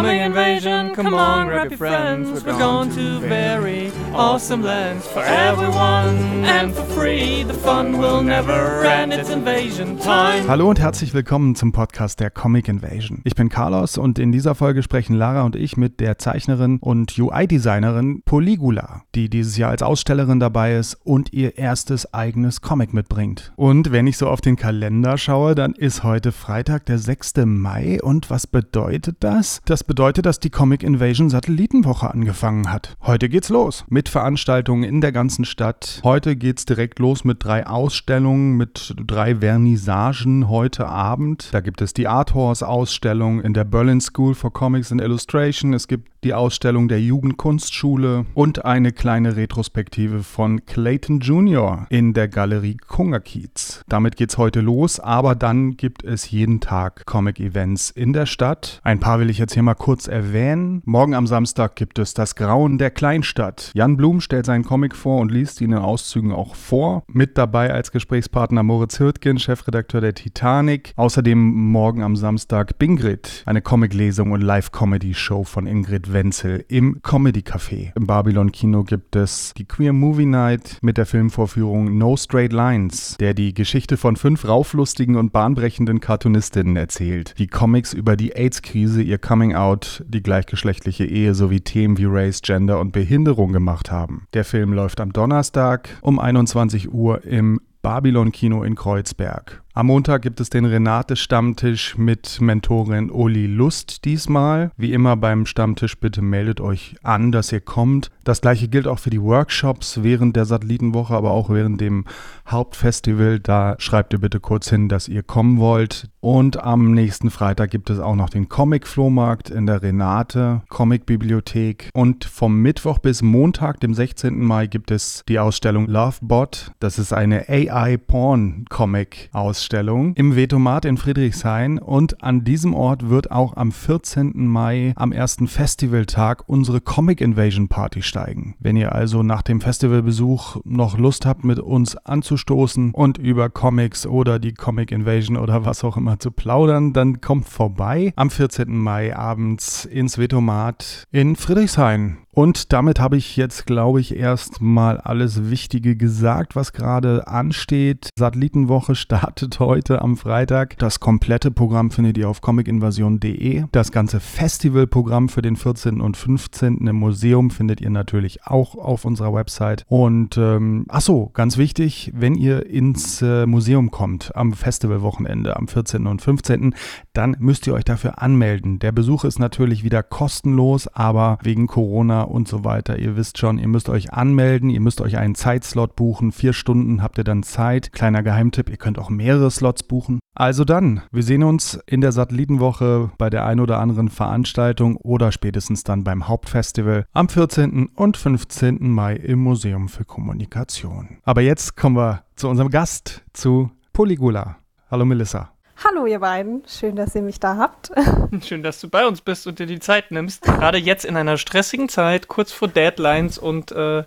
Coming 0.00 0.22
invasion, 0.22 0.94
come 0.94 1.12
on, 1.12 1.48
grab 1.48 1.70
your 1.70 1.76
friends. 1.76 2.42
We're 2.42 2.58
going 2.58 2.90
to 2.94 3.20
very 3.20 3.92
awesome 4.14 4.62
lands 4.62 5.06
for 5.06 5.22
everyone 5.22 6.16
and 6.46 6.74
for 6.74 6.84
free. 6.84 7.44
The 7.44 7.52
fun 7.52 7.98
will 7.98 8.22
never 8.22 8.82
end. 8.82 9.12
It's 9.12 9.28
invasion 9.28 9.98
time. 9.98 10.48
Hallo 10.48 10.70
und 10.70 10.80
herzlich 10.80 11.12
willkommen 11.12 11.54
zum 11.54 11.72
Podcast 11.72 12.18
der 12.18 12.30
Comic 12.30 12.68
Invasion. 12.68 13.20
Ich 13.24 13.34
bin 13.34 13.50
Carlos 13.50 13.98
und 13.98 14.18
in 14.18 14.32
dieser 14.32 14.54
Folge 14.54 14.82
sprechen 14.82 15.16
Lara 15.16 15.42
und 15.42 15.54
ich 15.54 15.76
mit 15.76 16.00
der 16.00 16.16
Zeichnerin 16.16 16.78
und 16.78 17.18
UI-Designerin 17.18 18.22
Poligula, 18.24 19.02
die 19.14 19.28
dieses 19.28 19.58
Jahr 19.58 19.70
als 19.70 19.82
Ausstellerin 19.82 20.40
dabei 20.40 20.76
ist 20.76 20.94
und 21.04 21.34
ihr 21.34 21.58
erstes 21.58 22.14
eigenes 22.14 22.62
Comic 22.62 22.94
mitbringt. 22.94 23.52
Und 23.54 23.92
wenn 23.92 24.06
ich 24.06 24.16
so 24.16 24.28
auf 24.28 24.40
den 24.40 24.56
Kalender 24.56 25.18
schaue, 25.18 25.54
dann 25.54 25.74
ist 25.74 26.04
heute 26.04 26.32
Freitag, 26.32 26.86
der 26.86 26.98
6. 26.98 27.34
Mai. 27.44 28.00
Und 28.02 28.30
was 28.30 28.46
bedeutet 28.46 29.18
das? 29.20 29.60
Das 29.66 29.89
bedeutet, 29.90 30.24
dass 30.24 30.38
die 30.38 30.50
Comic 30.50 30.84
Invasion 30.84 31.30
Satellitenwoche 31.30 32.08
angefangen 32.08 32.70
hat. 32.70 32.96
Heute 33.02 33.28
geht's 33.28 33.48
los 33.48 33.84
mit 33.88 34.08
Veranstaltungen 34.08 34.84
in 34.84 35.00
der 35.00 35.10
ganzen 35.10 35.44
Stadt. 35.44 36.00
Heute 36.04 36.36
geht's 36.36 36.64
direkt 36.64 37.00
los 37.00 37.24
mit 37.24 37.42
drei 37.42 37.66
Ausstellungen, 37.66 38.56
mit 38.56 38.94
drei 39.04 39.40
Vernissagen 39.40 40.48
heute 40.48 40.86
Abend. 40.86 41.48
Da 41.50 41.58
gibt 41.58 41.82
es 41.82 41.92
die 41.92 42.06
Art 42.06 42.34
Horse 42.34 42.68
Ausstellung 42.68 43.40
in 43.40 43.52
der 43.52 43.64
Berlin 43.64 44.00
School 44.00 44.36
for 44.36 44.52
Comics 44.52 44.92
and 44.92 45.00
Illustration. 45.00 45.74
Es 45.74 45.88
gibt 45.88 46.19
die 46.24 46.34
Ausstellung 46.34 46.88
der 46.88 47.00
Jugendkunstschule 47.00 48.26
und 48.34 48.64
eine 48.64 48.92
kleine 48.92 49.36
Retrospektive 49.36 50.22
von 50.22 50.66
Clayton 50.66 51.20
Jr. 51.20 51.86
in 51.88 52.12
der 52.12 52.28
Galerie 52.28 52.76
Kungerkiez. 52.76 53.82
Damit 53.88 54.16
geht's 54.16 54.36
heute 54.36 54.60
los, 54.60 55.00
aber 55.00 55.34
dann 55.34 55.76
gibt 55.76 56.04
es 56.04 56.30
jeden 56.30 56.60
Tag 56.60 57.06
Comic-Events 57.06 57.90
in 57.90 58.12
der 58.12 58.26
Stadt. 58.26 58.80
Ein 58.84 59.00
paar 59.00 59.18
will 59.20 59.30
ich 59.30 59.38
jetzt 59.38 59.54
hier 59.54 59.62
mal 59.62 59.74
kurz 59.74 60.08
erwähnen. 60.08 60.82
Morgen 60.84 61.14
am 61.14 61.26
Samstag 61.26 61.74
gibt 61.76 61.98
es 61.98 62.12
das 62.12 62.34
Grauen 62.34 62.76
der 62.76 62.90
Kleinstadt. 62.90 63.70
Jan 63.74 63.96
Blum 63.96 64.20
stellt 64.20 64.46
seinen 64.46 64.64
Comic 64.64 64.94
vor 64.94 65.20
und 65.20 65.30
liest 65.30 65.60
ihn 65.60 65.72
in 65.72 65.78
Auszügen 65.78 66.32
auch 66.32 66.54
vor. 66.54 67.02
Mit 67.06 67.38
dabei 67.38 67.72
als 67.72 67.92
Gesprächspartner 67.92 68.62
Moritz 68.62 69.00
Hürtgen, 69.00 69.38
Chefredakteur 69.38 70.00
der 70.00 70.14
Titanic. 70.14 70.92
Außerdem 70.96 71.38
morgen 71.38 72.02
am 72.02 72.16
Samstag 72.16 72.78
Bingrid, 72.78 73.42
eine 73.46 73.62
Comiclesung 73.62 74.32
und 74.32 74.42
Live-Comedy-Show 74.42 75.44
von 75.44 75.66
Ingrid 75.66 76.09
Wenzel 76.12 76.64
im 76.68 77.00
Comedy 77.02 77.40
Café. 77.40 77.92
Im 77.96 78.06
Babylon 78.06 78.52
Kino 78.52 78.84
gibt 78.84 79.16
es 79.16 79.52
die 79.56 79.64
Queer 79.64 79.92
Movie 79.92 80.26
Night 80.26 80.78
mit 80.82 80.96
der 80.96 81.06
Filmvorführung 81.06 81.96
No 81.96 82.16
Straight 82.16 82.52
Lines, 82.52 83.16
der 83.18 83.34
die 83.34 83.54
Geschichte 83.54 83.96
von 83.96 84.16
fünf 84.16 84.46
rauflustigen 84.46 85.16
und 85.16 85.32
bahnbrechenden 85.32 86.00
Cartoonistinnen 86.00 86.76
erzählt, 86.76 87.34
die 87.38 87.46
Comics 87.46 87.92
über 87.92 88.16
die 88.16 88.34
AIDS-Krise, 88.34 89.02
ihr 89.02 89.18
Coming 89.18 89.54
Out, 89.54 90.04
die 90.06 90.22
gleichgeschlechtliche 90.22 91.04
Ehe 91.04 91.34
sowie 91.34 91.60
Themen 91.60 91.98
wie 91.98 92.06
Race, 92.06 92.42
Gender 92.42 92.80
und 92.80 92.92
Behinderung 92.92 93.52
gemacht 93.52 93.90
haben. 93.90 94.26
Der 94.34 94.44
Film 94.44 94.72
läuft 94.72 95.00
am 95.00 95.12
Donnerstag 95.12 95.88
um 96.02 96.18
21 96.18 96.92
Uhr 96.92 97.24
im 97.24 97.60
Babylon 97.82 98.30
Kino 98.30 98.62
in 98.62 98.74
Kreuzberg. 98.74 99.62
Am 99.80 99.86
Montag 99.86 100.20
gibt 100.20 100.42
es 100.42 100.50
den 100.50 100.66
Renate-Stammtisch 100.66 101.96
mit 101.96 102.38
Mentorin 102.42 103.10
Uli 103.10 103.46
Lust 103.46 104.04
diesmal. 104.04 104.72
Wie 104.76 104.92
immer 104.92 105.16
beim 105.16 105.46
Stammtisch 105.46 105.98
bitte 105.98 106.20
meldet 106.20 106.60
euch 106.60 106.96
an, 107.02 107.32
dass 107.32 107.50
ihr 107.50 107.62
kommt. 107.62 108.10
Das 108.22 108.42
gleiche 108.42 108.68
gilt 108.68 108.86
auch 108.86 108.98
für 108.98 109.08
die 109.08 109.22
Workshops 109.22 110.02
während 110.02 110.36
der 110.36 110.44
Satellitenwoche, 110.44 111.14
aber 111.14 111.30
auch 111.30 111.48
während 111.48 111.80
dem 111.80 112.04
Hauptfestival. 112.46 113.40
Da 113.40 113.76
schreibt 113.78 114.12
ihr 114.12 114.18
bitte 114.18 114.38
kurz 114.38 114.68
hin, 114.68 114.90
dass 114.90 115.08
ihr 115.08 115.22
kommen 115.22 115.58
wollt. 115.58 116.10
Und 116.20 116.62
am 116.62 116.92
nächsten 116.92 117.30
Freitag 117.30 117.70
gibt 117.70 117.88
es 117.88 118.00
auch 118.00 118.16
noch 118.16 118.28
den 118.28 118.50
Comic-Flohmarkt 118.50 119.48
in 119.48 119.64
der 119.64 119.82
Renate 119.82 120.60
Comic-Bibliothek. 120.68 121.88
Und 121.94 122.26
vom 122.26 122.60
Mittwoch 122.60 122.98
bis 122.98 123.22
Montag, 123.22 123.80
dem 123.80 123.94
16. 123.94 124.44
Mai, 124.44 124.66
gibt 124.66 124.90
es 124.90 125.22
die 125.26 125.38
Ausstellung 125.38 125.86
Lovebot. 125.86 126.72
Das 126.80 126.98
ist 126.98 127.14
eine 127.14 127.48
AI-Porn-Comic-Ausstellung. 127.48 129.69
Ausstellung 129.70 130.14
im 130.16 130.34
Vetomat 130.34 130.84
in 130.84 130.96
Friedrichshain 130.96 131.78
und 131.78 132.24
an 132.24 132.42
diesem 132.42 132.74
Ort 132.74 133.08
wird 133.08 133.30
auch 133.30 133.56
am 133.56 133.70
14. 133.70 134.32
Mai 134.34 134.92
am 134.96 135.12
ersten 135.12 135.46
Festivaltag 135.46 136.42
unsere 136.48 136.80
Comic 136.80 137.20
Invasion 137.20 137.68
Party 137.68 138.02
steigen. 138.02 138.56
Wenn 138.58 138.76
ihr 138.76 138.92
also 138.92 139.22
nach 139.22 139.42
dem 139.42 139.60
Festivalbesuch 139.60 140.56
noch 140.64 140.98
Lust 140.98 141.24
habt, 141.24 141.44
mit 141.44 141.60
uns 141.60 141.96
anzustoßen 141.96 142.90
und 142.90 143.18
über 143.18 143.48
Comics 143.48 144.08
oder 144.08 144.40
die 144.40 144.54
Comic 144.54 144.90
Invasion 144.90 145.36
oder 145.36 145.64
was 145.64 145.84
auch 145.84 145.96
immer 145.96 146.18
zu 146.18 146.32
plaudern, 146.32 146.92
dann 146.92 147.20
kommt 147.20 147.48
vorbei 147.48 148.12
am 148.16 148.28
14. 148.28 148.76
Mai 148.76 149.16
abends 149.16 149.84
ins 149.84 150.18
Vetomat 150.18 151.06
in 151.12 151.36
Friedrichshain. 151.36 152.18
Und 152.32 152.72
damit 152.72 153.00
habe 153.00 153.16
ich 153.16 153.36
jetzt, 153.36 153.66
glaube 153.66 154.00
ich, 154.00 154.16
erstmal 154.16 154.98
alles 154.98 155.50
Wichtige 155.50 155.96
gesagt, 155.96 156.54
was 156.54 156.72
gerade 156.72 157.26
ansteht. 157.26 158.10
Satellitenwoche 158.16 158.94
startet 158.94 159.58
heute 159.58 160.00
am 160.00 160.16
Freitag. 160.16 160.78
Das 160.78 161.00
komplette 161.00 161.50
Programm 161.50 161.90
findet 161.90 162.18
ihr 162.18 162.28
auf 162.28 162.40
comicinvasion.de. 162.40 163.64
Das 163.72 163.90
ganze 163.90 164.20
Festivalprogramm 164.20 165.28
für 165.28 165.42
den 165.42 165.56
14. 165.56 166.00
und 166.00 166.16
15. 166.16 166.86
im 166.86 166.96
Museum 166.96 167.50
findet 167.50 167.80
ihr 167.80 167.90
natürlich 167.90 168.46
auch 168.46 168.76
auf 168.76 169.04
unserer 169.04 169.34
Website. 169.34 169.84
Und 169.88 170.36
ähm, 170.36 170.86
ach 170.88 171.00
ganz 171.32 171.56
wichtig, 171.56 172.12
wenn 172.14 172.36
ihr 172.36 172.66
ins 172.66 173.22
äh, 173.22 173.46
Museum 173.46 173.90
kommt 173.90 174.36
am 174.36 174.52
Festivalwochenende 174.52 175.56
am 175.56 175.66
14. 175.66 176.06
und 176.06 176.22
15., 176.22 176.74
dann 177.12 177.36
müsst 177.40 177.66
ihr 177.66 177.74
euch 177.74 177.84
dafür 177.84 178.22
anmelden. 178.22 178.78
Der 178.78 178.92
Besuch 178.92 179.24
ist 179.24 179.40
natürlich 179.40 179.82
wieder 179.82 180.04
kostenlos, 180.04 180.86
aber 180.86 181.38
wegen 181.42 181.66
Corona 181.66 182.19
und 182.28 182.48
so 182.48 182.64
weiter. 182.64 182.98
Ihr 182.98 183.16
wisst 183.16 183.38
schon, 183.38 183.58
ihr 183.58 183.68
müsst 183.68 183.88
euch 183.88 184.12
anmelden, 184.12 184.70
ihr 184.70 184.80
müsst 184.80 185.00
euch 185.00 185.16
einen 185.16 185.34
Zeitslot 185.34 185.96
buchen. 185.96 186.32
Vier 186.32 186.52
Stunden 186.52 187.02
habt 187.02 187.18
ihr 187.18 187.24
dann 187.24 187.42
Zeit. 187.42 187.92
Kleiner 187.92 188.22
Geheimtipp, 188.22 188.68
ihr 188.68 188.76
könnt 188.76 188.98
auch 188.98 189.10
mehrere 189.10 189.50
Slots 189.50 189.82
buchen. 189.82 190.20
Also 190.34 190.64
dann, 190.64 191.02
wir 191.10 191.22
sehen 191.22 191.42
uns 191.42 191.78
in 191.86 192.00
der 192.00 192.12
Satellitenwoche 192.12 193.10
bei 193.18 193.30
der 193.30 193.44
ein 193.46 193.60
oder 193.60 193.78
anderen 193.78 194.08
Veranstaltung 194.08 194.96
oder 194.96 195.32
spätestens 195.32 195.84
dann 195.84 196.04
beim 196.04 196.28
Hauptfestival 196.28 197.04
am 197.12 197.28
14. 197.28 197.88
und 197.94 198.16
15. 198.16 198.78
Mai 198.90 199.16
im 199.16 199.40
Museum 199.40 199.88
für 199.88 200.04
Kommunikation. 200.04 201.18
Aber 201.24 201.40
jetzt 201.40 201.76
kommen 201.76 201.96
wir 201.96 202.24
zu 202.36 202.48
unserem 202.48 202.70
Gast, 202.70 203.22
zu 203.32 203.70
Poligula. 203.92 204.56
Hallo 204.90 205.04
Melissa. 205.04 205.52
Hallo 205.82 206.04
ihr 206.04 206.20
beiden, 206.20 206.62
schön, 206.66 206.94
dass 206.94 207.14
ihr 207.14 207.22
mich 207.22 207.40
da 207.40 207.56
habt. 207.56 207.90
Schön, 208.42 208.62
dass 208.62 208.80
du 208.82 208.88
bei 208.88 209.06
uns 209.06 209.22
bist 209.22 209.46
und 209.46 209.58
dir 209.58 209.66
die 209.66 209.80
Zeit 209.80 210.10
nimmst. 210.10 210.42
Gerade 210.42 210.76
jetzt 210.76 211.06
in 211.06 211.16
einer 211.16 211.38
stressigen 211.38 211.88
Zeit, 211.88 212.28
kurz 212.28 212.52
vor 212.52 212.68
Deadlines 212.68 213.38
und 213.38 213.72
äh, 213.72 214.04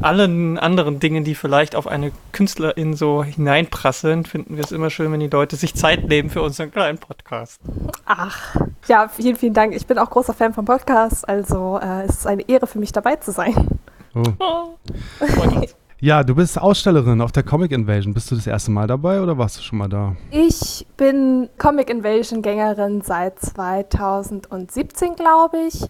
allen 0.00 0.58
anderen 0.58 0.98
Dingen, 0.98 1.22
die 1.22 1.34
vielleicht 1.34 1.76
auf 1.76 1.86
eine 1.86 2.12
Künstlerin 2.32 2.94
so 2.94 3.22
hineinprasseln, 3.22 4.24
finden 4.24 4.56
wir 4.56 4.64
es 4.64 4.72
immer 4.72 4.88
schön, 4.88 5.12
wenn 5.12 5.20
die 5.20 5.28
Leute 5.28 5.56
sich 5.56 5.74
Zeit 5.74 6.08
nehmen 6.08 6.30
für 6.30 6.40
unseren 6.40 6.70
kleinen 6.70 6.96
Podcast. 6.96 7.60
Ach, 8.06 8.56
ja, 8.88 9.08
vielen, 9.08 9.36
vielen 9.36 9.54
Dank. 9.54 9.74
Ich 9.74 9.86
bin 9.86 9.98
auch 9.98 10.08
großer 10.08 10.32
Fan 10.32 10.54
vom 10.54 10.64
Podcast, 10.64 11.28
also 11.28 11.78
äh, 11.82 12.04
es 12.04 12.20
ist 12.20 12.26
eine 12.26 12.48
Ehre 12.48 12.66
für 12.66 12.78
mich 12.78 12.92
dabei 12.92 13.16
zu 13.16 13.30
sein. 13.30 13.68
Oh. 14.14 14.22
Oh. 14.38 15.66
Ja, 16.02 16.24
du 16.24 16.34
bist 16.34 16.58
Ausstellerin 16.58 17.20
auf 17.20 17.30
der 17.30 17.42
Comic 17.42 17.72
Invasion. 17.72 18.14
Bist 18.14 18.30
du 18.30 18.34
das 18.34 18.46
erste 18.46 18.70
Mal 18.70 18.86
dabei 18.86 19.20
oder 19.20 19.36
warst 19.36 19.58
du 19.58 19.62
schon 19.62 19.78
mal 19.78 19.88
da? 19.88 20.16
Ich 20.30 20.86
bin 20.96 21.50
Comic 21.58 21.90
Invasion 21.90 22.40
Gängerin 22.40 23.02
seit 23.02 23.38
2017, 23.38 25.14
glaube 25.14 25.58
ich. 25.68 25.82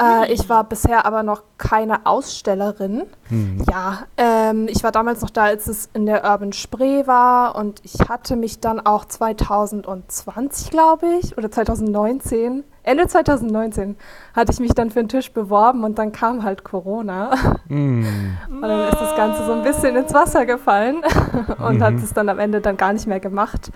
Äh, 0.00 0.32
ich 0.32 0.48
war 0.48 0.62
bisher 0.62 1.04
aber 1.06 1.24
noch 1.24 1.42
keine 1.58 2.06
Ausstellerin. 2.06 3.02
Mhm. 3.30 3.64
Ja, 3.68 4.04
ähm, 4.16 4.68
ich 4.68 4.84
war 4.84 4.92
damals 4.92 5.22
noch 5.22 5.30
da, 5.30 5.44
als 5.44 5.66
es 5.66 5.90
in 5.92 6.06
der 6.06 6.24
Urban 6.24 6.52
Spree 6.52 7.08
war 7.08 7.56
und 7.56 7.80
ich 7.82 7.98
hatte 8.08 8.36
mich 8.36 8.60
dann 8.60 8.78
auch 8.78 9.06
2020, 9.06 10.70
glaube 10.70 11.06
ich, 11.20 11.36
oder 11.36 11.50
2019 11.50 12.62
Ende 12.84 13.06
2019 13.06 13.96
hatte 14.34 14.52
ich 14.52 14.60
mich 14.60 14.72
dann 14.74 14.90
für 14.90 15.00
einen 15.00 15.08
Tisch 15.08 15.32
beworben 15.32 15.84
und 15.84 15.98
dann 15.98 16.12
kam 16.12 16.42
halt 16.42 16.64
Corona. 16.64 17.34
Mm. 17.68 18.04
Und 18.50 18.62
dann 18.62 18.88
ist 18.88 19.00
das 19.00 19.16
Ganze 19.16 19.44
so 19.46 19.52
ein 19.52 19.62
bisschen 19.62 19.96
ins 19.96 20.12
Wasser 20.12 20.46
gefallen 20.46 21.02
und 21.58 21.78
mhm. 21.78 21.82
hat 21.82 21.94
es 21.94 22.12
dann 22.12 22.28
am 22.28 22.38
Ende 22.38 22.60
dann 22.60 22.76
gar 22.76 22.92
nicht 22.92 23.06
mehr 23.06 23.20
gemacht. 23.20 23.70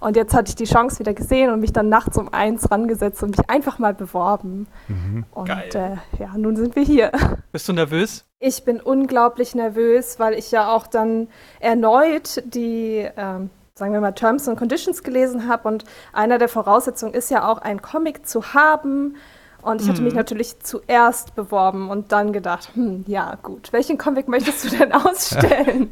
Und 0.00 0.16
jetzt 0.16 0.34
hatte 0.34 0.50
ich 0.50 0.54
die 0.56 0.64
Chance 0.64 0.98
wieder 0.98 1.14
gesehen 1.14 1.50
und 1.50 1.60
mich 1.60 1.72
dann 1.72 1.88
nachts 1.88 2.18
um 2.18 2.32
eins 2.32 2.70
rangesetzt 2.70 3.22
und 3.22 3.36
mich 3.36 3.48
einfach 3.48 3.78
mal 3.78 3.94
beworben. 3.94 4.66
Mhm. 4.88 5.24
Und 5.32 5.48
äh, 5.48 5.96
ja, 6.18 6.36
nun 6.36 6.56
sind 6.56 6.76
wir 6.76 6.82
hier. 6.82 7.12
Bist 7.52 7.68
du 7.68 7.72
nervös? 7.72 8.24
Ich 8.38 8.64
bin 8.64 8.80
unglaublich 8.80 9.54
nervös, 9.54 10.18
weil 10.18 10.34
ich 10.34 10.50
ja 10.50 10.68
auch 10.68 10.86
dann 10.86 11.28
erneut 11.60 12.42
die 12.44 13.08
ähm, 13.16 13.50
sagen 13.78 13.92
wir 13.92 14.00
mal, 14.00 14.12
Terms 14.12 14.48
and 14.48 14.58
Conditions 14.58 15.02
gelesen 15.02 15.48
habe. 15.48 15.68
Und 15.68 15.84
einer 16.14 16.38
der 16.38 16.48
Voraussetzungen 16.48 17.12
ist 17.12 17.30
ja 17.30 17.46
auch, 17.46 17.58
einen 17.58 17.82
Comic 17.82 18.26
zu 18.26 18.54
haben. 18.54 19.16
Und 19.60 19.82
ich 19.82 19.88
hatte 19.88 20.00
mich 20.00 20.14
natürlich 20.14 20.60
zuerst 20.60 21.34
beworben 21.34 21.90
und 21.90 22.12
dann 22.12 22.32
gedacht, 22.32 22.70
hm, 22.74 23.04
ja 23.06 23.34
gut, 23.42 23.72
welchen 23.72 23.98
Comic 23.98 24.28
möchtest 24.28 24.64
du 24.64 24.76
denn 24.76 24.92
ausstellen? 24.94 25.90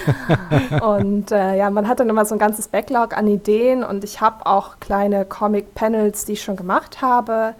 und 0.82 1.30
äh, 1.30 1.56
ja, 1.56 1.70
man 1.70 1.86
hat 1.86 2.00
dann 2.00 2.08
immer 2.08 2.24
so 2.24 2.34
ein 2.34 2.38
ganzes 2.38 2.68
Backlog 2.68 3.16
an 3.16 3.26
Ideen 3.26 3.84
und 3.84 4.02
ich 4.02 4.20
habe 4.20 4.46
auch 4.46 4.80
kleine 4.80 5.24
Comic-Panels, 5.24 6.24
die 6.24 6.32
ich 6.32 6.42
schon 6.42 6.56
gemacht 6.56 7.02
habe. 7.02 7.54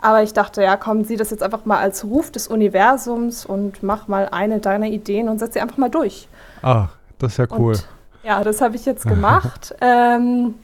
Aber 0.00 0.22
ich 0.22 0.34
dachte, 0.34 0.62
ja, 0.62 0.76
komm, 0.76 1.04
sieh 1.04 1.16
das 1.16 1.30
jetzt 1.30 1.42
einfach 1.42 1.64
mal 1.64 1.78
als 1.78 2.04
Ruf 2.04 2.30
des 2.30 2.46
Universums 2.46 3.44
und 3.44 3.82
mach 3.82 4.06
mal 4.06 4.28
eine 4.30 4.60
deiner 4.60 4.86
Ideen 4.86 5.28
und 5.28 5.38
setz 5.38 5.54
sie 5.54 5.60
einfach 5.60 5.78
mal 5.78 5.90
durch. 5.90 6.28
Ah, 6.62 6.88
das 7.18 7.32
ist 7.32 7.38
ja 7.38 7.46
cool. 7.50 7.72
Und, 7.72 7.88
ja, 8.22 8.42
das 8.44 8.60
habe 8.60 8.76
ich 8.76 8.84
jetzt 8.86 9.06
gemacht. 9.06 9.74
ähm, 9.80 10.54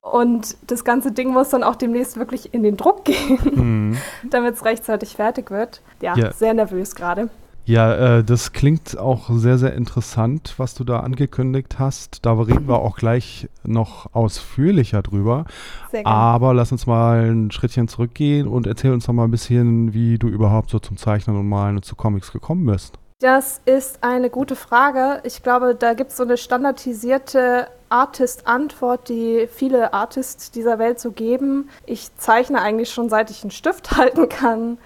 und 0.00 0.56
das 0.66 0.84
ganze 0.84 1.12
Ding 1.12 1.32
muss 1.32 1.50
dann 1.50 1.62
auch 1.62 1.76
demnächst 1.76 2.16
wirklich 2.16 2.54
in 2.54 2.62
den 2.62 2.76
Druck 2.76 3.04
gehen, 3.04 3.38
mhm. 3.54 3.96
damit 4.30 4.54
es 4.54 4.64
rechtzeitig 4.64 5.16
fertig 5.16 5.50
wird. 5.50 5.82
Ja, 6.00 6.16
ja. 6.16 6.32
sehr 6.32 6.54
nervös 6.54 6.94
gerade. 6.94 7.28
Ja, 7.68 8.18
äh, 8.18 8.24
das 8.24 8.52
klingt 8.52 8.96
auch 8.96 9.28
sehr, 9.28 9.58
sehr 9.58 9.74
interessant, 9.74 10.54
was 10.56 10.74
du 10.74 10.84
da 10.84 11.00
angekündigt 11.00 11.78
hast. 11.78 12.24
Da 12.24 12.32
reden 12.32 12.66
wir 12.66 12.78
auch 12.78 12.96
gleich 12.96 13.46
noch 13.62 14.14
ausführlicher 14.14 15.02
drüber. 15.02 15.44
Sehr 15.90 16.02
gerne. 16.02 16.16
Aber 16.16 16.54
lass 16.54 16.72
uns 16.72 16.86
mal 16.86 17.30
ein 17.30 17.50
Schrittchen 17.50 17.86
zurückgehen 17.86 18.48
und 18.48 18.66
erzähl 18.66 18.92
uns 18.92 19.04
doch 19.04 19.12
mal 19.12 19.24
ein 19.24 19.30
bisschen, 19.30 19.92
wie 19.92 20.16
du 20.16 20.28
überhaupt 20.28 20.70
so 20.70 20.78
zum 20.78 20.96
Zeichnen 20.96 21.36
und 21.36 21.46
Malen 21.46 21.76
und 21.76 21.84
zu 21.84 21.94
Comics 21.94 22.32
gekommen 22.32 22.64
bist. 22.64 22.98
Das 23.20 23.60
ist 23.64 24.04
eine 24.04 24.30
gute 24.30 24.54
Frage. 24.54 25.20
Ich 25.24 25.42
glaube, 25.42 25.74
da 25.74 25.94
gibt 25.94 26.12
es 26.12 26.16
so 26.18 26.22
eine 26.22 26.36
standardisierte 26.36 27.66
Artist-Antwort, 27.88 29.08
die 29.08 29.48
viele 29.52 29.92
Artists 29.92 30.52
dieser 30.52 30.78
Welt 30.78 31.00
so 31.00 31.10
geben. 31.10 31.68
Ich 31.84 32.16
zeichne 32.16 32.62
eigentlich 32.62 32.92
schon 32.92 33.08
seit 33.08 33.30
ich 33.30 33.42
einen 33.42 33.50
Stift 33.50 33.90
halten 33.96 34.28
kann. 34.28 34.78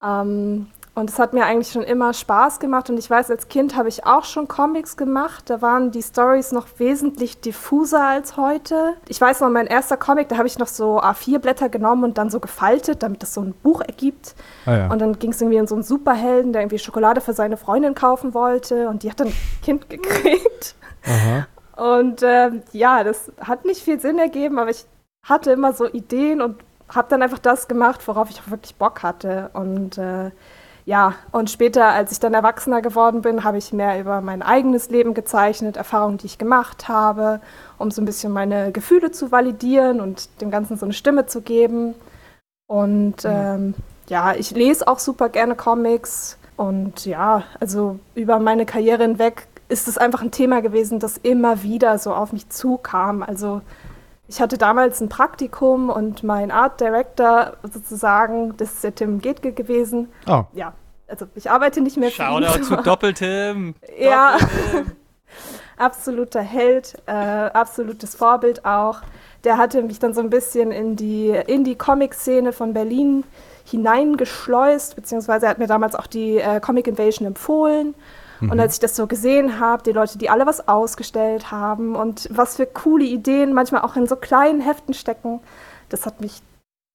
Ähm, 0.00 0.68
und 0.94 1.08
es 1.08 1.18
hat 1.18 1.32
mir 1.32 1.46
eigentlich 1.46 1.70
schon 1.70 1.82
immer 1.82 2.12
Spaß 2.12 2.58
gemacht. 2.58 2.90
Und 2.90 2.98
ich 2.98 3.08
weiß, 3.08 3.30
als 3.30 3.48
Kind 3.48 3.76
habe 3.76 3.88
ich 3.88 4.06
auch 4.06 4.24
schon 4.24 4.48
Comics 4.48 4.96
gemacht. 4.96 5.48
Da 5.48 5.62
waren 5.62 5.92
die 5.92 6.02
Stories 6.02 6.50
noch 6.50 6.66
wesentlich 6.78 7.40
diffuser 7.40 8.04
als 8.04 8.36
heute. 8.36 8.94
Ich 9.08 9.20
weiß 9.20 9.40
noch, 9.40 9.50
mein 9.50 9.68
erster 9.68 9.96
Comic, 9.96 10.28
da 10.28 10.36
habe 10.36 10.48
ich 10.48 10.58
noch 10.58 10.66
so 10.66 11.00
A4-Blätter 11.00 11.68
genommen 11.68 12.02
und 12.04 12.18
dann 12.18 12.28
so 12.28 12.40
gefaltet, 12.40 13.02
damit 13.04 13.22
das 13.22 13.34
so 13.34 13.40
ein 13.40 13.54
Buch 13.62 13.82
ergibt. 13.82 14.34
Ah, 14.66 14.76
ja. 14.76 14.90
Und 14.90 15.00
dann 15.00 15.18
ging 15.18 15.30
es 15.30 15.40
irgendwie 15.40 15.60
um 15.60 15.66
so 15.68 15.76
einen 15.76 15.84
Superhelden, 15.84 16.52
der 16.52 16.62
irgendwie 16.62 16.78
Schokolade 16.78 17.20
für 17.20 17.34
seine 17.34 17.56
Freundin 17.56 17.94
kaufen 17.94 18.34
wollte. 18.34 18.88
Und 18.88 19.04
die 19.04 19.10
hat 19.10 19.20
dann 19.20 19.28
ein 19.28 19.36
Kind 19.62 19.88
gekriegt. 19.88 20.74
Aha. 21.06 21.46
Und 21.76 22.22
äh, 22.22 22.50
ja, 22.72 23.04
das 23.04 23.30
hat 23.40 23.64
nicht 23.64 23.82
viel 23.82 24.00
Sinn 24.00 24.18
ergeben, 24.18 24.58
aber 24.58 24.70
ich 24.70 24.84
hatte 25.24 25.52
immer 25.52 25.72
so 25.72 25.86
Ideen 25.86 26.42
und 26.42 26.56
habe 26.88 27.08
dann 27.08 27.22
einfach 27.22 27.38
das 27.38 27.68
gemacht, 27.68 28.06
worauf 28.08 28.28
ich 28.28 28.40
auch 28.40 28.50
wirklich 28.50 28.74
Bock 28.74 29.02
hatte. 29.02 29.50
Und 29.54 29.96
äh, 29.96 30.30
ja, 30.90 31.14
und 31.30 31.50
später, 31.50 31.86
als 31.86 32.10
ich 32.10 32.18
dann 32.18 32.34
erwachsener 32.34 32.82
geworden 32.82 33.22
bin, 33.22 33.44
habe 33.44 33.58
ich 33.58 33.72
mehr 33.72 34.00
über 34.00 34.20
mein 34.20 34.42
eigenes 34.42 34.90
Leben 34.90 35.14
gezeichnet, 35.14 35.76
Erfahrungen, 35.76 36.18
die 36.18 36.26
ich 36.26 36.36
gemacht 36.36 36.88
habe, 36.88 37.40
um 37.78 37.92
so 37.92 38.02
ein 38.02 38.06
bisschen 38.06 38.32
meine 38.32 38.72
Gefühle 38.72 39.12
zu 39.12 39.30
validieren 39.30 40.00
und 40.00 40.28
dem 40.40 40.50
Ganzen 40.50 40.76
so 40.76 40.84
eine 40.86 40.92
Stimme 40.92 41.26
zu 41.26 41.42
geben. 41.42 41.94
Und 42.66 43.18
ähm, 43.24 43.74
ja, 44.08 44.34
ich 44.34 44.50
lese 44.50 44.88
auch 44.88 44.98
super 44.98 45.28
gerne 45.28 45.54
Comics. 45.54 46.36
Und 46.56 47.06
ja, 47.06 47.44
also 47.60 48.00
über 48.16 48.40
meine 48.40 48.66
Karriere 48.66 49.04
hinweg 49.04 49.46
ist 49.68 49.86
es 49.86 49.96
einfach 49.96 50.22
ein 50.22 50.32
Thema 50.32 50.60
gewesen, 50.60 50.98
das 50.98 51.18
immer 51.18 51.62
wieder 51.62 51.98
so 51.98 52.12
auf 52.12 52.32
mich 52.32 52.48
zukam. 52.48 53.22
Also 53.22 53.60
ich 54.26 54.40
hatte 54.40 54.58
damals 54.58 55.00
ein 55.00 55.08
Praktikum 55.08 55.88
und 55.88 56.24
mein 56.24 56.50
Art 56.50 56.80
Director 56.80 57.52
sozusagen, 57.62 58.56
das 58.56 58.72
ist 58.72 58.82
der 58.82 58.94
Tim 58.96 59.20
Getke 59.20 59.52
gewesen. 59.52 60.08
Oh. 60.26 60.42
Ja, 60.52 60.72
also 61.10 61.26
ich 61.34 61.50
arbeite 61.50 61.80
nicht 61.80 61.96
mehr 61.96 62.10
für 62.10 62.22
Shoutout 62.22 62.58
ihn. 62.58 62.64
zu 62.64 62.76
Doppeltim. 62.76 63.74
ja, 63.98 64.36
absoluter 65.76 66.40
Held, 66.40 66.94
äh, 67.06 67.12
absolutes 67.12 68.14
Vorbild 68.14 68.64
auch. 68.64 69.00
Der 69.44 69.56
hatte 69.56 69.82
mich 69.82 69.98
dann 69.98 70.14
so 70.14 70.20
ein 70.20 70.30
bisschen 70.30 70.70
in 70.70 70.96
die 70.96 71.30
Indie-Comic-Szene 71.30 72.52
von 72.52 72.74
Berlin 72.74 73.24
hineingeschleust, 73.64 74.96
beziehungsweise 74.96 75.46
er 75.46 75.50
hat 75.50 75.58
mir 75.58 75.66
damals 75.66 75.94
auch 75.94 76.06
die 76.06 76.38
äh, 76.38 76.60
Comic 76.60 76.86
Invasion 76.86 77.26
empfohlen. 77.26 77.94
Mhm. 78.40 78.50
Und 78.50 78.60
als 78.60 78.74
ich 78.74 78.80
das 78.80 78.96
so 78.96 79.06
gesehen 79.06 79.60
habe, 79.60 79.82
die 79.82 79.92
Leute, 79.92 80.18
die 80.18 80.28
alle 80.28 80.46
was 80.46 80.68
ausgestellt 80.68 81.50
haben 81.50 81.94
und 81.94 82.28
was 82.30 82.56
für 82.56 82.66
coole 82.66 83.04
Ideen 83.04 83.54
manchmal 83.54 83.82
auch 83.82 83.96
in 83.96 84.06
so 84.06 84.16
kleinen 84.16 84.60
Heften 84.60 84.94
stecken, 84.94 85.40
das 85.88 86.04
hat 86.04 86.20
mich 86.20 86.42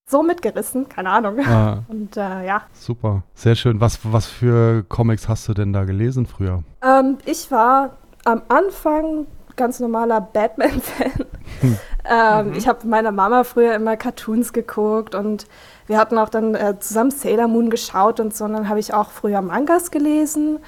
so 0.08 0.22
mitgerissen, 0.22 0.88
keine 0.88 1.10
Ahnung. 1.10 1.40
Ah. 1.46 1.80
Und 1.88 2.16
äh, 2.18 2.46
ja. 2.46 2.64
Super, 2.74 3.24
sehr 3.34 3.56
schön. 3.56 3.82
Was, 3.82 4.00
was 4.04 4.28
für 4.28 4.84
Comics 4.84 5.28
hast 5.28 5.48
du 5.48 5.54
denn 5.54 5.74
da 5.74 5.84
gelesen 5.84 6.26
früher? 6.26 6.64
Ähm, 6.84 7.18
ich 7.26 7.50
war 7.52 7.98
am 8.24 8.44
Anfang 8.48 9.28
ganz 9.56 9.80
normaler 9.80 10.22
Batman-Fan. 10.22 11.26
Hm. 11.62 11.78
ähm, 12.06 12.48
mhm. 12.50 12.54
Ich 12.56 12.68
habe 12.68 12.86
meiner 12.88 13.12
Mama 13.12 13.44
früher 13.44 13.74
immer 13.74 13.98
Cartoons 13.98 14.54
geguckt 14.54 15.16
und 15.16 15.48
wir 15.88 15.98
hatten 15.98 16.18
auch 16.18 16.30
dann 16.30 16.56
äh, 16.56 16.80
zusammen 16.80 17.12
Sailor 17.12 17.48
Moon 17.48 17.70
geschaut 17.70 18.20
und 18.20 18.36
so. 18.36 18.46
Und 18.46 18.54
dann 18.54 18.70
habe 18.70 18.80
ich 18.80 18.94
auch 18.94 19.10
früher 19.12 19.42
Mangas 19.42 19.92
gelesen. 19.92 20.60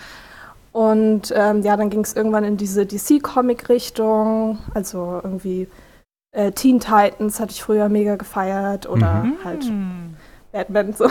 Und 0.71 1.33
ähm, 1.35 1.63
ja, 1.63 1.75
dann 1.75 1.89
ging 1.89 2.01
es 2.01 2.15
irgendwann 2.15 2.43
in 2.43 2.57
diese 2.57 2.85
DC-Comic-Richtung, 2.85 4.59
also 4.73 5.19
irgendwie 5.23 5.67
äh, 6.37 6.51
Teen 6.51 6.79
Titans 6.79 7.39
hatte 7.39 7.51
ich 7.51 7.63
früher 7.63 7.89
mega 7.89 8.15
gefeiert 8.15 8.87
oder 8.87 9.23
mhm. 9.23 9.37
halt 9.43 9.71
Batman 10.51 10.93
so. 10.93 11.07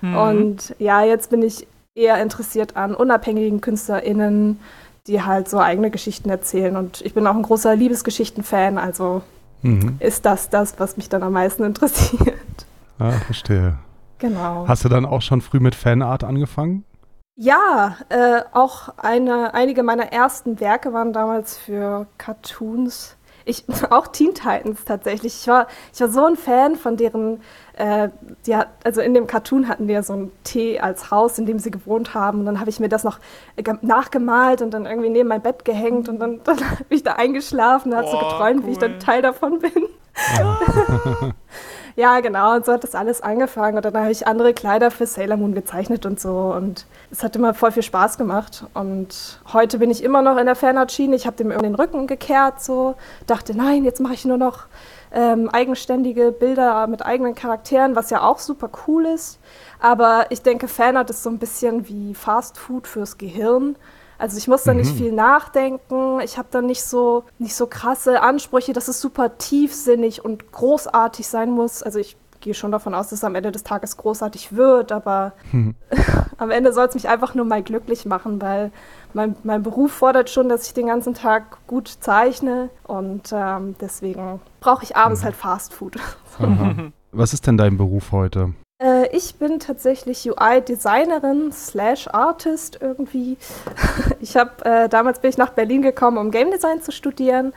mhm. 0.00 0.16
Und 0.16 0.74
ja, 0.78 1.04
jetzt 1.04 1.30
bin 1.30 1.42
ich 1.42 1.68
eher 1.94 2.20
interessiert 2.20 2.76
an 2.76 2.94
unabhängigen 2.94 3.60
KünstlerInnen, 3.60 4.58
die 5.06 5.22
halt 5.22 5.48
so 5.48 5.60
eigene 5.60 5.90
Geschichten 5.90 6.30
erzählen. 6.30 6.76
Und 6.76 7.00
ich 7.02 7.14
bin 7.14 7.26
auch 7.28 7.36
ein 7.36 7.42
großer 7.42 7.76
Liebesgeschichten-Fan, 7.76 8.76
also 8.76 9.22
mhm. 9.62 9.96
ist 10.00 10.26
das 10.26 10.50
das, 10.50 10.74
was 10.78 10.96
mich 10.96 11.08
dann 11.08 11.22
am 11.22 11.32
meisten 11.32 11.62
interessiert. 11.64 12.34
Ah, 12.98 13.12
verstehe. 13.12 13.78
Genau. 14.18 14.66
Hast 14.66 14.84
du 14.84 14.88
dann 14.88 15.06
auch 15.06 15.22
schon 15.22 15.40
früh 15.40 15.60
mit 15.60 15.76
Fanart 15.76 16.24
angefangen? 16.24 16.84
Ja, 17.36 17.96
äh, 18.08 18.42
auch 18.52 18.88
eine, 18.96 19.54
einige 19.54 19.84
meiner 19.84 20.12
ersten 20.12 20.58
Werke 20.58 20.92
waren 20.92 21.12
damals 21.12 21.56
für 21.56 22.08
Cartoons 22.18 23.16
ich, 23.48 23.64
auch 23.90 24.06
Teen 24.08 24.34
Titans 24.34 24.84
tatsächlich. 24.84 25.34
Ich 25.40 25.48
war, 25.48 25.66
ich 25.92 26.00
war 26.00 26.08
so 26.08 26.24
ein 26.24 26.36
Fan 26.36 26.76
von 26.76 26.96
deren, 26.96 27.40
äh, 27.76 28.08
die 28.46 28.54
hat, 28.54 28.68
also 28.84 29.00
in 29.00 29.14
dem 29.14 29.26
Cartoon 29.26 29.68
hatten 29.68 29.86
die 29.86 29.94
ja 29.94 30.02
so 30.02 30.12
ein 30.12 30.32
Tee 30.44 30.78
als 30.78 31.10
Haus, 31.10 31.38
in 31.38 31.46
dem 31.46 31.58
sie 31.58 31.70
gewohnt 31.70 32.14
haben. 32.14 32.40
Und 32.40 32.46
dann 32.46 32.60
habe 32.60 32.70
ich 32.70 32.80
mir 32.80 32.88
das 32.88 33.04
noch 33.04 33.18
nachgemalt 33.82 34.62
und 34.62 34.72
dann 34.72 34.86
irgendwie 34.86 35.10
neben 35.10 35.28
mein 35.28 35.42
Bett 35.42 35.64
gehängt 35.64 36.08
und 36.08 36.18
dann, 36.18 36.40
dann 36.44 36.56
bin 36.56 36.66
ich 36.90 37.02
da 37.02 37.14
eingeschlafen 37.14 37.92
und 37.92 37.98
habe 37.98 38.08
so 38.08 38.18
geträumt, 38.18 38.60
cool. 38.60 38.66
wie 38.66 38.72
ich 38.72 38.78
dann 38.78 39.00
Teil 39.00 39.22
davon 39.22 39.58
bin. 39.58 39.88
Ja. 40.36 40.58
Ja, 41.98 42.20
genau. 42.20 42.54
Und 42.54 42.64
so 42.64 42.72
hat 42.72 42.84
das 42.84 42.94
alles 42.94 43.22
angefangen. 43.22 43.76
Und 43.76 43.84
dann 43.84 43.96
habe 43.96 44.12
ich 44.12 44.24
andere 44.24 44.54
Kleider 44.54 44.92
für 44.92 45.04
Sailor 45.04 45.36
Moon 45.36 45.52
gezeichnet 45.52 46.06
und 46.06 46.20
so. 46.20 46.54
Und 46.56 46.86
es 47.10 47.24
hat 47.24 47.34
immer 47.34 47.54
voll 47.54 47.72
viel 47.72 47.82
Spaß 47.82 48.16
gemacht. 48.16 48.64
Und 48.72 49.40
heute 49.52 49.78
bin 49.78 49.90
ich 49.90 50.04
immer 50.04 50.22
noch 50.22 50.36
in 50.36 50.46
der 50.46 50.54
Fanart-Schiene. 50.54 51.16
Ich 51.16 51.26
habe 51.26 51.36
dem 51.36 51.48
den 51.48 51.74
Rücken 51.74 52.06
gekehrt, 52.06 52.62
so. 52.62 52.94
Dachte, 53.26 53.56
nein, 53.56 53.82
jetzt 53.82 53.98
mache 53.98 54.14
ich 54.14 54.24
nur 54.24 54.36
noch 54.36 54.66
ähm, 55.10 55.48
eigenständige 55.48 56.30
Bilder 56.30 56.86
mit 56.86 57.04
eigenen 57.04 57.34
Charakteren, 57.34 57.96
was 57.96 58.10
ja 58.10 58.22
auch 58.22 58.38
super 58.38 58.70
cool 58.86 59.04
ist. 59.04 59.40
Aber 59.80 60.26
ich 60.30 60.42
denke, 60.42 60.68
Fanart 60.68 61.10
ist 61.10 61.24
so 61.24 61.30
ein 61.30 61.40
bisschen 61.40 61.88
wie 61.88 62.14
Fast 62.14 62.58
Food 62.58 62.86
fürs 62.86 63.18
Gehirn. 63.18 63.74
Also 64.18 64.36
ich 64.36 64.48
muss 64.48 64.64
da 64.64 64.72
mhm. 64.72 64.80
nicht 64.80 64.96
viel 64.96 65.12
nachdenken. 65.12 66.20
Ich 66.20 66.38
habe 66.38 66.48
da 66.50 66.60
nicht 66.60 66.82
so, 66.82 67.24
nicht 67.38 67.54
so 67.54 67.66
krasse 67.66 68.20
Ansprüche, 68.20 68.72
dass 68.72 68.88
es 68.88 69.00
super 69.00 69.38
tiefsinnig 69.38 70.24
und 70.24 70.50
großartig 70.50 71.26
sein 71.26 71.50
muss. 71.52 71.82
Also 71.84 72.00
ich 72.00 72.16
gehe 72.40 72.54
schon 72.54 72.72
davon 72.72 72.94
aus, 72.94 73.06
dass 73.08 73.20
es 73.20 73.24
am 73.24 73.34
Ende 73.34 73.52
des 73.52 73.64
Tages 73.64 73.96
großartig 73.96 74.54
wird, 74.54 74.92
aber 74.92 75.32
mhm. 75.52 75.74
am 76.36 76.50
Ende 76.50 76.72
soll 76.72 76.86
es 76.86 76.94
mich 76.94 77.08
einfach 77.08 77.34
nur 77.34 77.44
mal 77.44 77.62
glücklich 77.62 78.06
machen, 78.06 78.40
weil 78.40 78.70
mein, 79.14 79.36
mein 79.42 79.62
Beruf 79.62 79.92
fordert 79.92 80.30
schon, 80.30 80.48
dass 80.48 80.66
ich 80.66 80.74
den 80.74 80.86
ganzen 80.86 81.14
Tag 81.14 81.58
gut 81.66 81.88
zeichne 81.88 82.70
und 82.84 83.32
ähm, 83.32 83.76
deswegen 83.80 84.40
brauche 84.60 84.84
ich 84.84 84.96
abends 84.96 85.20
mhm. 85.20 85.26
halt 85.26 85.36
Fast 85.36 85.74
Food. 85.74 85.96
Was 87.12 87.32
ist 87.32 87.46
denn 87.46 87.56
dein 87.56 87.76
Beruf 87.76 88.12
heute? 88.12 88.54
Äh, 88.80 89.08
ich 89.16 89.36
bin 89.36 89.58
tatsächlich 89.58 90.28
UI-Designerin 90.28 91.52
slash 91.52 92.08
Artist 92.08 92.78
irgendwie. 92.80 93.36
ich 94.20 94.36
habe 94.36 94.64
äh, 94.64 94.88
damals 94.88 95.20
bin 95.20 95.30
ich 95.30 95.38
nach 95.38 95.50
Berlin 95.50 95.82
gekommen, 95.82 96.18
um 96.18 96.30
Game 96.30 96.50
Design 96.50 96.82
zu 96.82 96.92
studieren. 96.92 97.52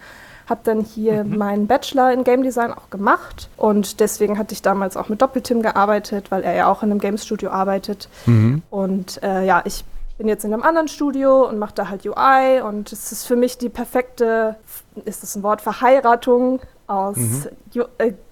Habe 0.49 0.61
dann 0.63 0.81
hier 0.81 1.23
mhm. 1.23 1.37
meinen 1.37 1.67
Bachelor 1.67 2.11
in 2.11 2.23
Game 2.23 2.43
Design 2.43 2.73
auch 2.73 2.89
gemacht 2.89 3.49
und 3.55 3.99
deswegen 3.99 4.37
hatte 4.37 4.53
ich 4.53 4.61
damals 4.61 4.97
auch 4.97 5.07
mit 5.07 5.21
Doppeltim 5.21 5.61
gearbeitet, 5.61 6.31
weil 6.31 6.43
er 6.43 6.55
ja 6.55 6.67
auch 6.69 6.83
in 6.83 6.91
einem 6.91 6.99
Game 6.99 7.17
Studio 7.17 7.51
arbeitet. 7.51 8.09
Mhm. 8.25 8.63
Und 8.69 9.21
äh, 9.23 9.45
ja, 9.45 9.61
ich 9.63 9.85
bin 10.17 10.27
jetzt 10.27 10.43
in 10.43 10.53
einem 10.53 10.63
anderen 10.63 10.87
Studio 10.87 11.47
und 11.47 11.57
mache 11.57 11.75
da 11.75 11.89
halt 11.89 12.05
UI 12.05 12.61
und 12.61 12.91
es 12.91 13.11
ist 13.11 13.25
für 13.25 13.35
mich 13.35 13.59
die 13.59 13.69
perfekte, 13.69 14.55
ist 15.05 15.23
das 15.23 15.35
ein 15.35 15.43
Wort, 15.43 15.61
Verheiratung 15.61 16.59
aus 16.87 17.17
mhm. 17.17 17.45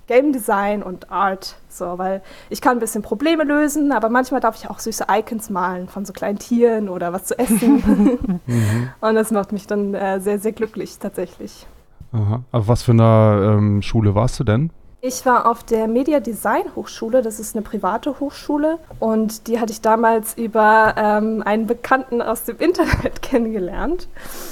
Game 0.10 0.34
Design 0.34 0.82
und 0.82 1.12
Art, 1.12 1.56
so, 1.70 2.00
weil 2.00 2.24
ich 2.50 2.62
kann 2.62 2.78
ein 2.78 2.80
bisschen 2.80 3.04
Probleme 3.04 3.44
lösen, 3.44 3.92
aber 3.92 4.10
manchmal 4.10 4.42
darf 4.42 4.56
ich 4.56 4.68
auch 4.68 4.80
süße 4.80 5.06
Icons 5.08 5.52
malen 5.52 5.88
von 5.88 6.04
so 6.04 6.14
kleinen 6.14 6.40
Tieren 6.40 6.90
oder 6.90 7.14
was 7.14 7.26
zu 7.26 7.38
essen. 7.38 8.40
mhm. 8.48 8.90
Und 9.02 9.16
das 9.16 9.30
macht 9.30 9.52
mich 9.52 9.68
dann 9.68 9.94
äh, 9.94 10.20
sehr, 10.20 10.40
sehr 10.40 10.52
glücklich 10.52 10.98
tatsächlich. 10.98 11.68
Aha. 12.12 12.42
Aber 12.52 12.68
was 12.68 12.82
für 12.82 12.94
eine 12.94 13.56
ähm, 13.56 13.84
Schule 13.84 14.16
warst 14.16 14.40
du 14.40 14.44
denn? 14.44 14.72
Ich 15.02 15.28
war 15.28 15.46
auf 15.46 15.64
der 15.64 15.88
Media 15.88 16.20
Design 16.20 16.64
Hochschule, 16.76 17.22
das 17.22 17.40
ist 17.40 17.56
eine 17.56 17.62
private 17.62 18.20
Hochschule 18.20 18.80
und 19.00 19.48
die 19.48 19.60
hatte 19.60 19.72
ich 19.72 19.82
damals 19.82 20.36
über 20.40 20.96
ähm, 20.98 21.44
einen 21.46 21.68
Bekannten 21.68 22.24
aus 22.24 22.46
dem 22.46 22.58
Internet 22.60 23.22
kennengelernt. 23.22 24.08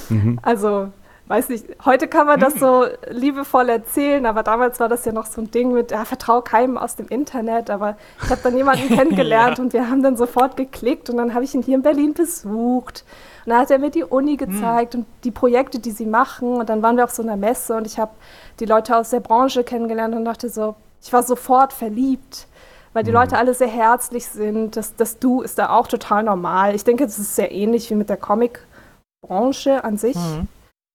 Mhm. 0.08 0.38
Also 0.40 0.92
weiß 1.28 1.50
nicht, 1.50 1.66
heute 1.84 2.08
kann 2.08 2.26
man 2.26 2.40
das 2.40 2.54
hm. 2.54 2.60
so 2.60 2.84
liebevoll 3.10 3.68
erzählen, 3.68 4.24
aber 4.26 4.42
damals 4.42 4.80
war 4.80 4.88
das 4.88 5.04
ja 5.04 5.12
noch 5.12 5.26
so 5.26 5.42
ein 5.42 5.50
Ding 5.50 5.72
mit, 5.72 5.90
ja, 5.90 6.04
vertrau 6.04 6.40
keinem 6.40 6.78
aus 6.78 6.96
dem 6.96 7.06
Internet, 7.08 7.70
aber 7.70 7.96
ich 8.22 8.30
habe 8.30 8.40
dann 8.42 8.56
jemanden 8.56 8.88
kennengelernt 8.96 9.58
ja. 9.58 9.64
und 9.64 9.72
wir 9.72 9.90
haben 9.90 10.02
dann 10.02 10.16
sofort 10.16 10.56
geklickt 10.56 11.10
und 11.10 11.18
dann 11.18 11.34
habe 11.34 11.44
ich 11.44 11.54
ihn 11.54 11.62
hier 11.62 11.76
in 11.76 11.82
Berlin 11.82 12.14
besucht 12.14 13.04
und 13.44 13.50
dann 13.50 13.60
hat 13.60 13.70
er 13.70 13.78
mir 13.78 13.90
die 13.90 14.04
Uni 14.04 14.38
hm. 14.38 14.52
gezeigt 14.52 14.94
hm. 14.94 15.00
und 15.00 15.06
die 15.24 15.30
Projekte, 15.30 15.78
die 15.78 15.90
sie 15.90 16.06
machen 16.06 16.54
und 16.56 16.68
dann 16.68 16.82
waren 16.82 16.96
wir 16.96 17.04
auf 17.04 17.10
so 17.10 17.22
einer 17.22 17.36
Messe 17.36 17.76
und 17.76 17.86
ich 17.86 17.98
habe 17.98 18.12
die 18.60 18.66
Leute 18.66 18.96
aus 18.96 19.10
der 19.10 19.20
Branche 19.20 19.64
kennengelernt 19.64 20.14
und 20.14 20.24
dachte 20.24 20.48
so, 20.48 20.76
ich 21.02 21.12
war 21.12 21.22
sofort 21.22 21.72
verliebt 21.72 22.46
weil 22.94 23.04
die 23.04 23.10
hm. 23.10 23.16
Leute 23.16 23.36
alle 23.36 23.54
sehr 23.54 23.68
herzlich 23.68 24.26
sind. 24.26 24.74
Das, 24.74 24.96
das 24.96 25.18
Du 25.18 25.42
ist 25.42 25.58
da 25.58 25.70
auch 25.70 25.86
total 25.86 26.22
normal. 26.22 26.74
Ich 26.74 26.84
denke, 26.84 27.04
das 27.04 27.18
ist 27.18 27.36
sehr 27.36 27.52
ähnlich 27.52 27.90
wie 27.90 27.94
mit 27.94 28.08
der 28.08 28.16
Comic-Branche 28.16 29.84
an 29.84 29.98
sich. 29.98 30.16
Mhm. 30.16 30.48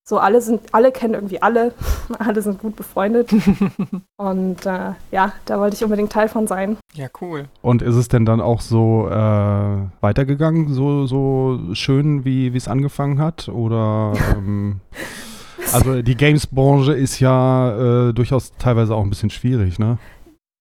So, 0.05 0.17
alle 0.17 0.41
sind, 0.41 0.61
alle 0.73 0.91
kennen 0.91 1.13
irgendwie 1.13 1.41
alle, 1.41 1.73
alle 2.19 2.41
sind 2.41 2.59
gut 2.59 2.75
befreundet. 2.75 3.31
und 4.17 4.65
äh, 4.65 4.91
ja, 5.11 5.31
da 5.45 5.59
wollte 5.59 5.77
ich 5.77 5.83
unbedingt 5.83 6.11
Teil 6.11 6.27
von 6.27 6.45
sein. 6.45 6.77
Ja, 6.93 7.07
cool. 7.21 7.45
Und 7.61 7.81
ist 7.81 7.95
es 7.95 8.09
denn 8.09 8.25
dann 8.25 8.41
auch 8.41 8.59
so 8.59 9.07
äh, 9.09 9.77
weitergegangen, 10.01 10.73
so, 10.73 11.07
so 11.07 11.73
schön, 11.73 12.25
wie 12.25 12.55
es 12.55 12.67
angefangen 12.67 13.19
hat? 13.19 13.47
Oder 13.47 14.13
ähm, 14.35 14.81
also 15.73 16.01
die 16.01 16.15
Games-Branche 16.15 16.93
ist 16.93 17.21
ja 17.21 18.09
äh, 18.09 18.13
durchaus 18.13 18.51
teilweise 18.59 18.95
auch 18.95 19.03
ein 19.03 19.09
bisschen 19.09 19.29
schwierig, 19.29 19.79
ne? 19.79 19.97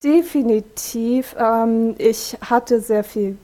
Definitiv. 0.04 1.34
Ähm, 1.38 1.94
ich 1.99 2.37
hatte 2.40 2.80
sehr 2.80 3.02
viel 3.02 3.38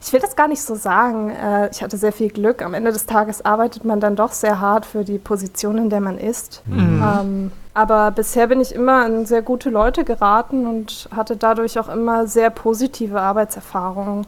ich 0.00 0.12
will 0.12 0.20
das 0.20 0.36
gar 0.36 0.48
nicht 0.48 0.62
so 0.62 0.74
sagen. 0.74 1.30
Äh, 1.30 1.70
ich 1.70 1.82
hatte 1.82 1.96
sehr 1.96 2.12
viel 2.12 2.30
Glück. 2.30 2.62
Am 2.62 2.74
Ende 2.74 2.92
des 2.92 3.06
Tages 3.06 3.44
arbeitet 3.44 3.84
man 3.84 4.00
dann 4.00 4.16
doch 4.16 4.32
sehr 4.32 4.60
hart 4.60 4.86
für 4.86 5.04
die 5.04 5.18
Position, 5.18 5.78
in 5.78 5.90
der 5.90 6.00
man 6.00 6.18
ist. 6.18 6.62
Mhm. 6.66 7.02
Ähm, 7.02 7.52
aber 7.74 8.10
bisher 8.10 8.48
bin 8.48 8.60
ich 8.60 8.74
immer 8.74 9.04
an 9.04 9.24
sehr 9.24 9.42
gute 9.42 9.70
Leute 9.70 10.04
geraten 10.04 10.66
und 10.66 11.08
hatte 11.14 11.36
dadurch 11.36 11.78
auch 11.78 11.88
immer 11.88 12.26
sehr 12.26 12.50
positive 12.50 13.20
Arbeitserfahrungen 13.20 14.26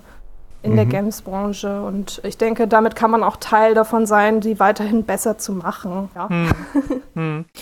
in 0.62 0.72
mhm. 0.72 0.76
der 0.76 0.86
Games-Branche. 0.86 1.82
Und 1.82 2.20
ich 2.24 2.38
denke, 2.38 2.68
damit 2.68 2.96
kann 2.96 3.10
man 3.10 3.22
auch 3.22 3.36
Teil 3.36 3.74
davon 3.74 4.06
sein, 4.06 4.40
die 4.40 4.60
weiterhin 4.60 5.04
besser 5.04 5.36
zu 5.38 5.52
machen. 5.52 6.10
Ja. 6.14 6.28
Mhm. 7.14 7.44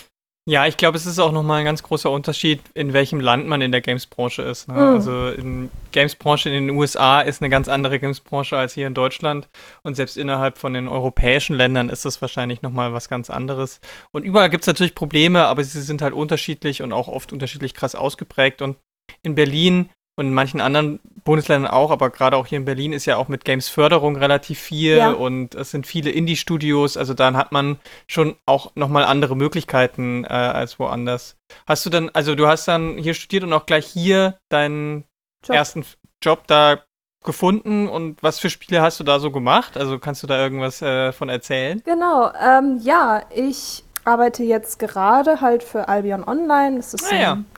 Ja, 0.49 0.67
ich 0.67 0.79
glaube, 0.79 0.97
es 0.97 1.05
ist 1.05 1.19
auch 1.19 1.31
nochmal 1.31 1.59
ein 1.59 1.67
ganz 1.67 1.83
großer 1.83 2.11
Unterschied, 2.11 2.63
in 2.73 2.95
welchem 2.95 3.21
Land 3.21 3.47
man 3.47 3.61
in 3.61 3.71
der 3.71 3.83
Games-Branche 3.83 4.41
ist. 4.41 4.67
Ne? 4.67 4.77
Mhm. 4.77 4.81
Also 4.81 5.29
in 5.29 5.71
Games-Branche 5.93 6.49
in 6.49 6.67
den 6.67 6.71
USA 6.75 7.21
ist 7.21 7.43
eine 7.43 7.51
ganz 7.51 7.69
andere 7.69 8.01
Games-Branche 8.01 8.57
als 8.57 8.73
hier 8.73 8.87
in 8.87 8.95
Deutschland. 8.95 9.51
Und 9.83 9.95
selbst 9.95 10.17
innerhalb 10.17 10.57
von 10.57 10.73
den 10.73 10.89
europäischen 10.89 11.55
Ländern 11.55 11.91
ist 11.91 12.07
das 12.07 12.23
wahrscheinlich 12.23 12.63
nochmal 12.63 12.95
was 12.95 13.11
ganz 13.11 13.29
anderes. 13.29 13.83
Und 14.11 14.23
überall 14.23 14.49
gibt 14.49 14.63
es 14.63 14.67
natürlich 14.69 14.95
Probleme, 14.95 15.45
aber 15.45 15.63
sie 15.63 15.83
sind 15.83 16.01
halt 16.01 16.15
unterschiedlich 16.15 16.81
und 16.81 16.95
auch 16.95 17.09
oft 17.09 17.31
unterschiedlich 17.31 17.75
krass 17.75 17.95
ausgeprägt. 17.95 18.63
Und 18.63 18.79
in 19.23 19.35
Berlin 19.35 19.91
und 20.19 20.27
in 20.27 20.35
manchen 20.35 20.61
anderen 20.61 20.99
Bundesländern 21.23 21.71
auch, 21.71 21.93
aber 21.93 22.11
gerade 22.11 22.37
auch 22.37 22.47
hier 22.47 22.59
in 22.59 22.65
Berlin 22.65 22.93
ist 22.93 23.07
ja 23.07 23.17
auch 23.17 23.29
mit 23.29 23.45
Games-Förderung 23.45 24.17
relativ 24.17 24.59
viel 24.59 24.97
ja. 24.97 25.13
und 25.13 25.55
es 25.55 25.71
sind 25.71 25.87
viele 25.87 26.11
Indie-Studios, 26.11 26.97
also 26.97 27.15
dann 27.15 27.37
hat 27.37 27.53
man 27.53 27.79
schon 28.09 28.35
auch 28.45 28.73
nochmal 28.75 29.05
andere 29.05 29.37
Möglichkeiten 29.37 30.25
äh, 30.25 30.29
als 30.29 30.81
woanders. 30.81 31.37
Hast 31.69 31.87
du 31.87 31.91
dann, 31.91 32.11
also 32.15 32.35
du 32.35 32.49
hast 32.49 32.67
dann 32.67 32.99
hier 32.99 33.15
studiert 33.15 33.45
und 33.45 33.53
auch 33.53 33.65
gleich 33.65 33.87
hier 33.87 34.41
deinen 34.49 35.05
Job. 35.47 35.57
ersten 35.57 35.85
Job 36.21 36.49
da 36.49 36.81
gefunden 37.23 37.89
und 37.89 38.21
was 38.21 38.41
für 38.41 38.51
Spiele 38.51 38.83
hast 38.83 38.99
du 38.99 39.05
da 39.05 39.21
so 39.21 39.31
gemacht? 39.31 39.77
Also 39.77 40.01
kannst 40.01 40.25
du 40.25 40.27
da 40.27 40.43
irgendwas 40.43 40.83
äh, 40.83 41.13
von 41.13 41.29
erzählen? 41.29 41.81
Genau, 41.85 42.33
ähm, 42.43 42.81
ja, 42.83 43.23
ich 43.33 43.85
arbeite 44.05 44.43
jetzt 44.43 44.81
gerade 44.81 45.41
halt 45.41 45.63
für 45.63 45.89
Albion 45.89 46.25
Online. 46.25 46.79
Das 46.79 46.95
ist 46.95 47.07
ah, 47.07 47.15
ein 47.15 47.21
ja. 47.21 47.33
Online-Sandbox 47.33 47.58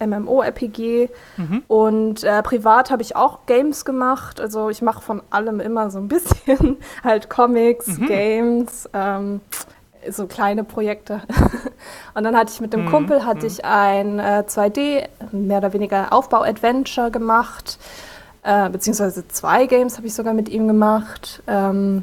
MMO-RPG. 0.00 1.08
Mhm. 1.36 1.62
Und 1.68 2.24
äh, 2.24 2.42
privat 2.42 2.90
habe 2.90 3.02
ich 3.02 3.16
auch 3.16 3.46
Games 3.46 3.84
gemacht. 3.84 4.40
Also 4.40 4.70
ich 4.70 4.82
mache 4.82 5.02
von 5.02 5.22
allem 5.30 5.60
immer 5.60 5.90
so 5.90 5.98
ein 5.98 6.08
bisschen. 6.08 6.76
halt 7.02 7.30
Comics, 7.30 7.86
mhm. 7.98 8.06
Games, 8.06 8.88
ähm, 8.92 9.40
so 10.10 10.26
kleine 10.26 10.64
Projekte. 10.64 11.22
und 12.14 12.24
dann 12.24 12.36
hatte 12.36 12.52
ich 12.52 12.60
mit 12.60 12.72
dem 12.72 12.84
mhm. 12.84 12.90
Kumpel 12.90 13.24
hatte 13.24 13.40
mhm. 13.40 13.46
ich 13.46 13.64
ein 13.64 14.18
äh, 14.18 14.44
2D, 14.46 15.08
mehr 15.32 15.58
oder 15.58 15.72
weniger 15.72 16.12
Aufbau-Adventure 16.12 17.10
gemacht. 17.10 17.78
Äh, 18.42 18.68
beziehungsweise 18.68 19.26
zwei 19.28 19.66
Games 19.66 19.96
habe 19.96 20.06
ich 20.06 20.14
sogar 20.14 20.34
mit 20.34 20.50
ihm 20.50 20.68
gemacht. 20.68 21.42
Ähm, 21.46 22.02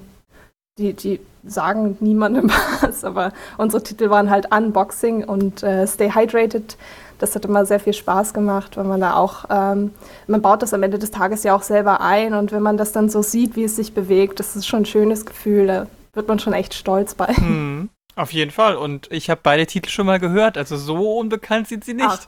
die, 0.81 0.93
die 0.93 1.19
sagen 1.43 1.97
niemandem 1.99 2.51
was, 2.81 3.03
aber 3.03 3.31
unsere 3.57 3.83
Titel 3.83 4.09
waren 4.09 4.29
halt 4.29 4.53
Unboxing 4.53 5.23
und 5.23 5.63
äh, 5.63 5.87
Stay 5.87 6.11
Hydrated. 6.11 6.77
Das 7.19 7.35
hat 7.35 7.45
immer 7.45 7.65
sehr 7.67 7.79
viel 7.79 7.93
Spaß 7.93 8.33
gemacht, 8.33 8.77
weil 8.77 8.83
man 8.83 8.99
da 8.99 9.15
auch, 9.15 9.45
ähm, 9.49 9.91
man 10.25 10.41
baut 10.41 10.63
das 10.63 10.73
am 10.73 10.81
Ende 10.81 10.97
des 10.97 11.11
Tages 11.11 11.43
ja 11.43 11.55
auch 11.55 11.61
selber 11.61 12.01
ein 12.01 12.33
und 12.33 12.51
wenn 12.51 12.63
man 12.63 12.77
das 12.77 12.91
dann 12.91 13.09
so 13.09 13.21
sieht, 13.21 13.55
wie 13.55 13.63
es 13.63 13.75
sich 13.75 13.93
bewegt, 13.93 14.39
das 14.39 14.55
ist 14.55 14.67
schon 14.67 14.81
ein 14.81 14.85
schönes 14.85 15.25
Gefühl, 15.25 15.67
da 15.67 15.87
wird 16.13 16.27
man 16.27 16.39
schon 16.39 16.53
echt 16.53 16.73
stolz 16.73 17.13
bei. 17.13 17.27
Hm, 17.27 17.89
auf 18.15 18.33
jeden 18.33 18.51
Fall 18.51 18.75
und 18.75 19.07
ich 19.11 19.29
habe 19.29 19.39
beide 19.43 19.67
Titel 19.67 19.89
schon 19.89 20.07
mal 20.07 20.19
gehört, 20.19 20.57
also 20.57 20.77
so 20.77 21.17
unbekannt 21.19 21.67
sind 21.67 21.85
sie 21.85 21.93
nicht. 21.93 22.07
Ach. 22.09 22.27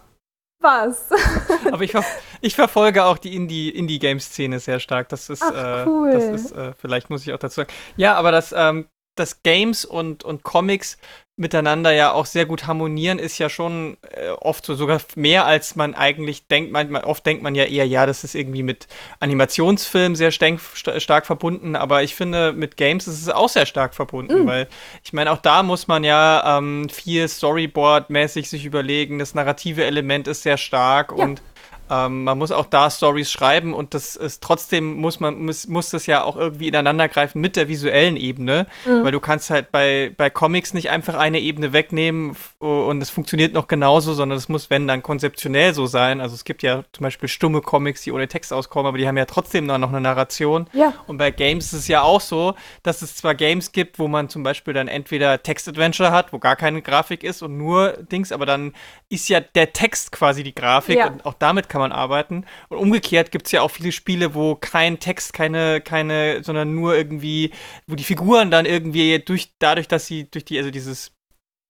Was? 0.64 1.10
Aber 1.72 1.84
ich, 1.84 1.94
ich, 2.40 2.56
verfolge 2.56 3.04
auch 3.04 3.18
die 3.18 3.36
Indie-Game-Szene 3.36 4.60
sehr 4.60 4.80
stark. 4.80 5.10
Das 5.10 5.30
ist, 5.30 5.44
Ach, 5.44 5.86
cool. 5.86 6.10
äh, 6.10 6.14
das 6.14 6.42
ist 6.42 6.52
äh, 6.54 6.74
vielleicht 6.74 7.10
muss 7.10 7.22
ich 7.28 7.34
auch 7.34 7.38
dazu 7.38 7.56
sagen. 7.56 7.74
Ja, 7.98 8.16
aber 8.16 8.32
das 8.32 8.54
ähm, 8.56 8.88
dass 9.16 9.44
Games 9.44 9.86
und, 9.86 10.24
und 10.24 10.44
Comics 10.44 10.98
miteinander 11.36 11.92
ja 11.92 12.12
auch 12.12 12.28
sehr 12.28 12.46
gut 12.46 12.68
harmonieren, 12.68 13.18
ist 13.18 13.40
ja 13.40 13.50
schon 13.50 13.98
äh, 14.12 14.30
oft 14.30 14.66
so, 14.66 14.76
sogar 14.76 15.02
mehr 15.16 15.46
als 15.46 15.76
man 15.76 15.96
eigentlich 15.96 16.48
denkt. 16.48 16.72
Manchmal, 16.72 17.06
oft 17.06 17.26
denkt 17.26 17.42
man 17.42 17.56
ja 17.56 17.64
eher, 17.64 17.88
ja, 17.88 18.06
das 18.06 18.24
ist 18.24 18.36
irgendwie 18.36 18.62
mit 18.62 18.88
Animationsfilmen 19.20 20.16
sehr 20.16 20.32
st 20.32 21.02
stark 21.02 21.26
verbunden, 21.26 21.76
aber 21.76 22.04
ich 22.04 22.14
finde, 22.14 22.54
mit 22.54 22.78
Games 22.78 23.08
ist 23.08 23.20
es 23.20 23.30
auch 23.30 23.50
sehr 23.50 23.66
stark 23.66 23.96
verbunden, 23.96 24.44
mhm. 24.44 24.48
weil 24.48 24.68
ich 25.04 25.12
meine, 25.12 25.32
auch 25.32 25.40
da 25.40 25.64
muss 25.64 25.88
man 25.88 26.04
ja 26.04 26.58
ähm, 26.58 26.88
viel 26.90 27.26
Storyboard-mäßig 27.26 28.48
sich 28.48 28.66
überlegen, 28.66 29.18
das 29.18 29.34
narrative 29.34 29.86
Element 29.86 30.28
ist 30.28 30.44
sehr 30.44 30.58
stark 30.58 31.14
ja. 31.18 31.24
und 31.24 31.42
ähm, 31.90 32.24
man 32.24 32.38
muss 32.38 32.52
auch 32.52 32.66
da 32.66 32.90
Stories 32.90 33.32
schreiben 33.32 33.74
und 33.74 33.94
das 33.94 34.16
ist 34.16 34.42
trotzdem 34.42 34.96
muss 34.96 35.20
man 35.20 35.44
muss, 35.44 35.68
muss 35.68 35.90
das 35.90 36.06
ja 36.06 36.24
auch 36.24 36.38
irgendwie 36.38 36.68
ineinandergreifen 36.68 37.42
mit 37.42 37.56
der 37.56 37.68
visuellen 37.68 38.16
Ebene, 38.16 38.68
mhm. 38.86 39.04
weil 39.04 39.12
du 39.12 39.20
kannst 39.20 39.50
halt 39.50 39.72
bei, 39.72 40.12
bei 40.16 40.30
Comics 40.30 40.74
nicht 40.74 40.90
einfach 40.90 41.16
eine 41.16 41.40
Ebene 41.40 41.74
wegnehmen 41.74 42.36
und 42.60 43.02
es 43.02 43.10
funktioniert 43.10 43.54
noch 43.54 43.68
genauso, 43.68 44.14
sondern 44.14 44.38
es 44.38 44.50
muss, 44.50 44.70
wenn 44.70 44.88
dann 44.88 45.04
konzeptionell 45.04 45.74
so 45.74 45.86
sein. 45.86 46.22
Also 46.22 46.36
es 46.36 46.46
gibt 46.46 46.64
ja 46.64 46.84
zum 46.94 47.04
Beispiel 47.04 47.28
stumme 47.28 47.62
Comics, 47.62 48.04
die 48.04 48.12
ohne 48.12 48.28
Text 48.28 48.54
auskommen, 48.54 48.88
aber 48.88 48.98
die 48.98 49.08
haben 49.08 49.18
ja 49.18 49.26
trotzdem 49.26 49.66
noch 49.66 49.90
eine 49.90 50.02
Narration. 50.02 50.68
Ja. 50.74 50.94
Und 51.08 51.18
bei 51.18 51.32
Games 51.32 51.74
ist 51.74 51.80
es 51.80 51.88
ja 51.88 52.02
auch 52.02 52.22
so, 52.22 52.56
dass 52.84 53.02
es 53.02 53.16
zwar 53.16 53.36
Games 53.36 53.72
gibt, 53.72 54.00
wo 54.00 54.08
man 54.08 54.30
zum 54.30 54.44
Beispiel 54.44 54.74
dann 54.74 54.88
entweder 54.88 55.44
Text-Adventure 55.44 56.12
hat, 56.12 56.32
wo 56.32 56.40
gar 56.40 56.56
keine 56.56 56.82
Grafik 56.82 57.24
ist 57.24 57.42
und 57.42 57.58
nur 57.58 57.94
Dings, 57.94 58.32
aber 58.32 58.46
dann 58.46 58.74
ist 59.10 59.30
ja 59.30 59.40
der 59.40 59.74
Text 59.74 60.12
quasi 60.12 60.44
die 60.44 60.56
Grafik 60.56 60.98
ja. 60.98 61.08
und 61.08 61.26
auch 61.26 61.34
damit 61.34 61.70
kann 61.74 61.82
man 61.82 61.92
arbeiten. 61.92 62.46
Und 62.70 62.78
umgekehrt 62.78 63.32
gibt 63.32 63.48
es 63.48 63.52
ja 63.52 63.64
auch 63.64 63.72
viele 63.72 63.92
Spiele, 63.92 64.36
wo 64.36 64.54
kein 64.54 65.00
Text, 65.00 65.34
keine, 65.34 65.82
keine, 65.82 66.44
sondern 66.44 66.76
nur 66.76 66.96
irgendwie, 66.96 67.52
wo 67.88 67.96
die 67.96 68.04
Figuren 68.04 68.52
dann 68.52 68.68
irgendwie 68.68 69.18
durch, 69.18 69.56
dadurch, 69.58 69.88
dass 69.88 70.06
sie 70.06 70.30
durch 70.30 70.46
die, 70.46 70.60
also 70.60 70.70
dieses 70.70 71.14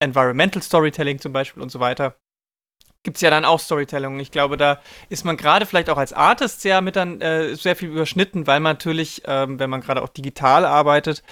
Environmental 0.02 0.62
Storytelling 0.62 1.20
zum 1.20 1.32
Beispiel 1.32 1.64
und 1.64 1.70
so 1.70 1.80
weiter, 1.80 2.18
gibt 3.04 3.16
es 3.16 3.22
ja 3.22 3.30
dann 3.30 3.46
auch 3.46 3.62
Storytelling. 3.62 4.20
Ich 4.20 4.32
glaube, 4.32 4.58
da 4.58 4.82
ist 5.08 5.24
man 5.24 5.38
gerade 5.38 5.66
vielleicht 5.66 5.90
auch 5.90 5.98
als 5.98 6.12
Artist 6.12 6.60
sehr 6.60 6.82
mit 6.82 6.98
dann 6.98 7.22
äh, 7.22 7.56
sehr 7.56 7.78
viel 7.78 7.90
überschnitten, 7.90 8.46
weil 8.46 8.60
man 8.60 8.74
natürlich, 8.74 9.22
ähm, 9.26 9.58
wenn 9.58 9.70
man 9.70 9.80
gerade 9.80 10.02
auch 10.02 10.10
digital 10.10 10.66
arbeitet, 10.66 11.24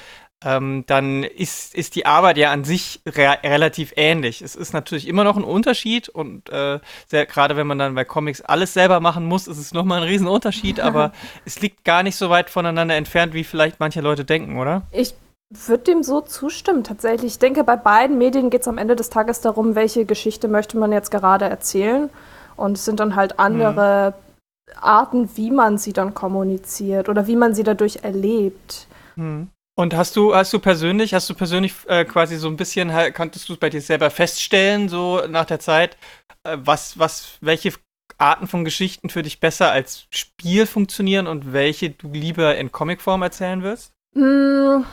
ähm, 0.44 0.84
dann 0.88 1.24
ist, 1.24 1.76
ist 1.76 1.96
die 1.96 2.06
Arbeit 2.06 2.38
ja 2.38 2.52
an 2.52 2.64
sich 2.64 3.02
re 3.06 3.38
relativ 3.44 3.94
ähnlich. 3.96 4.42
Es 4.42 4.56
ist 4.56 4.74
natürlich 4.74 5.08
immer 5.08 5.24
noch 5.24 5.38
ein 5.38 5.44
Unterschied 5.44 6.10
und 6.10 6.50
äh, 6.50 6.80
gerade 7.10 7.56
wenn 7.56 7.68
man 7.68 7.78
dann 7.78 7.96
bei 7.96 8.06
Comics 8.06 8.42
alles 8.42 8.74
selber 8.74 9.00
machen 9.00 9.26
muss, 9.26 9.48
ist 9.48 9.58
es 9.58 9.74
nochmal 9.74 10.02
ein 10.02 10.08
Riesenunterschied, 10.08 10.80
aber 10.82 11.12
es 11.46 11.62
liegt 11.62 11.86
gar 11.86 12.04
nicht 12.04 12.16
so 12.16 12.30
weit 12.30 12.50
voneinander 12.50 12.96
entfernt, 12.96 13.34
wie 13.34 13.44
vielleicht 13.44 13.80
manche 13.80 14.02
Leute 14.02 14.26
denken, 14.26 14.58
oder? 14.58 14.84
Ich 14.92 15.14
würde 15.52 15.84
dem 15.84 16.02
so 16.02 16.22
zustimmen, 16.22 16.84
tatsächlich. 16.84 17.34
Ich 17.34 17.40
denke, 17.40 17.64
bei 17.64 17.76
beiden 17.76 18.18
Medien 18.18 18.50
geht 18.50 18.62
es 18.62 18.68
am 18.68 18.78
Ende 18.78 18.96
des 18.96 19.10
Tages 19.10 19.42
darum, 19.42 19.76
welche 19.76 20.06
Geschichte 20.06 20.48
möchte 20.48 20.78
man 20.78 20.92
jetzt 20.92 21.12
gerade 21.12 21.46
erzählen. 21.46 22.10
Und 22.56 22.78
es 22.78 22.86
sind 22.86 23.00
dann 23.00 23.16
halt 23.16 23.38
andere 23.38 24.14
mhm. 24.16 24.74
Arten, 24.80 25.30
wie 25.36 25.52
man 25.52 25.78
sie 25.78 25.94
dann 25.94 26.14
kommuniziert 26.14 27.10
oder 27.10 27.28
wie 27.28 27.36
man 27.36 27.54
sie 27.54 27.64
dadurch 27.64 28.00
erlebt. 28.04 28.88
Mhm. 29.18 29.50
Und 29.76 29.96
hast 29.96 30.16
du, 30.16 30.36
hast 30.36 30.52
du 30.54 30.60
persönlich, 30.60 31.14
hast 31.14 31.30
du 31.30 31.34
persönlich 31.34 31.74
äh, 31.88 32.06
quasi 32.06 32.38
so 32.38 32.48
ein 32.48 32.58
bisschen, 32.58 32.92
konntest 33.14 33.50
du 33.50 33.54
es 33.54 33.60
bei 33.60 33.70
dir 33.70 33.82
selber 33.82 34.10
feststellen, 34.10 34.90
so 34.90 35.22
nach 35.28 35.46
der 35.46 35.60
Zeit, 35.60 35.98
äh, 36.44 36.58
was, 36.60 37.00
was, 37.00 37.38
welche 37.42 37.74
Arten 38.18 38.48
von 38.48 38.66
Geschichten 38.66 39.10
für 39.10 39.24
dich 39.24 39.40
besser 39.40 39.72
als 39.72 40.08
Spiel 40.12 40.66
funktionieren 40.66 41.28
und 41.28 41.54
welche 41.54 41.90
du 41.90 42.12
lieber 42.12 42.56
in 42.58 42.72
Comicform 42.72 43.24
erzählen 43.24 43.64
wirst? 43.64 43.94
Hm, 44.14 44.86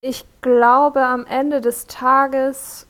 ich 0.00 0.24
glaube, 0.40 1.02
am 1.04 1.26
Ende 1.26 1.60
des 1.60 1.86
Tages 1.86 2.88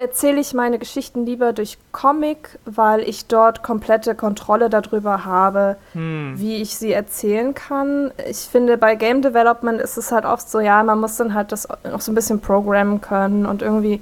erzähle 0.00 0.40
ich 0.40 0.54
meine 0.54 0.78
Geschichten 0.78 1.26
lieber 1.26 1.52
durch 1.52 1.76
Comic, 1.92 2.58
weil 2.64 3.00
ich 3.00 3.26
dort 3.26 3.62
komplette 3.62 4.14
Kontrolle 4.14 4.70
darüber 4.70 5.26
habe, 5.26 5.76
hm. 5.92 6.32
wie 6.36 6.56
ich 6.62 6.76
sie 6.76 6.90
erzählen 6.90 7.52
kann. 7.52 8.10
Ich 8.26 8.38
finde, 8.38 8.78
bei 8.78 8.94
Game 8.94 9.20
Development 9.20 9.78
ist 9.78 9.98
es 9.98 10.10
halt 10.10 10.24
oft 10.24 10.48
so, 10.48 10.58
ja, 10.58 10.82
man 10.82 11.00
muss 11.00 11.16
dann 11.16 11.34
halt 11.34 11.52
das 11.52 11.68
noch 11.84 12.00
so 12.00 12.12
ein 12.12 12.14
bisschen 12.14 12.40
programmen 12.40 13.02
können 13.02 13.44
und 13.44 13.60
irgendwie 13.60 14.00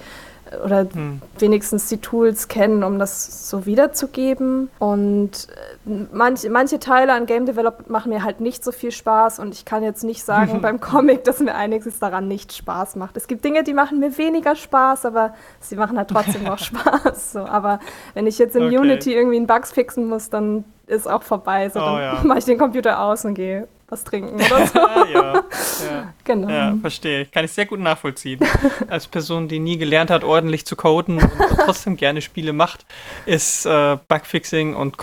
oder 0.65 0.87
hm. 0.93 1.21
wenigstens 1.39 1.89
die 1.89 1.99
Tools 1.99 2.49
kennen, 2.49 2.85
um 2.85 2.99
das 2.99 3.49
so 3.49 3.67
wiederzugeben. 3.67 4.71
Und 4.79 5.49
äh, 5.87 6.07
manch, 6.13 6.49
manche 6.49 6.79
Teile 6.79 7.13
an 7.13 7.27
Game 7.27 7.47
Development 7.47 7.91
machen 7.91 8.11
mir 8.11 8.23
halt 8.23 8.41
nicht 8.41 8.65
so 8.65 8.73
viel 8.73 8.91
Spaß 8.91 9.39
und 9.39 9.55
ich 9.55 9.65
kann 9.65 9.83
jetzt 9.83 10.05
nicht 10.05 10.25
sagen 10.25 10.61
beim 10.63 10.81
Comic, 10.81 11.25
dass 11.25 11.41
mir 11.41 11.55
einiges 11.55 11.99
daran 11.99 12.29
nicht 12.29 12.53
Spaß 12.53 12.97
macht. 12.97 13.17
Es 13.17 13.27
gibt 13.27 13.45
Dinge, 13.45 13.63
die 13.65 13.75
machen 13.75 13.99
mir 13.99 14.17
weniger 14.19 14.57
Spaß, 14.57 15.07
aber 15.07 15.35
sie 15.61 15.77
machen 15.77 15.97
halt 15.99 16.09
trotzdem 16.09 16.43
noch 16.45 16.59
Spaß. 16.59 17.33
So, 17.33 17.41
aber 17.41 17.81
wenn 18.15 18.27
ich 18.27 18.39
jetzt 18.39 18.57
in 18.57 18.65
okay. 18.67 18.79
Unity 18.79 19.15
irgendwie 19.15 19.37
einen 19.37 19.47
Bugs 19.47 19.73
fixen 19.73 20.07
muss, 20.07 20.31
dann 20.31 20.65
ist 20.87 21.09
auch 21.09 21.23
vorbei. 21.23 21.69
So, 21.69 21.81
oh, 21.81 21.85
dann 21.85 22.01
ja. 22.01 22.21
mache 22.25 22.39
ich 22.39 22.45
den 22.45 22.59
Computer 22.59 23.01
aus 23.01 23.25
und 23.25 23.35
gehe 23.35 23.69
was 23.89 24.05
trinken 24.05 24.37
oder 24.37 24.67
so. 24.67 24.79
ja, 25.13 25.35
ja. 25.85 26.15
Genau. 26.25 26.49
Ja, 26.49 26.77
verstehe. 26.81 27.27
Kann 27.27 27.47
ich 27.47 27.53
sehr 27.53 27.67
gut 27.67 27.81
nachvollziehen. 27.81 28.41
Als 28.89 29.07
Person, 29.07 29.49
die 29.49 29.59
nie 29.59 29.79
gelernt 29.79 30.11
hat, 30.11 30.25
ordentlich 30.25 30.67
zu 30.67 30.77
coden 30.77 31.19
und 31.19 31.59
trotzdem 31.65 31.97
gerne 31.97 32.21
Spiele 32.21 32.53
macht, 32.53 32.85
ist 33.25 33.65
äh, 33.65 33.97
Bugfixing 34.09 34.75
und 34.75 34.99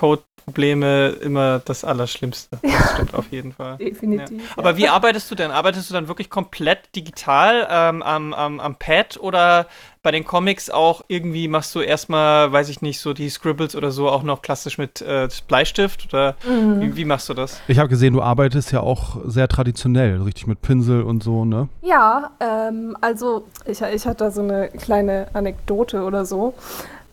Code-Probleme 0.45 1.09
immer 1.21 1.59
das 1.59 1.83
Allerschlimmste. 1.83 2.59
Das 2.61 2.93
stimmt 2.93 3.13
auf 3.13 3.31
jeden 3.31 3.51
Fall. 3.51 3.77
Definitiv. 3.77 4.41
Ja. 4.41 4.57
Aber 4.57 4.77
wie 4.77 4.87
arbeitest 4.87 5.29
du 5.31 5.35
denn? 5.35 5.51
Arbeitest 5.51 5.89
du 5.89 5.93
dann 5.93 6.07
wirklich 6.07 6.29
komplett 6.29 6.95
digital 6.95 7.67
ähm, 7.69 8.03
am, 8.03 8.33
am, 8.33 8.59
am 8.59 8.75
Pad 8.75 9.17
oder 9.19 9.67
bei 10.03 10.11
den 10.11 10.23
Comics 10.23 10.69
auch 10.69 11.03
irgendwie 11.07 11.47
machst 11.47 11.73
du 11.73 11.79
erstmal, 11.79 12.51
weiß 12.51 12.69
ich 12.69 12.83
nicht, 12.83 12.99
so 12.99 13.13
die 13.13 13.27
Scribbles 13.27 13.75
oder 13.75 13.89
so 13.89 14.07
auch 14.07 14.21
noch 14.21 14.43
klassisch 14.43 14.77
mit 14.77 15.01
äh, 15.01 15.27
Bleistift 15.47 16.13
oder 16.13 16.35
mhm. 16.47 16.79
wie, 16.79 16.95
wie, 16.95 17.05
machst 17.05 17.27
du 17.27 17.33
das? 17.33 17.59
Ich 17.67 17.79
habe 17.79 17.89
gesehen, 17.89 18.13
du 18.13 18.21
arbeitest 18.21 18.71
ja 18.71 18.81
auch 18.81 19.17
sehr 19.25 19.47
traditionell, 19.47 20.21
richtig 20.21 20.45
mit 20.45 20.61
Pinsel 20.61 21.01
und 21.01 21.23
so, 21.23 21.43
ne? 21.43 21.69
Ja, 21.81 22.29
ähm, 22.39 22.95
also 23.01 23.47
ich, 23.65 23.81
ich 23.81 24.05
hatte 24.05 24.25
da 24.25 24.31
so 24.31 24.43
eine 24.43 24.69
kleine 24.69 25.27
Anekdote 25.33 26.03
oder 26.03 26.23
so. 26.23 26.53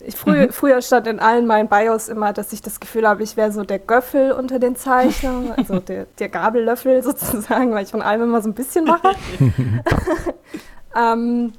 Ich 0.05 0.15
früh, 0.15 0.47
mhm. 0.47 0.51
Früher 0.51 0.81
stand 0.81 1.07
in 1.07 1.19
allen 1.19 1.47
meinen 1.47 1.69
Bios 1.69 2.09
immer, 2.09 2.33
dass 2.33 2.51
ich 2.53 2.61
das 2.61 2.79
Gefühl 2.79 3.07
habe, 3.07 3.23
ich 3.23 3.37
wäre 3.37 3.51
so 3.51 3.63
der 3.63 3.79
Göffel 3.79 4.31
unter 4.31 4.59
den 4.59 4.75
Zeichnern, 4.75 5.53
also 5.57 5.79
der, 5.79 6.05
der 6.19 6.29
Gabellöffel 6.29 7.01
sozusagen, 7.03 7.73
weil 7.73 7.83
ich 7.83 7.91
von 7.91 8.01
allem 8.01 8.23
immer 8.23 8.41
so 8.41 8.49
ein 8.49 8.53
bisschen 8.53 8.85
mache. 8.85 9.11
ähm, 10.95 11.53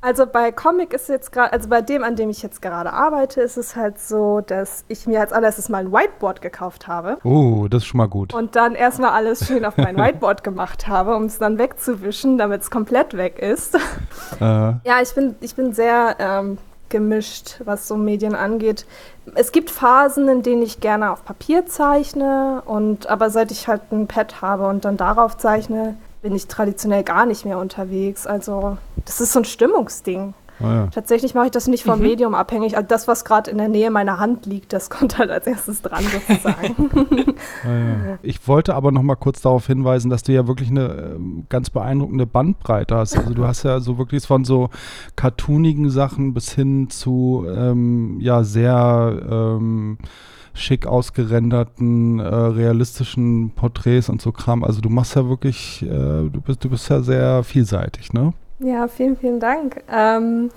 also 0.00 0.26
bei 0.26 0.52
Comic 0.52 0.92
ist 0.92 1.08
jetzt 1.08 1.32
gerade, 1.32 1.52
also 1.52 1.68
bei 1.68 1.82
dem, 1.82 2.04
an 2.04 2.14
dem 2.14 2.30
ich 2.30 2.40
jetzt 2.42 2.62
gerade 2.62 2.92
arbeite, 2.92 3.40
ist 3.40 3.56
es 3.56 3.74
halt 3.74 3.98
so, 3.98 4.40
dass 4.40 4.84
ich 4.86 5.08
mir 5.08 5.20
als 5.20 5.32
allererstes 5.32 5.68
mal 5.68 5.78
ein 5.78 5.92
Whiteboard 5.92 6.40
gekauft 6.40 6.86
habe. 6.86 7.18
Oh, 7.24 7.66
das 7.68 7.82
ist 7.82 7.86
schon 7.86 7.98
mal 7.98 8.08
gut. 8.08 8.32
Und 8.32 8.54
dann 8.54 8.76
erstmal 8.76 9.10
alles 9.10 9.46
schön 9.46 9.64
auf 9.64 9.76
mein 9.76 9.96
Whiteboard 9.96 10.44
gemacht 10.44 10.86
habe, 10.86 11.16
um 11.16 11.24
es 11.24 11.38
dann 11.38 11.58
wegzuwischen, 11.58 12.38
damit 12.38 12.62
es 12.62 12.70
komplett 12.70 13.16
weg 13.16 13.40
ist. 13.40 13.74
Äh. 13.74 14.40
Ja, 14.40 15.00
ich 15.02 15.12
bin, 15.14 15.34
ich 15.40 15.56
bin 15.56 15.72
sehr 15.72 16.14
ähm, 16.20 16.58
gemischt, 16.88 17.60
was 17.64 17.88
so 17.88 17.96
Medien 17.96 18.34
angeht. 18.34 18.86
Es 19.34 19.52
gibt 19.52 19.70
Phasen, 19.70 20.28
in 20.28 20.42
denen 20.42 20.62
ich 20.62 20.80
gerne 20.80 21.12
auf 21.12 21.24
Papier 21.24 21.66
zeichne 21.66 22.62
und 22.64 23.08
aber 23.08 23.30
seit 23.30 23.50
ich 23.50 23.68
halt 23.68 23.92
ein 23.92 24.06
Pad 24.06 24.40
habe 24.40 24.66
und 24.66 24.84
dann 24.84 24.96
darauf 24.96 25.36
zeichne, 25.36 25.96
bin 26.22 26.34
ich 26.34 26.46
traditionell 26.46 27.04
gar 27.04 27.26
nicht 27.26 27.44
mehr 27.44 27.58
unterwegs. 27.58 28.26
Also 28.26 28.78
das 29.04 29.20
ist 29.20 29.32
so 29.32 29.40
ein 29.40 29.44
Stimmungsding. 29.44 30.34
Oh 30.60 30.66
ja. 30.66 30.86
Tatsächlich 30.88 31.34
mache 31.34 31.46
ich 31.46 31.52
das 31.52 31.68
nicht 31.68 31.84
vom 31.84 31.98
mhm. 31.98 32.06
Medium 32.06 32.34
abhängig. 32.34 32.76
Also 32.76 32.88
das, 32.88 33.06
was 33.06 33.24
gerade 33.24 33.50
in 33.50 33.58
der 33.58 33.68
Nähe 33.68 33.90
meiner 33.90 34.18
Hand 34.18 34.46
liegt, 34.46 34.72
das 34.72 34.90
kommt 34.90 35.18
halt 35.18 35.30
als 35.30 35.46
erstes 35.46 35.82
dran 35.82 36.04
sozusagen. 36.04 36.90
oh 37.64 37.68
ja. 37.68 38.18
Ich 38.22 38.46
wollte 38.48 38.74
aber 38.74 38.92
noch 38.92 39.02
mal 39.02 39.16
kurz 39.16 39.40
darauf 39.40 39.66
hinweisen, 39.66 40.10
dass 40.10 40.22
du 40.22 40.32
ja 40.32 40.46
wirklich 40.46 40.70
eine 40.70 40.88
äh, 40.88 41.18
ganz 41.48 41.70
beeindruckende 41.70 42.26
Bandbreite 42.26 42.96
hast. 42.96 43.16
Also 43.16 43.34
du 43.34 43.46
hast 43.46 43.62
ja 43.62 43.80
so 43.80 43.98
wirklich 43.98 44.26
von 44.26 44.44
so 44.44 44.70
cartoonigen 45.16 45.90
Sachen 45.90 46.34
bis 46.34 46.52
hin 46.52 46.90
zu 46.90 47.46
ähm, 47.48 48.18
ja 48.20 48.42
sehr 48.42 49.20
ähm, 49.30 49.98
schick 50.54 50.86
ausgerenderten, 50.86 52.18
äh, 52.18 52.24
realistischen 52.24 53.50
Porträts 53.50 54.08
und 54.08 54.20
so 54.20 54.32
Kram. 54.32 54.64
Also 54.64 54.80
du 54.80 54.88
machst 54.88 55.14
ja 55.14 55.28
wirklich, 55.28 55.82
äh, 55.82 55.86
du 55.86 56.40
bist, 56.44 56.64
du 56.64 56.70
bist 56.70 56.88
ja 56.88 57.00
sehr 57.00 57.44
vielseitig, 57.44 58.12
ne? 58.12 58.32
Ja, 58.60 58.88
vielen, 58.88 59.16
vielen 59.16 59.40
Dank. 59.40 59.82
Ähm, 59.90 60.50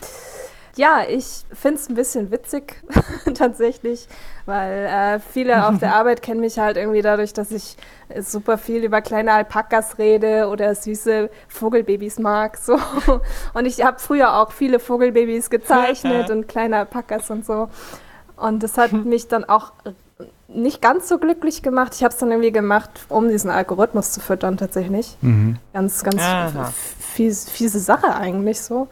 ja, 0.75 1.03
ich 1.07 1.43
finde 1.53 1.79
es 1.79 1.89
ein 1.89 1.95
bisschen 1.95 2.31
witzig 2.31 2.81
tatsächlich, 3.35 4.07
weil 4.45 4.85
äh, 4.85 5.19
viele 5.19 5.67
auf 5.67 5.79
der 5.79 5.95
Arbeit 5.95 6.21
kennen 6.21 6.39
mich 6.39 6.57
halt 6.57 6.77
irgendwie 6.77 7.01
dadurch, 7.01 7.33
dass 7.33 7.51
ich 7.51 7.75
super 8.19 8.57
viel 8.57 8.83
über 8.83 9.01
kleine 9.01 9.33
Alpakas 9.33 9.97
rede 9.97 10.47
oder 10.47 10.73
süße 10.73 11.29
Vogelbabys 11.49 12.19
mag. 12.19 12.57
So. 12.57 12.79
Und 13.53 13.65
ich 13.65 13.83
habe 13.83 13.99
früher 13.99 14.35
auch 14.37 14.51
viele 14.51 14.79
Vogelbabys 14.79 15.49
gezeichnet 15.49 16.29
und 16.29 16.47
kleine 16.47 16.77
Alpakas 16.77 17.29
und 17.29 17.45
so. 17.45 17.69
Und 18.35 18.63
das 18.63 18.77
hat 18.77 18.93
mich 18.93 19.27
dann 19.27 19.43
auch 19.43 19.73
nicht 20.53 20.81
ganz 20.81 21.07
so 21.07 21.17
glücklich 21.17 21.61
gemacht. 21.61 21.93
Ich 21.95 22.03
habe 22.03 22.13
es 22.13 22.19
dann 22.19 22.31
irgendwie 22.31 22.51
gemacht, 22.51 22.89
um 23.09 23.29
diesen 23.29 23.49
Algorithmus 23.49 24.11
zu 24.11 24.19
füttern 24.19 24.57
tatsächlich. 24.57 25.17
Mhm. 25.21 25.57
Ganz, 25.73 26.03
ganz 26.03 26.21
fies, 26.99 27.49
fiese 27.49 27.79
Sache 27.79 28.15
eigentlich 28.15 28.61
so. 28.61 28.87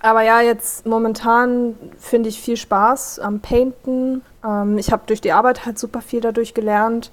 Aber 0.00 0.22
ja, 0.22 0.40
jetzt 0.40 0.84
momentan 0.84 1.76
finde 1.98 2.28
ich 2.28 2.40
viel 2.40 2.56
Spaß 2.56 3.20
am 3.20 3.40
Painten. 3.40 4.22
Ähm, 4.44 4.76
ich 4.76 4.90
habe 4.90 5.02
durch 5.06 5.20
die 5.20 5.32
Arbeit 5.32 5.64
halt 5.64 5.78
super 5.78 6.00
viel 6.00 6.20
dadurch 6.20 6.54
gelernt 6.54 7.12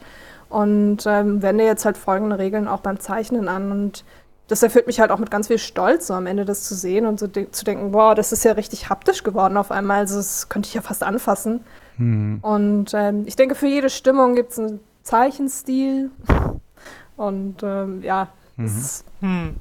und 0.49 1.06
ähm, 1.06 1.43
wende 1.43 1.63
jetzt 1.63 1.86
halt 1.86 1.97
folgende 1.97 2.39
Regeln 2.39 2.67
auch 2.67 2.80
beim 2.80 2.99
Zeichnen 2.99 3.47
an. 3.47 3.71
Und 3.71 4.04
das 4.47 4.63
erfüllt 4.63 4.88
mich 4.88 4.99
halt 4.99 5.12
auch 5.12 5.19
mit 5.19 5.30
ganz 5.30 5.47
viel 5.47 5.60
Stolz, 5.60 6.08
so 6.08 6.15
am 6.15 6.25
Ende 6.25 6.45
das 6.45 6.63
zu 6.63 6.73
sehen 6.73 7.06
und 7.06 7.19
so 7.19 7.28
de 7.28 7.52
zu 7.52 7.63
denken, 7.63 7.93
wow, 7.93 8.15
das 8.15 8.32
ist 8.32 8.43
ja 8.43 8.54
richtig 8.54 8.89
haptisch 8.89 9.23
geworden 9.23 9.58
auf 9.58 9.69
einmal. 9.69 9.99
Also 9.99 10.17
das 10.17 10.49
könnte 10.49 10.67
ich 10.67 10.73
ja 10.73 10.82
fast 10.82 11.04
anfassen. 11.04 11.63
Hm. 11.99 12.39
Und 12.41 12.93
ähm, 12.93 13.23
ich 13.27 13.35
denke, 13.35 13.53
für 13.53 13.67
jede 13.67 13.89
Stimmung 13.89 14.33
gibt 14.33 14.51
es 14.53 14.59
einen 14.59 14.79
Zeichenstil. 15.03 16.09
Und 17.17 17.62
ähm, 17.63 18.01
ja, 18.01 18.29
mhm. 18.55 18.65
ist, 18.65 19.03
hm. 19.19 19.55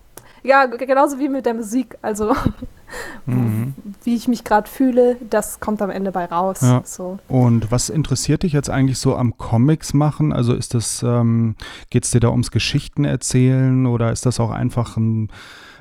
ja, 0.44 0.66
genauso 0.66 1.18
wie 1.18 1.29
mit 1.29 1.44
der 1.44 1.55
Musik. 1.55 1.98
Also 2.01 2.33
mhm. 3.27 3.74
wie 4.05 4.14
ich 4.14 4.29
mich 4.29 4.44
gerade 4.44 4.68
fühle, 4.68 5.16
das 5.29 5.59
kommt 5.59 5.83
am 5.83 5.90
Ende 5.90 6.12
bei 6.12 6.27
raus. 6.27 6.61
Ja. 6.62 6.83
So. 6.85 7.18
Und 7.27 7.72
was 7.72 7.88
interessiert 7.90 8.44
dich 8.44 8.53
jetzt 8.53 8.70
eigentlich 8.70 9.01
so 9.01 9.16
am 9.16 9.37
Comics 9.37 9.92
machen? 9.92 10.33
Also 10.33 10.55
ist 10.55 10.74
das, 10.74 11.03
ähm, 11.03 11.57
geht 11.90 12.05
es 12.05 12.12
dir 12.12 12.20
da 12.20 12.29
ums 12.29 12.53
Geschichten 12.53 13.05
erzählen 13.05 13.87
oder 13.87 14.12
ist 14.12 14.24
das 14.24 14.38
auch 14.38 14.51
einfach 14.51 14.96
ein 14.96 15.29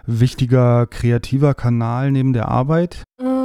wichtiger 0.07 0.87
kreativer 0.87 1.53
Kanal 1.53 2.11
neben 2.11 2.33
der 2.33 2.47
Arbeit? 2.47 3.03
Mm, 3.21 3.36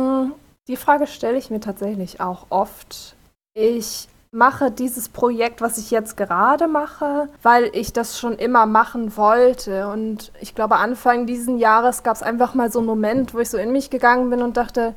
die 0.69 0.77
Frage 0.77 1.07
stelle 1.07 1.39
ich 1.39 1.51
mir 1.51 1.61
tatsächlich 1.61 2.21
auch 2.21 2.47
oft. 2.51 3.17
Ich 3.55 4.09
mache 4.31 4.71
dieses 4.71 5.09
Projekt, 5.09 5.61
was 5.61 5.77
ich 5.77 5.91
jetzt 5.91 6.17
gerade 6.17 6.69
mache, 6.69 7.29
weil 7.43 7.71
ich 7.75 7.93
das 7.93 8.19
schon 8.19 8.35
immer 8.35 8.65
machen 8.67 9.17
wollte. 9.17 9.89
Und 9.89 10.33
ich 10.41 10.55
glaube, 10.55 10.77
Anfang 10.77 11.27
diesen 11.27 11.59
Jahres 11.59 12.03
gab 12.03 12.17
es 12.17 12.23
einfach 12.23 12.55
mal 12.55 12.71
so 12.71 12.79
einen 12.79 12.87
Moment, 12.87 13.35
wo 13.35 13.41
ich 13.41 13.51
so 13.51 13.59
in 13.59 13.73
mich 13.73 13.91
gegangen 13.91 14.31
bin 14.31 14.41
und 14.41 14.57
dachte, 14.57 14.95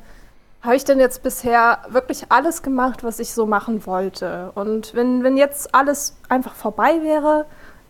habe 0.62 0.76
ich 0.76 0.84
denn 0.84 0.98
jetzt 0.98 1.22
bisher 1.22 1.80
wirklich 1.90 2.26
alles 2.30 2.62
gemacht, 2.62 3.04
was 3.04 3.18
ich 3.18 3.34
so 3.34 3.44
machen 3.44 3.84
wollte? 3.86 4.52
Und 4.54 4.94
wenn, 4.94 5.22
wenn 5.22 5.36
jetzt 5.36 5.74
alles 5.74 6.16
einfach 6.28 6.54
vorbei 6.54 7.02
wäre, 7.02 7.44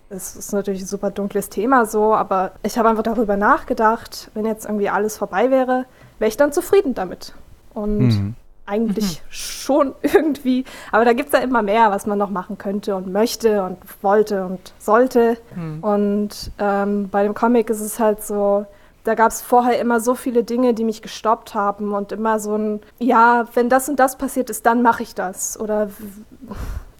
das 0.08 0.34
ist 0.34 0.52
natürlich 0.52 0.82
ein 0.82 0.86
super 0.86 1.10
dunkles 1.10 1.48
Thema 1.48 1.86
so, 1.86 2.14
aber 2.14 2.52
ich 2.62 2.76
habe 2.78 2.88
einfach 2.88 3.02
darüber 3.02 3.36
nachgedacht, 3.36 4.30
wenn 4.34 4.46
jetzt 4.46 4.64
irgendwie 4.64 4.88
alles 4.88 5.16
vorbei 5.16 5.50
wäre, 5.50 5.84
wäre 6.18 6.28
ich 6.28 6.36
dann 6.36 6.52
zufrieden 6.52 6.94
damit. 6.94 7.34
Und 7.76 7.98
mhm 7.98 8.34
eigentlich 8.66 9.22
mhm. 9.22 9.26
schon 9.30 9.94
irgendwie. 10.02 10.64
Aber 10.92 11.04
da 11.04 11.12
gibt 11.12 11.32
es 11.32 11.32
ja 11.32 11.40
immer 11.40 11.62
mehr, 11.62 11.90
was 11.90 12.06
man 12.06 12.18
noch 12.18 12.30
machen 12.30 12.58
könnte 12.58 12.96
und 12.96 13.10
möchte 13.10 13.62
und 13.62 13.78
wollte 14.02 14.44
und 14.44 14.74
sollte. 14.78 15.38
Mhm. 15.54 15.82
Und 15.82 16.50
ähm, 16.58 17.08
bei 17.08 17.22
dem 17.22 17.34
Comic 17.34 17.70
ist 17.70 17.80
es 17.80 17.98
halt 17.98 18.22
so, 18.22 18.66
da 19.04 19.14
gab 19.14 19.30
es 19.30 19.40
vorher 19.40 19.80
immer 19.80 20.00
so 20.00 20.16
viele 20.16 20.42
Dinge, 20.42 20.74
die 20.74 20.84
mich 20.84 21.00
gestoppt 21.00 21.54
haben 21.54 21.94
und 21.94 22.10
immer 22.10 22.40
so 22.40 22.56
ein, 22.56 22.80
ja, 22.98 23.46
wenn 23.54 23.68
das 23.68 23.88
und 23.88 24.00
das 24.00 24.18
passiert 24.18 24.50
ist, 24.50 24.66
dann 24.66 24.82
mache 24.82 25.04
ich 25.04 25.14
das. 25.14 25.58
Oder 25.58 25.90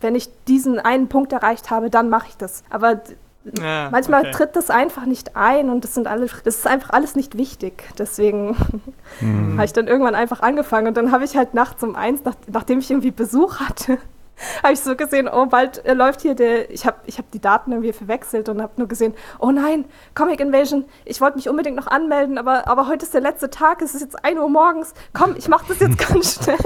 wenn 0.01 0.15
ich 0.15 0.31
diesen 0.45 0.79
einen 0.79 1.09
Punkt 1.09 1.33
erreicht 1.33 1.71
habe, 1.71 1.91
dann 1.91 2.09
mache 2.09 2.29
ich 2.29 2.37
das. 2.37 2.63
Aber 2.71 3.01
ja, 3.61 3.89
manchmal 3.91 4.23
okay. 4.23 4.31
tritt 4.33 4.57
das 4.57 4.71
einfach 4.71 5.07
nicht 5.07 5.37
ein 5.37 5.71
und 5.71 5.85
das 5.85 5.95
sind 5.95 6.07
alle, 6.07 6.27
das 6.45 6.57
ist 6.57 6.67
einfach 6.67 6.91
alles 6.91 7.15
nicht 7.15 7.37
wichtig. 7.37 7.85
Deswegen 7.99 8.57
mhm. 9.21 9.53
habe 9.57 9.65
ich 9.65 9.73
dann 9.73 9.87
irgendwann 9.87 10.15
einfach 10.15 10.41
angefangen 10.41 10.89
und 10.89 10.97
dann 10.97 11.13
habe 11.13 11.25
ich 11.25 11.37
halt 11.37 11.55
nachts 11.55 11.83
um 11.83 11.95
eins, 11.97 12.25
nach, 12.25 12.35
nachdem 12.49 12.81
ich 12.81 12.91
irgendwie 12.91 13.11
Besuch 13.11 13.61
hatte, 13.61 13.99
habe 14.63 14.73
ich 14.73 14.81
so 14.81 14.97
gesehen, 14.97 15.29
oh, 15.33 15.47
bald 15.47 15.85
äh, 15.85 15.95
läuft 15.95 16.23
hier 16.23 16.35
der, 16.35 16.71
ich 16.71 16.87
habe 16.87 16.99
ich 17.07 17.19
hab 17.19 17.31
die 17.31 17.41
Daten 17.41 17.73
irgendwie 17.73 17.93
verwechselt 17.93 18.49
und 18.49 18.61
habe 18.61 18.73
nur 18.77 18.89
gesehen, 18.89 19.15
oh 19.39 19.51
nein, 19.51 19.85
Comic 20.15 20.41
Invasion, 20.41 20.85
ich 21.05 21.21
wollte 21.21 21.37
mich 21.37 21.49
unbedingt 21.49 21.77
noch 21.77 21.87
anmelden, 21.87 22.39
aber, 22.39 22.67
aber 22.67 22.89
heute 22.89 23.05
ist 23.05 23.15
der 23.15 23.21
letzte 23.21 23.49
Tag, 23.49 23.81
es 23.81 23.95
ist 23.95 24.01
jetzt 24.01 24.25
1 24.25 24.39
Uhr 24.39 24.49
morgens, 24.49 24.93
komm, 25.13 25.37
ich 25.37 25.49
mache 25.49 25.67
das 25.69 25.81
jetzt 25.81 25.99
ganz 26.09 26.35
schnell. 26.43 26.59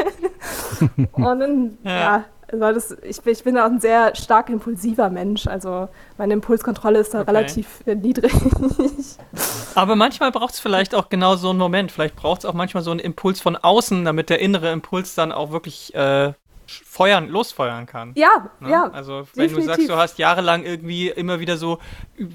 und 1.12 1.40
dann, 1.40 1.78
ja, 1.84 1.92
ja 1.92 2.24
also 2.52 2.72
das, 2.72 2.96
ich, 3.02 3.24
ich, 3.24 3.44
bin 3.44 3.58
auch 3.58 3.64
ein 3.64 3.80
sehr 3.80 4.14
stark 4.16 4.48
impulsiver 4.48 5.10
Mensch, 5.10 5.46
also 5.46 5.88
meine 6.18 6.34
Impulskontrolle 6.34 6.98
ist 6.98 7.14
da 7.14 7.20
okay. 7.20 7.30
relativ 7.30 7.66
äh, 7.86 7.94
niedrig. 7.94 8.32
Aber 9.74 9.96
manchmal 9.96 10.32
braucht 10.32 10.54
es 10.54 10.60
vielleicht 10.60 10.94
auch 10.94 11.08
genau 11.08 11.36
so 11.36 11.50
einen 11.50 11.58
Moment. 11.58 11.92
Vielleicht 11.92 12.16
braucht 12.16 12.40
es 12.40 12.44
auch 12.44 12.54
manchmal 12.54 12.82
so 12.82 12.90
einen 12.90 13.00
Impuls 13.00 13.40
von 13.40 13.56
außen, 13.56 14.04
damit 14.04 14.30
der 14.30 14.40
innere 14.40 14.72
Impuls 14.72 15.14
dann 15.14 15.32
auch 15.32 15.52
wirklich 15.52 15.94
äh, 15.94 16.32
feuern, 16.66 17.28
losfeuern 17.28 17.86
kann. 17.86 18.12
Ja, 18.16 18.50
ne? 18.60 18.70
ja. 18.70 18.90
Also 18.92 19.26
wenn 19.34 19.48
definitiv. 19.48 19.56
du 19.56 19.62
sagst, 19.62 19.88
du 19.88 19.96
hast 19.96 20.18
jahrelang 20.18 20.64
irgendwie 20.64 21.08
immer 21.08 21.40
wieder 21.40 21.56
so 21.56 21.78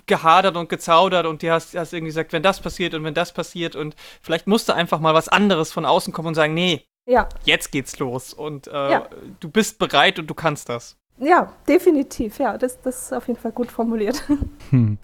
gehadert 0.06 0.58
und 0.58 0.70
gezaudert 0.70 1.26
und 1.26 1.42
dir 1.42 1.54
hast, 1.54 1.76
hast 1.76 1.94
irgendwie 1.94 2.10
gesagt, 2.10 2.34
wenn 2.34 2.44
das 2.44 2.60
passiert 2.60 2.94
und 2.94 3.04
wenn 3.04 3.14
das 3.14 3.32
passiert 3.32 3.76
und 3.76 3.96
vielleicht 4.22 4.48
musste 4.48 4.76
einfach 4.76 5.00
mal 5.00 5.14
was 5.14 5.30
anderes 5.30 5.72
von 5.72 5.86
außen 5.86 6.14
kommen 6.14 6.30
und 6.30 6.36
sagen, 6.36 6.54
nee, 6.54 6.86
ja. 7.06 7.28
jetzt 7.44 7.72
geht's 7.72 8.00
los 8.00 8.34
und 8.34 8.68
äh, 8.68 8.92
ja. 8.92 9.10
du 9.40 9.50
bist 9.50 9.80
bereit 9.80 10.20
und 10.20 10.28
du 10.28 10.34
kannst 10.34 10.70
das. 10.70 10.98
Ja, 11.18 11.54
definitiv, 11.68 12.40
ja, 12.40 12.58
das, 12.58 12.82
das 12.82 13.04
ist 13.04 13.14
auf 13.14 13.28
jeden 13.28 13.40
Fall 13.40 13.52
gut 13.52 13.72
formuliert. 13.72 14.24
Hm. 14.72 14.98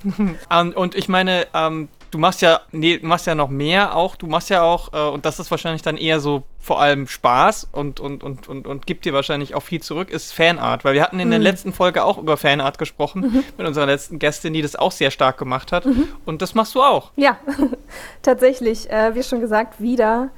um, 0.50 0.72
und 0.76 0.96
ich 0.96 1.08
meine, 1.08 1.46
ähm, 1.54 1.88
du 2.10 2.18
machst 2.18 2.42
ja, 2.42 2.62
nee, 2.72 2.98
du 2.98 3.06
machst 3.06 3.28
ja 3.28 3.36
noch 3.36 3.50
mehr 3.50 3.96
auch, 3.96 4.16
du 4.16 4.26
machst 4.26 4.50
ja 4.50 4.64
auch, 4.64 4.92
äh, 4.92 5.14
und 5.14 5.24
das 5.24 5.40
ist 5.40 5.52
wahrscheinlich 5.52 5.84
dann 5.84 5.98
eher 5.98 6.20
so 6.20 6.44
vor 6.60 6.82
allem 6.82 7.08
Spaß 7.08 7.70
und, 7.72 8.00
und, 8.00 8.24
und, 8.24 8.48
und, 8.48 8.66
und 8.66 8.88
gibt 8.88 9.06
dir 9.06 9.14
wahrscheinlich 9.14 9.54
auch 9.54 9.62
viel 9.62 9.82
zurück, 9.82 10.10
ist 10.10 10.34
Fanart. 10.34 10.84
Weil 10.84 10.96
wir 10.96 11.04
hatten 11.04 11.20
in 11.20 11.28
mhm. 11.28 11.32
der 11.32 11.40
letzten 11.40 11.74
Folge 11.74 12.04
auch 12.04 12.18
über 12.18 12.38
Fanart 12.38 12.80
gesprochen, 12.80 13.22
mhm. 13.22 13.44
mit 13.58 13.68
unserer 13.68 13.86
letzten 13.86 14.18
Gästin, 14.18 14.54
die 14.54 14.64
das 14.64 14.76
auch 14.76 14.92
sehr 14.92 15.12
stark 15.12 15.38
gemacht 15.38 15.72
hat. 15.72 15.86
Mhm. 15.86 16.08
Und 16.26 16.42
das 16.42 16.56
machst 16.56 16.74
du 16.74 16.82
auch. 16.82 17.12
Ja, 17.16 17.38
tatsächlich, 18.24 18.90
äh, 18.90 19.14
wie 19.16 19.24
schon 19.24 19.42
gesagt, 19.42 19.80
wieder. 19.80 20.32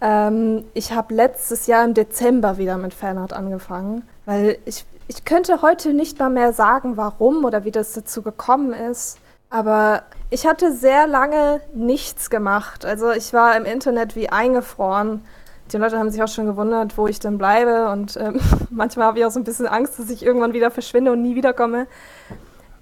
Ähm, 0.00 0.64
ich 0.74 0.92
habe 0.92 1.14
letztes 1.14 1.66
Jahr 1.66 1.84
im 1.84 1.94
Dezember 1.94 2.58
wieder 2.58 2.76
mit 2.76 2.94
Fanart 2.94 3.32
angefangen, 3.32 4.02
weil 4.26 4.58
ich, 4.64 4.84
ich 5.08 5.24
könnte 5.24 5.62
heute 5.62 5.92
nicht 5.92 6.18
mal 6.18 6.30
mehr 6.30 6.52
sagen, 6.52 6.96
warum 6.96 7.44
oder 7.44 7.64
wie 7.64 7.70
das 7.70 7.92
dazu 7.92 8.22
gekommen 8.22 8.72
ist. 8.72 9.18
Aber 9.50 10.02
ich 10.30 10.46
hatte 10.46 10.72
sehr 10.72 11.06
lange 11.06 11.60
nichts 11.74 12.28
gemacht. 12.28 12.84
Also 12.84 13.12
ich 13.12 13.32
war 13.32 13.56
im 13.56 13.64
Internet 13.64 14.16
wie 14.16 14.28
eingefroren. 14.28 15.24
Die 15.72 15.76
Leute 15.76 15.98
haben 15.98 16.10
sich 16.10 16.22
auch 16.22 16.28
schon 16.28 16.46
gewundert, 16.46 16.98
wo 16.98 17.06
ich 17.06 17.20
denn 17.20 17.38
bleibe. 17.38 17.88
Und 17.90 18.16
ähm, 18.16 18.40
manchmal 18.70 19.06
habe 19.06 19.18
ich 19.18 19.24
auch 19.24 19.30
so 19.30 19.38
ein 19.38 19.44
bisschen 19.44 19.66
Angst, 19.66 19.98
dass 19.98 20.10
ich 20.10 20.24
irgendwann 20.24 20.54
wieder 20.54 20.70
verschwinde 20.70 21.12
und 21.12 21.22
nie 21.22 21.36
wiederkomme. 21.36 21.86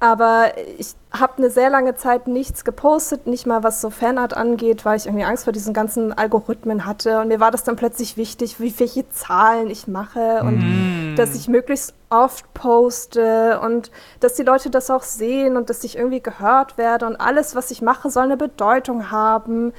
Aber 0.03 0.55
ich 0.79 0.97
habe 1.13 1.35
eine 1.39 1.49
sehr 1.49 1.71
lange 1.71 1.95
Zeit 1.95 2.27
nichts 2.27 2.65
gepostet, 2.65 3.29
nicht 3.29 3.47
mal 3.47 3.63
was 3.63 3.81
so 3.81 3.89
Fanart 3.89 4.37
angeht, 4.37 4.85
weil 4.85 4.97
ich 4.97 5.07
irgendwie 5.07 5.23
Angst 5.23 5.45
vor 5.45 5.53
diesen 5.53 5.73
ganzen 5.73 6.13
Algorithmen 6.13 6.87
hatte. 6.87 7.21
Und 7.21 7.29
mir 7.29 7.39
war 7.39 7.53
das 7.53 7.63
dann 7.63 7.77
plötzlich 7.77 8.17
wichtig, 8.17 8.59
wie 8.59 8.75
welche 8.81 9.09
Zahlen 9.11 9.71
ich 9.71 9.87
mache 9.87 10.41
und 10.43 11.13
mm. 11.13 11.15
dass 11.15 11.37
ich 11.37 11.47
möglichst 11.47 11.95
oft 12.11 12.53
poste 12.53 13.61
und 13.61 13.93
dass 14.19 14.35
die 14.35 14.43
Leute 14.43 14.71
das 14.71 14.91
auch 14.91 15.05
sehen 15.05 15.57
und 15.57 15.71
dass 15.71 15.85
ich 15.85 15.97
irgendwie 15.97 16.21
gehört 16.21 16.79
werde. 16.79 17.07
Und 17.07 17.15
alles, 17.15 17.55
was 17.55 17.71
ich 17.71 17.81
mache, 17.81 18.11
soll 18.11 18.25
eine 18.25 18.37
Bedeutung 18.37 19.13
haben. 19.13 19.73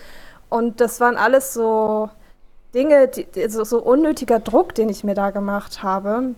Und 0.47 0.79
das 0.79 1.01
waren 1.01 1.17
alles 1.17 1.53
so 1.53 2.09
Dinge, 2.73 3.09
die, 3.09 3.27
so, 3.49 3.65
so 3.65 3.83
unnötiger 3.83 4.39
Druck, 4.39 4.73
den 4.73 4.87
ich 4.87 5.03
mir 5.03 5.15
da 5.15 5.31
gemacht 5.31 5.83
habe. 5.83 6.33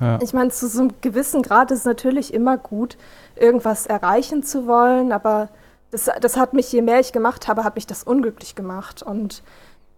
Ja. 0.00 0.18
Ich 0.22 0.32
meine, 0.32 0.50
zu 0.50 0.68
so 0.68 0.80
einem 0.80 0.92
gewissen 1.00 1.42
Grad 1.42 1.70
ist 1.70 1.80
es 1.80 1.84
natürlich 1.84 2.32
immer 2.32 2.56
gut, 2.56 2.96
irgendwas 3.36 3.86
erreichen 3.86 4.42
zu 4.42 4.66
wollen, 4.66 5.12
aber 5.12 5.48
das, 5.90 6.10
das 6.20 6.36
hat 6.36 6.52
mich, 6.52 6.70
je 6.72 6.82
mehr 6.82 7.00
ich 7.00 7.12
gemacht 7.12 7.48
habe, 7.48 7.64
hat 7.64 7.74
mich 7.74 7.86
das 7.86 8.04
unglücklich 8.04 8.54
gemacht. 8.54 9.02
Und 9.02 9.42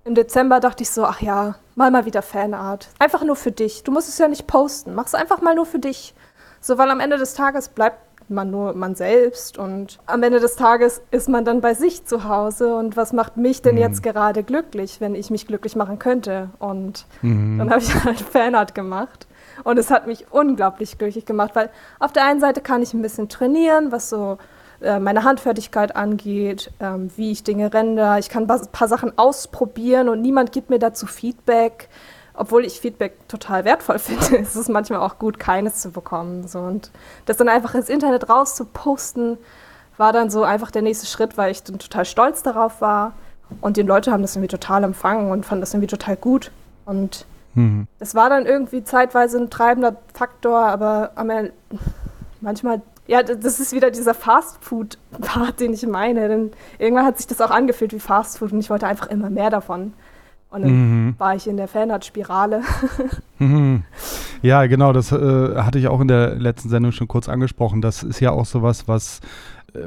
im 0.04 0.14
Dezember 0.14 0.60
dachte 0.60 0.82
ich 0.82 0.90
so, 0.90 1.04
ach 1.04 1.20
ja, 1.20 1.56
mal 1.74 1.90
mal 1.90 2.06
wieder 2.06 2.22
Fanart. 2.22 2.88
Einfach 2.98 3.24
nur 3.24 3.36
für 3.36 3.52
dich. 3.52 3.82
Du 3.82 3.92
musst 3.92 4.08
es 4.08 4.18
ja 4.18 4.28
nicht 4.28 4.46
posten. 4.46 4.94
Mach 4.94 5.06
es 5.06 5.14
einfach 5.14 5.40
mal 5.42 5.54
nur 5.54 5.66
für 5.66 5.78
dich. 5.78 6.14
So, 6.60 6.78
weil 6.78 6.90
am 6.90 7.00
Ende 7.00 7.18
des 7.18 7.34
Tages 7.34 7.68
bleibt 7.68 7.98
man 8.28 8.50
nur 8.50 8.74
man 8.74 8.94
selbst 8.94 9.58
und 9.58 9.98
am 10.06 10.22
Ende 10.22 10.38
des 10.38 10.54
Tages 10.54 11.02
ist 11.10 11.28
man 11.28 11.44
dann 11.44 11.60
bei 11.60 11.74
sich 11.74 12.04
zu 12.04 12.28
Hause 12.28 12.76
und 12.76 12.96
was 12.96 13.12
macht 13.12 13.36
mich 13.36 13.60
denn 13.60 13.74
mhm. 13.74 13.80
jetzt 13.80 14.04
gerade 14.04 14.44
glücklich, 14.44 15.00
wenn 15.00 15.16
ich 15.16 15.30
mich 15.30 15.48
glücklich 15.48 15.74
machen 15.74 15.98
könnte? 15.98 16.50
Und 16.60 17.06
mhm. 17.22 17.58
dann 17.58 17.70
habe 17.70 17.80
ich 17.80 17.92
halt 18.04 18.20
Fanart 18.20 18.76
gemacht 18.76 19.26
und 19.64 19.78
es 19.78 19.90
hat 19.90 20.06
mich 20.06 20.26
unglaublich 20.30 20.98
glücklich 20.98 21.24
gemacht, 21.24 21.52
weil 21.54 21.70
auf 21.98 22.12
der 22.12 22.24
einen 22.24 22.40
Seite 22.40 22.60
kann 22.60 22.82
ich 22.82 22.94
ein 22.94 23.02
bisschen 23.02 23.28
trainieren, 23.28 23.92
was 23.92 24.10
so 24.10 24.38
äh, 24.80 24.98
meine 24.98 25.24
Handfertigkeit 25.24 25.94
angeht, 25.94 26.70
ähm, 26.80 27.10
wie 27.16 27.32
ich 27.32 27.44
Dinge 27.44 27.72
render. 27.72 28.18
Ich 28.18 28.30
kann 28.30 28.50
ein 28.50 28.66
paar 28.72 28.88
Sachen 28.88 29.18
ausprobieren 29.18 30.08
und 30.08 30.22
niemand 30.22 30.52
gibt 30.52 30.70
mir 30.70 30.78
dazu 30.78 31.06
Feedback. 31.06 31.88
Obwohl 32.32 32.64
ich 32.64 32.80
Feedback 32.80 33.28
total 33.28 33.66
wertvoll 33.66 33.98
finde, 34.00 34.36
ist 34.36 34.56
es 34.56 34.68
manchmal 34.68 35.00
auch 35.00 35.18
gut, 35.18 35.38
keines 35.38 35.80
zu 35.80 35.90
bekommen. 35.90 36.48
So. 36.48 36.60
Und 36.60 36.90
das 37.26 37.36
dann 37.36 37.48
einfach 37.48 37.74
ins 37.74 37.90
Internet 37.90 38.30
rauszuposten, 38.30 39.36
war 39.98 40.14
dann 40.14 40.30
so 40.30 40.44
einfach 40.44 40.70
der 40.70 40.80
nächste 40.80 41.06
Schritt, 41.06 41.36
weil 41.36 41.50
ich 41.50 41.62
dann 41.62 41.78
total 41.78 42.06
stolz 42.06 42.42
darauf 42.42 42.80
war. 42.80 43.12
Und 43.60 43.76
die 43.76 43.82
Leute 43.82 44.12
haben 44.12 44.22
das 44.22 44.34
irgendwie 44.34 44.48
total 44.48 44.84
empfangen 44.84 45.30
und 45.30 45.44
fanden 45.44 45.60
das 45.60 45.74
irgendwie 45.74 45.88
total 45.88 46.16
gut. 46.16 46.50
Und 46.86 47.26
Mhm. 47.54 47.86
Das 47.98 48.14
war 48.14 48.28
dann 48.30 48.46
irgendwie 48.46 48.84
zeitweise 48.84 49.38
ein 49.38 49.50
treibender 49.50 49.96
Faktor, 50.14 50.58
aber 50.60 51.12
manchmal, 52.40 52.82
ja, 53.06 53.22
das 53.22 53.60
ist 53.60 53.72
wieder 53.72 53.90
dieser 53.90 54.14
Fastfood-Part, 54.14 55.60
den 55.60 55.72
ich 55.72 55.86
meine. 55.86 56.28
Denn 56.28 56.52
irgendwann 56.78 57.06
hat 57.06 57.18
sich 57.18 57.26
das 57.26 57.40
auch 57.40 57.50
angefühlt 57.50 57.92
wie 57.92 58.00
Fastfood 58.00 58.52
und 58.52 58.60
ich 58.60 58.70
wollte 58.70 58.86
einfach 58.86 59.08
immer 59.08 59.30
mehr 59.30 59.50
davon. 59.50 59.92
Und 60.50 60.62
dann 60.62 60.72
mhm. 61.06 61.14
war 61.18 61.36
ich 61.36 61.46
in 61.46 61.56
der 61.56 61.68
Fanart-Spirale. 61.68 62.62
mhm. 63.38 63.84
Ja, 64.42 64.66
genau, 64.66 64.92
das 64.92 65.12
äh, 65.12 65.56
hatte 65.56 65.78
ich 65.78 65.86
auch 65.86 66.00
in 66.00 66.08
der 66.08 66.34
letzten 66.34 66.68
Sendung 66.70 66.90
schon 66.90 67.06
kurz 67.06 67.28
angesprochen. 67.28 67.80
Das 67.82 68.02
ist 68.02 68.18
ja 68.18 68.32
auch 68.32 68.46
sowas, 68.46 68.88
was 68.88 69.20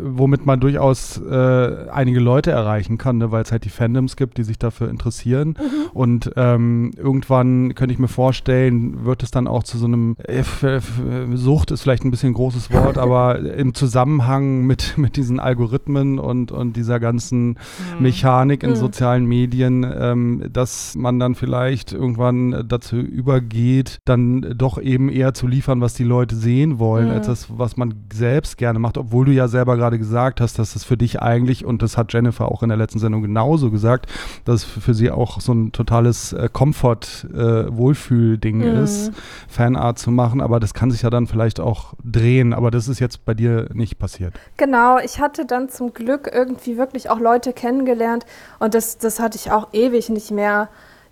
womit 0.02 0.46
man 0.46 0.60
durchaus 0.60 1.18
äh, 1.18 1.90
einige 1.92 2.20
Leute 2.20 2.52
erreichen 2.52 2.98
kann, 2.98 3.18
ne? 3.18 3.32
weil 3.32 3.44
es 3.44 3.52
halt 3.52 3.66
die 3.66 3.70
Fandoms 3.70 4.16
gibt, 4.16 4.38
die 4.38 4.44
sich 4.44 4.58
dafür 4.58 4.90
interessieren. 4.90 5.50
Mhm. 5.60 5.90
Und 5.94 6.32
ähm, 6.36 6.92
irgendwann 6.98 7.76
könnte 7.76 7.94
ich 7.94 8.00
mir 8.00 8.08
vorstellen, 8.08 9.06
wird 9.06 9.24
es 9.24 9.32
dann 9.32 9.48
auch 9.48 9.64
zu 9.64 9.78
so 9.78 9.86
einem 9.86 10.16
äh, 10.24 10.44
Sucht 11.34 11.72
ist 11.72 11.82
vielleicht 11.82 12.04
ein 12.06 12.12
bisschen 12.12 12.32
ein 12.32 12.36
großes 12.36 12.72
Wort, 12.72 12.98
aber 12.98 13.40
im 13.58 13.74
Zusammenhang 13.74 14.66
mit, 14.66 14.98
mit 14.98 15.18
diesen 15.18 15.40
Algorithmen 15.40 16.20
und, 16.20 16.52
und 16.52 16.76
dieser 16.76 17.00
ganzen 17.00 17.50
mhm. 17.50 17.56
Mechanik 18.00 18.64
in 18.64 18.72
mhm. 18.72 18.76
sozialen 18.76 19.26
Medien, 19.26 19.86
ähm, 19.98 20.44
dass 20.52 20.96
man 20.96 21.20
dann 21.20 21.36
vielleicht 21.36 21.94
irgendwann 21.94 22.66
dazu 22.68 22.98
übergeht, 22.98 24.00
dann 24.06 24.56
doch 24.58 24.82
eben 24.82 25.10
eher 25.10 25.34
zu 25.34 25.48
liefern, 25.48 25.82
was 25.82 25.94
die 25.94 26.04
Leute 26.04 26.36
sehen 26.36 26.80
wollen, 26.80 27.10
als 27.10 27.28
das, 27.28 27.48
was 27.58 27.78
man 27.78 27.94
selbst 28.12 28.58
gerne 28.58 28.80
macht, 28.80 28.98
obwohl 28.98 29.26
du 29.26 29.32
ja 29.32 29.48
selber 29.48 29.73
selber 29.74 29.78
gerade 29.78 29.98
gesagt 29.98 30.42
hast, 30.42 30.60
dass 30.60 30.74
das 30.74 30.84
für 30.84 30.98
dich 30.98 31.22
eigentlich, 31.22 31.64
und 31.66 31.82
das 31.82 31.98
hat 31.98 32.12
Jennifer 32.14 32.52
auch 32.52 32.62
in 32.64 32.70
der 32.70 32.78
letzten 32.78 33.00
Sendung 33.00 33.22
genauso 33.22 33.72
gesagt, 33.72 34.08
dass 34.46 34.56
es 34.56 34.64
für 34.64 34.94
sie 34.94 35.12
auch 35.12 35.42
so 35.42 35.54
ein 35.54 35.72
totales 35.72 36.34
äh, 36.34 36.50
Komfort-Wohlfühl-Ding 36.52 38.62
äh, 38.62 38.72
mhm. 38.72 38.84
ist, 38.84 39.12
Fanart 39.48 40.00
zu 40.00 40.12
machen. 40.12 40.42
Aber 40.42 40.60
das 40.60 40.74
kann 40.74 40.92
sich 40.92 41.04
ja 41.04 41.10
dann 41.10 41.28
vielleicht 41.28 41.60
auch 41.60 41.94
drehen. 42.04 42.54
Aber 42.54 42.72
das 42.72 42.88
ist 42.88 43.00
jetzt 43.00 43.26
bei 43.26 43.34
dir 43.34 43.68
nicht 43.74 44.00
passiert. 44.00 44.34
Genau, 44.58 44.98
ich 45.00 45.20
hatte 45.20 45.46
dann 45.46 45.70
zum 45.70 45.94
Glück 45.94 46.30
irgendwie 46.32 46.78
wirklich 46.78 47.10
auch 47.10 47.20
Leute 47.20 47.54
kennengelernt 47.54 48.26
und 48.60 48.74
das, 48.74 48.98
das 48.98 49.20
hatte 49.20 49.38
ich 49.38 49.52
auch 49.52 49.68
ewig 49.74 50.10
nicht 50.10 50.32
mehr 50.32 50.70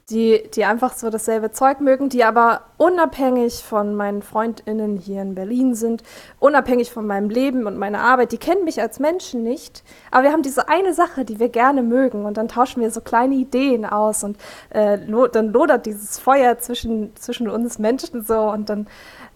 die, 0.09 0.43
die 0.53 0.65
einfach 0.65 0.93
so 0.93 1.09
dasselbe 1.09 1.51
Zeug 1.51 1.79
mögen, 1.79 2.09
die 2.09 2.23
aber 2.23 2.61
unabhängig 2.77 3.63
von 3.63 3.95
meinen 3.95 4.21
FreundInnen 4.21 4.97
hier 4.97 5.21
in 5.21 5.35
Berlin 5.35 5.75
sind, 5.75 6.03
unabhängig 6.39 6.91
von 6.91 7.07
meinem 7.07 7.29
Leben 7.29 7.65
und 7.65 7.77
meiner 7.77 8.01
Arbeit, 8.01 8.31
die 8.31 8.37
kennen 8.37 8.63
mich 8.65 8.81
als 8.81 8.99
Menschen 8.99 9.43
nicht, 9.43 9.83
aber 10.09 10.23
wir 10.23 10.31
haben 10.31 10.41
diese 10.41 10.67
eine 10.67 10.93
Sache, 10.93 11.23
die 11.23 11.39
wir 11.39 11.49
gerne 11.49 11.83
mögen 11.83 12.25
und 12.25 12.37
dann 12.37 12.47
tauschen 12.47 12.81
wir 12.81 12.91
so 12.91 13.01
kleine 13.01 13.35
Ideen 13.35 13.85
aus 13.85 14.23
und 14.23 14.37
äh, 14.73 14.95
lo 14.95 15.27
dann 15.27 15.53
lodert 15.53 15.85
dieses 15.85 16.19
Feuer 16.19 16.57
zwischen, 16.59 17.15
zwischen 17.15 17.49
uns 17.49 17.79
Menschen 17.79 18.23
so 18.23 18.39
und 18.49 18.69
dann 18.69 18.87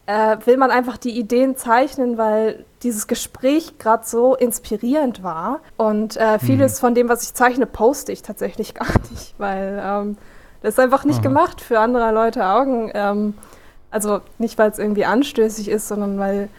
äh, 0.07 0.37
will 0.45 0.57
man 0.57 0.71
einfach 0.71 0.97
die 0.97 1.17
Ideen 1.17 1.55
zeichnen, 1.55 2.17
weil 2.17 2.65
dieses 2.83 3.07
Gespräch 3.07 3.79
gerade 3.79 4.05
so 4.05 4.35
inspirierend 4.35 5.23
war. 5.23 5.61
Und 5.77 6.17
äh, 6.17 6.37
vieles 6.39 6.75
mhm. 6.75 6.79
von 6.79 6.95
dem, 6.95 7.09
was 7.09 7.23
ich 7.23 7.33
zeichne, 7.33 7.65
poste 7.65 8.11
ich 8.11 8.21
tatsächlich 8.21 8.73
gar 8.75 8.93
nicht, 9.11 9.33
weil 9.37 9.81
ähm, 9.83 10.17
das 10.65 10.73
ist 10.73 10.79
einfach 10.79 11.05
nicht 11.05 11.19
Aha. 11.19 11.23
gemacht 11.23 11.61
für 11.61 11.79
andere 11.79 12.11
Leute 12.11 12.43
Augen. 12.43 12.89
Ähm, 12.95 13.35
also 13.91 14.21
nicht, 14.39 14.57
weil 14.57 14.71
es 14.71 14.79
irgendwie 14.79 15.05
anstößig 15.05 15.69
ist, 15.69 15.87
sondern 15.87 16.17
weil 16.17 16.49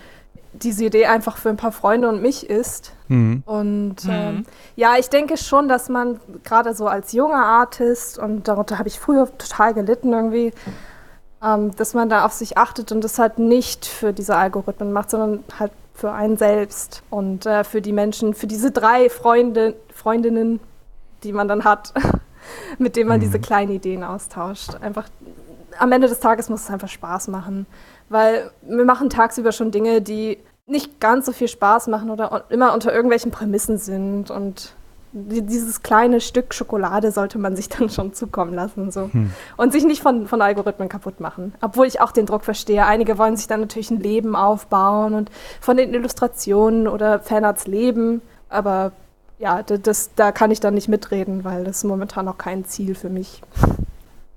diese 0.53 0.85
Idee 0.85 1.07
einfach 1.07 1.39
für 1.39 1.49
ein 1.49 1.57
paar 1.57 1.73
Freunde 1.73 2.09
und 2.09 2.23
mich 2.23 2.49
ist. 2.49 2.93
Mhm. 3.09 3.43
Und 3.45 3.97
ähm, 4.09 4.35
mhm. 4.37 4.47
ja, 4.77 4.95
ich 4.97 5.11
denke 5.11 5.37
schon, 5.37 5.67
dass 5.67 5.89
man 5.89 6.21
gerade 6.45 6.73
so 6.73 6.87
als 6.87 7.13
junger 7.13 7.45
Artist, 7.45 8.17
und 8.17 8.47
darunter 8.47 8.79
habe 8.79 8.89
ich 8.89 9.01
früher 9.01 9.27
total 9.39 9.75
gelitten 9.75 10.13
irgendwie, 10.13 10.53
ähm, 11.43 11.75
dass 11.75 11.93
man 11.93 12.09
da 12.09 12.25
auf 12.25 12.33
sich 12.33 12.57
achtet 12.57 12.93
und 12.93 13.03
das 13.03 13.19
halt 13.19 13.41
nicht 13.41 13.87
für 13.87 14.13
diese 14.13 14.37
Algorithmen 14.37 14.93
macht, 14.93 15.11
sondern 15.11 15.43
halt 15.59 15.73
für 15.95 16.13
einen 16.13 16.37
selbst 16.37 17.03
und 17.11 17.45
äh, 17.45 17.65
für 17.65 17.83
die 17.83 17.93
Menschen, 17.93 18.35
für 18.35 18.47
diese 18.47 18.71
drei 18.71 19.11
Freunde, 19.11 19.75
Freundinnen, 19.93 20.61
die 21.25 21.33
man 21.33 21.49
dann 21.49 21.65
hat, 21.65 21.93
mit 22.79 22.97
denen 22.97 23.09
man 23.09 23.19
mhm. 23.19 23.25
diese 23.25 23.39
kleinen 23.39 23.73
Ideen 23.73 24.05
austauscht. 24.05 24.77
Einfach 24.81 25.09
am 25.79 25.93
Ende 25.93 26.09
des 26.09 26.21
Tages 26.21 26.49
muss 26.49 26.63
es 26.63 26.71
einfach 26.71 26.89
Spaß 26.89 27.29
machen, 27.29 27.67
weil 28.09 28.51
wir 28.63 28.85
machen 28.85 29.11
tagsüber 29.11 29.53
schon 29.53 29.71
Dinge, 29.71 30.01
die 30.01 30.39
nicht 30.67 31.01
ganz 31.01 31.27
so 31.27 31.33
viel 31.33 31.49
Spaß 31.49 31.87
machen 31.89 32.11
oder 32.11 32.45
immer 32.49 32.75
unter 32.75 32.93
irgendwelchen 32.93 33.31
Prämissen 33.31 33.79
sind 33.79 34.31
und 34.31 34.75
dieses 35.13 35.83
kleine 35.83 36.21
Stück 36.21 36.53
Schokolade 36.53 37.11
sollte 37.11 37.39
man 37.39 37.57
sich 37.57 37.69
dann 37.71 37.89
schon 37.89 38.13
zukommen 38.13 38.55
lassen 38.55 38.91
so. 38.91 39.09
Hm. 39.13 39.33
und 39.57 39.73
sich 39.73 39.85
nicht 39.85 40.03
von, 40.03 40.27
von 40.27 40.43
Algorithmen 40.43 40.89
kaputt 40.89 41.21
machen. 41.21 41.55
Obwohl 41.61 41.87
ich 41.87 42.01
auch 42.01 42.13
den 42.13 42.27
Druck 42.27 42.45
verstehe. 42.45 42.85
Einige 42.85 43.17
wollen 43.17 43.37
sich 43.37 43.47
dann 43.47 43.61
natürlich 43.61 43.91
ein 43.91 44.01
Leben 44.01 44.37
aufbauen 44.37 45.15
und 45.15 45.31
von 45.61 45.77
den 45.77 45.95
Illustrationen 45.95 46.87
oder 46.89 47.21
Fanarts 47.21 47.67
leben, 47.67 48.21
aber 48.49 48.93
ja, 49.39 49.63
das, 49.63 50.11
da 50.15 50.33
kann 50.33 50.51
ich 50.51 50.61
dann 50.61 50.75
nicht 50.75 50.89
mitreden, 50.89 51.45
weil 51.45 51.65
das 51.65 51.79
ist 51.79 51.85
momentan 51.85 52.25
noch 52.25 52.39
kein 52.39 52.65
Ziel 52.65 52.95
für 52.95 53.11
mich. 53.11 53.43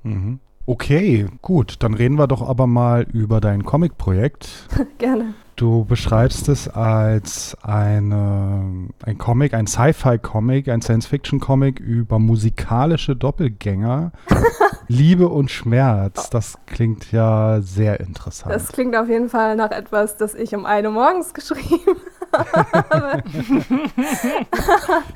Mhm. 0.04 0.40
Okay, 0.66 1.26
gut, 1.42 1.78
dann 1.80 1.96
reden 1.96 2.20
wir 2.20 2.28
doch 2.28 2.48
aber 2.48 2.68
mal 2.68 3.08
über 3.12 3.42
dein 3.42 3.66
Comic-Projekt. 3.66 4.68
Gerne. 5.00 5.34
Du 5.56 5.84
beschreibst 5.84 6.48
es 6.48 6.68
als 6.68 7.58
eine, 7.64 8.88
ein 9.04 9.18
Comic, 9.18 9.54
ein 9.54 9.68
Sci-Fi-Comic, 9.68 10.70
ein 10.70 10.82
Science-Fiction-Comic 10.82 11.80
über 11.80 12.20
musikalische 12.20 13.16
Doppelgänger, 13.16 14.12
Liebe 14.88 15.28
und 15.28 15.50
Schmerz. 15.50 16.30
Das 16.30 16.60
klingt 16.66 17.12
ja 17.12 17.62
sehr 17.62 18.00
interessant. 18.00 18.54
Das 18.54 18.72
klingt 18.72 18.96
auf 18.96 19.10
jeden 19.10 19.30
Fall 19.30 19.56
nach 19.56 19.72
etwas, 19.72 20.18
das 20.18 20.36
ich 20.36 20.56
um 20.56 20.66
eine 20.66 20.92
morgens 20.92 21.34
geschrieben 21.34 21.82
habe. 21.88 22.00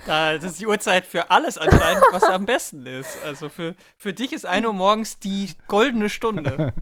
Das 0.05 0.43
ist 0.43 0.59
die 0.59 0.67
Uhrzeit 0.67 1.05
für 1.05 1.31
alles 1.31 1.57
anscheinend, 1.57 2.03
was 2.11 2.23
am 2.23 2.45
besten 2.45 2.85
ist. 2.85 3.17
Also 3.25 3.49
für, 3.49 3.75
für 3.97 4.13
dich 4.13 4.33
ist 4.33 4.45
1 4.45 4.65
Uhr 4.65 4.73
morgens 4.73 5.19
die 5.19 5.51
goldene 5.67 6.09
Stunde. 6.09 6.73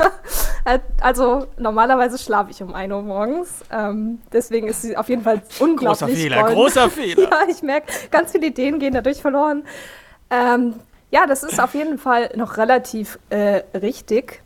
also 1.00 1.46
normalerweise 1.58 2.18
schlafe 2.18 2.50
ich 2.50 2.62
um 2.62 2.74
1 2.74 2.92
Uhr 2.92 3.02
morgens. 3.02 3.62
Ähm, 3.70 4.20
deswegen 4.32 4.68
ist 4.68 4.82
sie 4.82 4.96
auf 4.96 5.08
jeden 5.08 5.22
Fall 5.22 5.42
unglaublich 5.58 6.00
Großer 6.00 6.08
Fehler, 6.08 6.40
golden. 6.42 6.54
großer 6.54 6.90
Fehler. 6.90 7.22
ja, 7.30 7.48
ich 7.48 7.62
merke, 7.62 7.92
ganz 8.10 8.32
viele 8.32 8.46
Ideen 8.46 8.78
gehen 8.78 8.94
dadurch 8.94 9.20
verloren. 9.20 9.64
Ähm, 10.30 10.74
ja, 11.10 11.26
das 11.26 11.42
ist 11.42 11.60
auf 11.60 11.74
jeden 11.74 11.98
Fall 11.98 12.30
noch 12.36 12.56
relativ 12.56 13.18
äh, 13.30 13.62
richtig. 13.74 14.42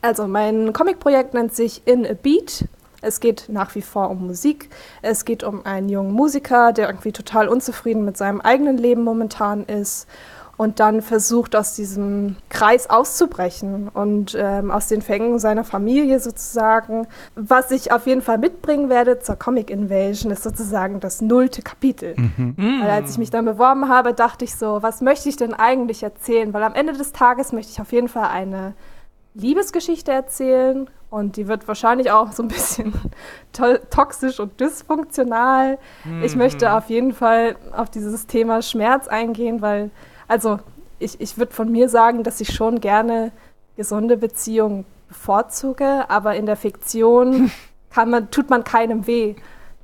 Also 0.00 0.28
mein 0.28 0.72
Comic-Projekt 0.72 1.34
nennt 1.34 1.54
sich 1.54 1.82
In 1.86 2.06
a 2.06 2.12
Beat. 2.12 2.64
Es 3.00 3.20
geht 3.20 3.46
nach 3.48 3.74
wie 3.74 3.82
vor 3.82 4.10
um 4.10 4.26
Musik. 4.26 4.70
Es 5.02 5.24
geht 5.24 5.44
um 5.44 5.64
einen 5.64 5.88
jungen 5.88 6.12
Musiker, 6.12 6.72
der 6.72 6.88
irgendwie 6.88 7.12
total 7.12 7.48
unzufrieden 7.48 8.04
mit 8.04 8.16
seinem 8.16 8.40
eigenen 8.40 8.76
Leben 8.76 9.04
momentan 9.04 9.64
ist 9.64 10.08
und 10.58 10.80
dann 10.80 11.02
versucht, 11.02 11.54
aus 11.54 11.74
diesem 11.74 12.36
Kreis 12.50 12.90
auszubrechen 12.90 13.88
und 13.88 14.36
ähm, 14.38 14.72
aus 14.72 14.88
den 14.88 15.02
Fängen 15.02 15.38
seiner 15.38 15.62
Familie 15.62 16.18
sozusagen. 16.18 17.06
Was 17.36 17.70
ich 17.70 17.92
auf 17.92 18.06
jeden 18.08 18.22
Fall 18.22 18.38
mitbringen 18.38 18.88
werde 18.90 19.20
zur 19.20 19.36
Comic 19.36 19.70
Invasion, 19.70 20.32
ist 20.32 20.42
sozusagen 20.42 20.98
das 20.98 21.20
nullte 21.22 21.62
Kapitel. 21.62 22.16
Mhm. 22.16 22.80
Weil 22.82 22.90
als 22.90 23.12
ich 23.12 23.18
mich 23.18 23.30
dann 23.30 23.44
beworben 23.44 23.88
habe, 23.88 24.12
dachte 24.12 24.44
ich 24.44 24.56
so, 24.56 24.82
was 24.82 25.00
möchte 25.00 25.28
ich 25.28 25.36
denn 25.36 25.54
eigentlich 25.54 26.02
erzählen? 26.02 26.52
Weil 26.52 26.64
am 26.64 26.74
Ende 26.74 26.92
des 26.92 27.12
Tages 27.12 27.52
möchte 27.52 27.70
ich 27.70 27.80
auf 27.80 27.92
jeden 27.92 28.08
Fall 28.08 28.28
eine 28.28 28.74
Liebesgeschichte 29.34 30.12
erzählen 30.12 30.88
und 31.10 31.36
die 31.36 31.48
wird 31.48 31.66
wahrscheinlich 31.68 32.10
auch 32.10 32.32
so 32.32 32.42
ein 32.42 32.48
bisschen 32.48 32.92
to 33.52 33.78
toxisch 33.90 34.40
und 34.40 34.58
dysfunktional. 34.60 35.78
Mhm. 36.04 36.22
Ich 36.22 36.36
möchte 36.36 36.72
auf 36.72 36.90
jeden 36.90 37.12
Fall 37.12 37.56
auf 37.72 37.90
dieses 37.90 38.26
Thema 38.26 38.62
Schmerz 38.62 39.08
eingehen, 39.08 39.62
weil 39.62 39.90
also 40.26 40.58
ich, 40.98 41.20
ich 41.20 41.38
würde 41.38 41.52
von 41.52 41.70
mir 41.70 41.88
sagen, 41.88 42.22
dass 42.24 42.40
ich 42.40 42.54
schon 42.54 42.80
gerne 42.80 43.32
gesunde 43.76 44.16
Beziehungen 44.16 44.84
bevorzuge, 45.08 46.10
aber 46.10 46.36
in 46.36 46.46
der 46.46 46.56
Fiktion 46.56 47.50
kann 47.90 48.10
man, 48.10 48.30
tut 48.30 48.50
man 48.50 48.64
keinem 48.64 49.06
weh. 49.06 49.34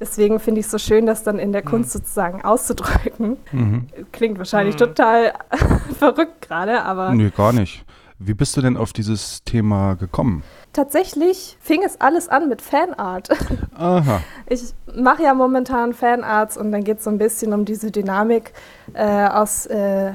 Deswegen 0.00 0.40
finde 0.40 0.60
ich 0.60 0.66
es 0.66 0.72
so 0.72 0.78
schön, 0.78 1.06
das 1.06 1.22
dann 1.22 1.38
in 1.38 1.52
der 1.52 1.62
Kunst 1.62 1.94
mhm. 1.94 2.00
sozusagen 2.00 2.44
auszudrücken. 2.44 3.36
Mhm. 3.52 3.86
Klingt 4.12 4.38
wahrscheinlich 4.38 4.74
mhm. 4.74 4.80
total 4.80 5.32
verrückt 5.98 6.42
gerade, 6.42 6.82
aber. 6.82 7.14
Nee, 7.14 7.30
gar 7.30 7.52
nicht. 7.52 7.84
Wie 8.26 8.32
bist 8.32 8.56
du 8.56 8.62
denn 8.62 8.78
auf 8.78 8.94
dieses 8.94 9.44
Thema 9.44 9.94
gekommen? 9.94 10.44
Tatsächlich 10.72 11.58
fing 11.60 11.82
es 11.84 12.00
alles 12.00 12.28
an 12.28 12.48
mit 12.48 12.62
Fanart. 12.62 13.28
Aha. 13.74 14.22
Ich 14.48 14.74
mache 14.94 15.24
ja 15.24 15.34
momentan 15.34 15.92
Fanarts 15.92 16.56
und 16.56 16.72
dann 16.72 16.84
geht 16.84 16.98
es 16.98 17.04
so 17.04 17.10
ein 17.10 17.18
bisschen 17.18 17.52
um 17.52 17.66
diese 17.66 17.90
Dynamik 17.90 18.54
äh, 18.94 19.26
aus 19.26 19.66
äh, 19.66 20.14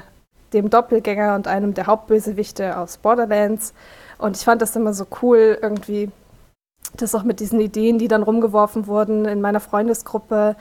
dem 0.53 0.71
Doppelgänger 0.71 1.35
und 1.35 1.47
einem 1.47 1.75
der 1.75 1.85
Hauptbösewichte 1.85 2.79
aus 2.79 2.97
Borderlands. 2.97 3.75
Und 4.17 4.37
ich 4.37 4.43
fand 4.43 4.63
das 4.63 4.75
immer 4.75 4.93
so 4.93 5.05
cool, 5.21 5.59
irgendwie, 5.61 6.09
das 6.95 7.13
auch 7.13 7.23
mit 7.23 7.39
diesen 7.39 7.59
Ideen, 7.59 7.99
die 7.99 8.07
dann 8.07 8.23
rumgeworfen 8.23 8.87
wurden 8.87 9.25
in 9.25 9.39
meiner 9.39 9.59
Freundesgruppe, 9.59 10.55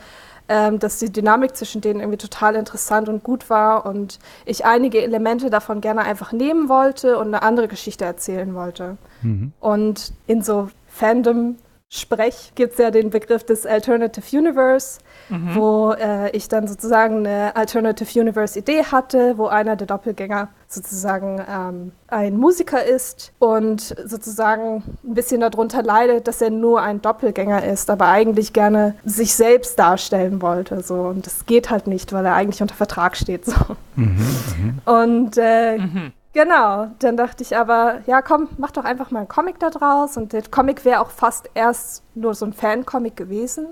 ähm, 0.49 0.79
dass 0.79 0.97
die 0.97 1.11
Dynamik 1.13 1.55
zwischen 1.55 1.79
denen 1.79 1.99
irgendwie 1.99 2.17
total 2.17 2.55
interessant 2.55 3.07
und 3.07 3.23
gut 3.23 3.49
war 3.51 3.85
und 3.85 4.19
ich 4.45 4.65
einige 4.65 5.01
Elemente 5.01 5.51
davon 5.51 5.79
gerne 5.79 6.01
einfach 6.01 6.31
nehmen 6.31 6.67
wollte 6.67 7.17
und 7.19 7.27
eine 7.27 7.43
andere 7.43 7.67
Geschichte 7.67 8.03
erzählen 8.03 8.53
wollte. 8.55 8.97
Mhm. 9.21 9.53
Und 9.59 10.11
in 10.25 10.41
so 10.41 10.69
Fandom 10.87 11.57
Sprech 11.91 12.51
gibt 12.55 12.73
es 12.73 12.79
ja 12.79 12.91
den 12.91 13.09
Begriff 13.09 13.43
des 13.43 13.65
Alternative 13.65 14.37
Universe, 14.37 14.99
mhm. 15.29 15.55
wo 15.55 15.91
äh, 15.91 16.29
ich 16.31 16.47
dann 16.47 16.67
sozusagen 16.67 17.25
eine 17.25 17.55
Alternative 17.55 18.19
Universe-Idee 18.19 18.85
hatte, 18.85 19.37
wo 19.37 19.47
einer 19.47 19.75
der 19.75 19.87
Doppelgänger 19.87 20.49
sozusagen 20.67 21.41
ähm, 21.49 21.91
ein 22.07 22.37
Musiker 22.37 22.83
ist 22.83 23.33
und 23.39 23.81
sozusagen 23.81 24.83
ein 25.03 25.13
bisschen 25.13 25.41
darunter 25.41 25.81
leidet, 25.81 26.27
dass 26.27 26.41
er 26.41 26.51
nur 26.51 26.81
ein 26.81 27.01
Doppelgänger 27.01 27.63
ist, 27.63 27.89
aber 27.89 28.07
eigentlich 28.07 28.53
gerne 28.53 28.95
sich 29.05 29.35
selbst 29.35 29.79
darstellen 29.79 30.41
wollte. 30.41 30.81
So. 30.81 30.95
Und 30.95 31.25
das 31.25 31.45
geht 31.45 31.69
halt 31.69 31.87
nicht, 31.87 32.13
weil 32.13 32.25
er 32.25 32.35
eigentlich 32.35 32.61
unter 32.61 32.75
Vertrag 32.75 33.17
steht. 33.17 33.45
So. 33.45 33.55
Mhm, 33.95 34.05
mhm. 34.05 34.81
und 34.85 35.37
äh, 35.37 35.77
mhm. 35.77 36.11
Genau, 36.33 36.87
dann 36.99 37.17
dachte 37.17 37.41
ich 37.41 37.57
aber, 37.57 38.01
ja 38.05 38.21
komm, 38.21 38.49
mach 38.57 38.69
doch 38.71 38.85
einfach 38.85 39.09
mal 39.09 39.19
einen 39.19 39.27
Comic 39.27 39.59
da 39.59 39.71
draus. 39.71 40.15
Und 40.15 40.31
der 40.31 40.43
Comic 40.43 40.85
wäre 40.85 41.01
auch 41.01 41.09
fast 41.09 41.49
erst 41.55 42.03
nur 42.13 42.35
so 42.35 42.45
ein 42.45 42.53
Fan-Comic 42.53 43.15
gewesen. 43.15 43.67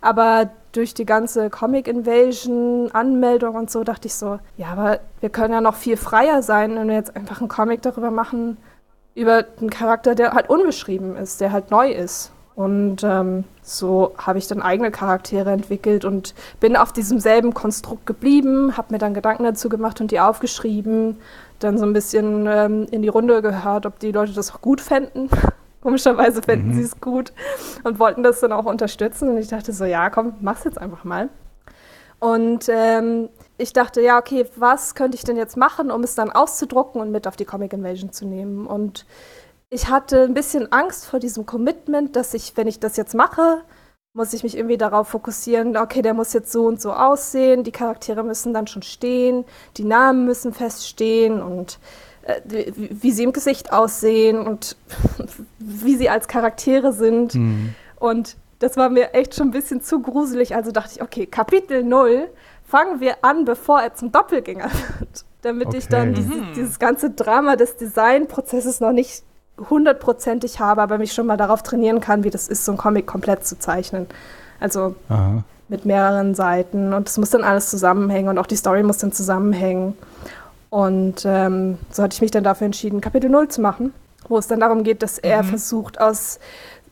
Aber 0.00 0.50
durch 0.72 0.94
die 0.94 1.06
ganze 1.06 1.50
Comic-Invasion, 1.50 2.90
Anmeldung 2.92 3.56
und 3.56 3.70
so, 3.70 3.84
dachte 3.84 4.06
ich 4.06 4.14
so, 4.14 4.38
ja, 4.56 4.68
aber 4.68 5.00
wir 5.20 5.30
können 5.30 5.54
ja 5.54 5.60
noch 5.60 5.74
viel 5.74 5.96
freier 5.96 6.42
sein, 6.42 6.76
wenn 6.76 6.88
wir 6.88 6.94
jetzt 6.94 7.16
einfach 7.16 7.40
einen 7.40 7.48
Comic 7.48 7.82
darüber 7.82 8.10
machen, 8.10 8.58
über 9.14 9.44
einen 9.58 9.70
Charakter, 9.70 10.14
der 10.14 10.32
halt 10.32 10.48
unbeschrieben 10.48 11.16
ist, 11.16 11.40
der 11.40 11.52
halt 11.52 11.70
neu 11.70 11.90
ist. 11.90 12.30
Und 12.54 13.04
ähm, 13.04 13.44
so 13.62 14.14
habe 14.18 14.38
ich 14.38 14.48
dann 14.48 14.62
eigene 14.62 14.90
Charaktere 14.90 15.52
entwickelt 15.52 16.04
und 16.04 16.34
bin 16.58 16.76
auf 16.76 16.92
diesem 16.92 17.20
selben 17.20 17.54
Konstrukt 17.54 18.04
geblieben, 18.04 18.76
habe 18.76 18.92
mir 18.92 18.98
dann 18.98 19.14
Gedanken 19.14 19.44
dazu 19.44 19.68
gemacht 19.68 20.00
und 20.00 20.10
die 20.10 20.18
aufgeschrieben 20.18 21.18
dann 21.60 21.78
so 21.78 21.84
ein 21.84 21.92
bisschen 21.92 22.46
ähm, 22.48 22.86
in 22.90 23.02
die 23.02 23.08
Runde 23.08 23.42
gehört, 23.42 23.86
ob 23.86 23.98
die 23.98 24.12
Leute 24.12 24.32
das 24.32 24.52
auch 24.52 24.60
gut 24.60 24.80
fänden. 24.80 25.28
Komischerweise 25.88 26.42
fänden 26.42 26.72
mhm. 26.72 26.74
sie 26.74 26.82
es 26.82 27.00
gut 27.00 27.32
und 27.82 27.98
wollten 27.98 28.22
das 28.22 28.40
dann 28.40 28.52
auch 28.52 28.66
unterstützen. 28.66 29.30
Und 29.30 29.38
ich 29.38 29.48
dachte 29.48 29.72
so, 29.72 29.86
ja, 29.86 30.10
komm, 30.10 30.34
mach's 30.42 30.64
jetzt 30.64 30.78
einfach 30.78 31.02
mal. 31.04 31.30
Und 32.18 32.68
ähm, 32.68 33.30
ich 33.56 33.72
dachte, 33.72 34.02
ja, 34.02 34.18
okay, 34.18 34.44
was 34.56 34.94
könnte 34.94 35.16
ich 35.16 35.24
denn 35.24 35.38
jetzt 35.38 35.56
machen, 35.56 35.90
um 35.90 36.02
es 36.02 36.14
dann 36.14 36.30
auszudrucken 36.30 37.00
und 37.00 37.10
mit 37.10 37.26
auf 37.26 37.36
die 37.36 37.46
Comic 37.46 37.72
Invasion 37.72 38.12
zu 38.12 38.26
nehmen? 38.26 38.66
Und 38.66 39.06
ich 39.70 39.88
hatte 39.88 40.24
ein 40.24 40.34
bisschen 40.34 40.70
Angst 40.72 41.06
vor 41.06 41.20
diesem 41.20 41.46
Commitment, 41.46 42.16
dass 42.16 42.34
ich, 42.34 42.54
wenn 42.58 42.66
ich 42.66 42.80
das 42.80 42.98
jetzt 42.98 43.14
mache, 43.14 43.62
muss 44.12 44.34
ich 44.34 44.42
mich 44.42 44.58
irgendwie 44.58 44.76
darauf 44.76 45.08
fokussieren, 45.08 45.74
okay, 45.78 46.02
der 46.02 46.12
muss 46.12 46.34
jetzt 46.34 46.52
so 46.52 46.66
und 46.66 46.82
so 46.82 46.92
aussehen, 46.92 47.64
die 47.64 47.72
Charaktere 47.72 48.22
müssen 48.24 48.52
dann 48.52 48.66
schon 48.66 48.82
stehen, 48.82 49.46
die 49.78 49.84
Namen 49.84 50.26
müssen 50.26 50.52
feststehen 50.52 51.40
und 51.40 51.78
wie, 52.44 52.72
wie 52.90 53.10
sie 53.12 53.24
im 53.24 53.32
Gesicht 53.32 53.72
aussehen 53.72 54.46
und 54.46 54.76
wie 55.58 55.96
sie 55.96 56.10
als 56.10 56.28
Charaktere 56.28 56.92
sind. 56.92 57.34
Mhm. 57.34 57.74
Und 57.96 58.36
das 58.58 58.76
war 58.76 58.90
mir 58.90 59.14
echt 59.14 59.34
schon 59.34 59.48
ein 59.48 59.52
bisschen 59.52 59.82
zu 59.82 60.00
gruselig. 60.00 60.54
Also 60.54 60.72
dachte 60.72 60.90
ich, 60.96 61.02
okay, 61.02 61.26
Kapitel 61.26 61.82
0 61.82 62.28
fangen 62.66 63.00
wir 63.00 63.16
an, 63.22 63.44
bevor 63.44 63.80
er 63.80 63.94
zum 63.94 64.12
Doppelgänger 64.12 64.70
wird. 64.98 65.24
Damit 65.42 65.68
okay. 65.68 65.78
ich 65.78 65.88
dann 65.88 66.14
diese, 66.14 66.34
mhm. 66.34 66.52
dieses 66.54 66.78
ganze 66.78 67.10
Drama 67.10 67.56
des 67.56 67.76
Designprozesses 67.76 68.80
noch 68.80 68.92
nicht 68.92 69.22
hundertprozentig 69.70 70.60
habe, 70.60 70.82
aber 70.82 70.98
mich 70.98 71.12
schon 71.12 71.26
mal 71.26 71.36
darauf 71.36 71.62
trainieren 71.62 72.00
kann, 72.00 72.24
wie 72.24 72.30
das 72.30 72.48
ist, 72.48 72.64
so 72.64 72.72
ein 72.72 72.78
Comic 72.78 73.06
komplett 73.06 73.46
zu 73.46 73.58
zeichnen. 73.58 74.06
Also 74.60 74.94
Aha. 75.08 75.42
mit 75.68 75.84
mehreren 75.84 76.34
Seiten 76.34 76.92
und 76.92 77.08
es 77.08 77.18
muss 77.18 77.30
dann 77.30 77.44
alles 77.44 77.70
zusammenhängen 77.70 78.28
und 78.28 78.38
auch 78.38 78.46
die 78.46 78.56
Story 78.56 78.82
muss 78.82 78.98
dann 78.98 79.12
zusammenhängen. 79.12 79.96
Und 80.70 81.24
ähm, 81.24 81.78
so 81.90 82.02
hatte 82.02 82.14
ich 82.14 82.20
mich 82.20 82.30
dann 82.30 82.44
dafür 82.44 82.66
entschieden, 82.66 83.00
Kapitel 83.00 83.30
0 83.30 83.48
zu 83.48 83.60
machen, 83.60 83.94
wo 84.28 84.38
es 84.38 84.48
dann 84.48 84.60
darum 84.60 84.82
geht, 84.82 85.02
dass 85.02 85.18
er 85.18 85.42
mhm. 85.42 85.48
versucht, 85.48 86.00
aus 86.00 86.38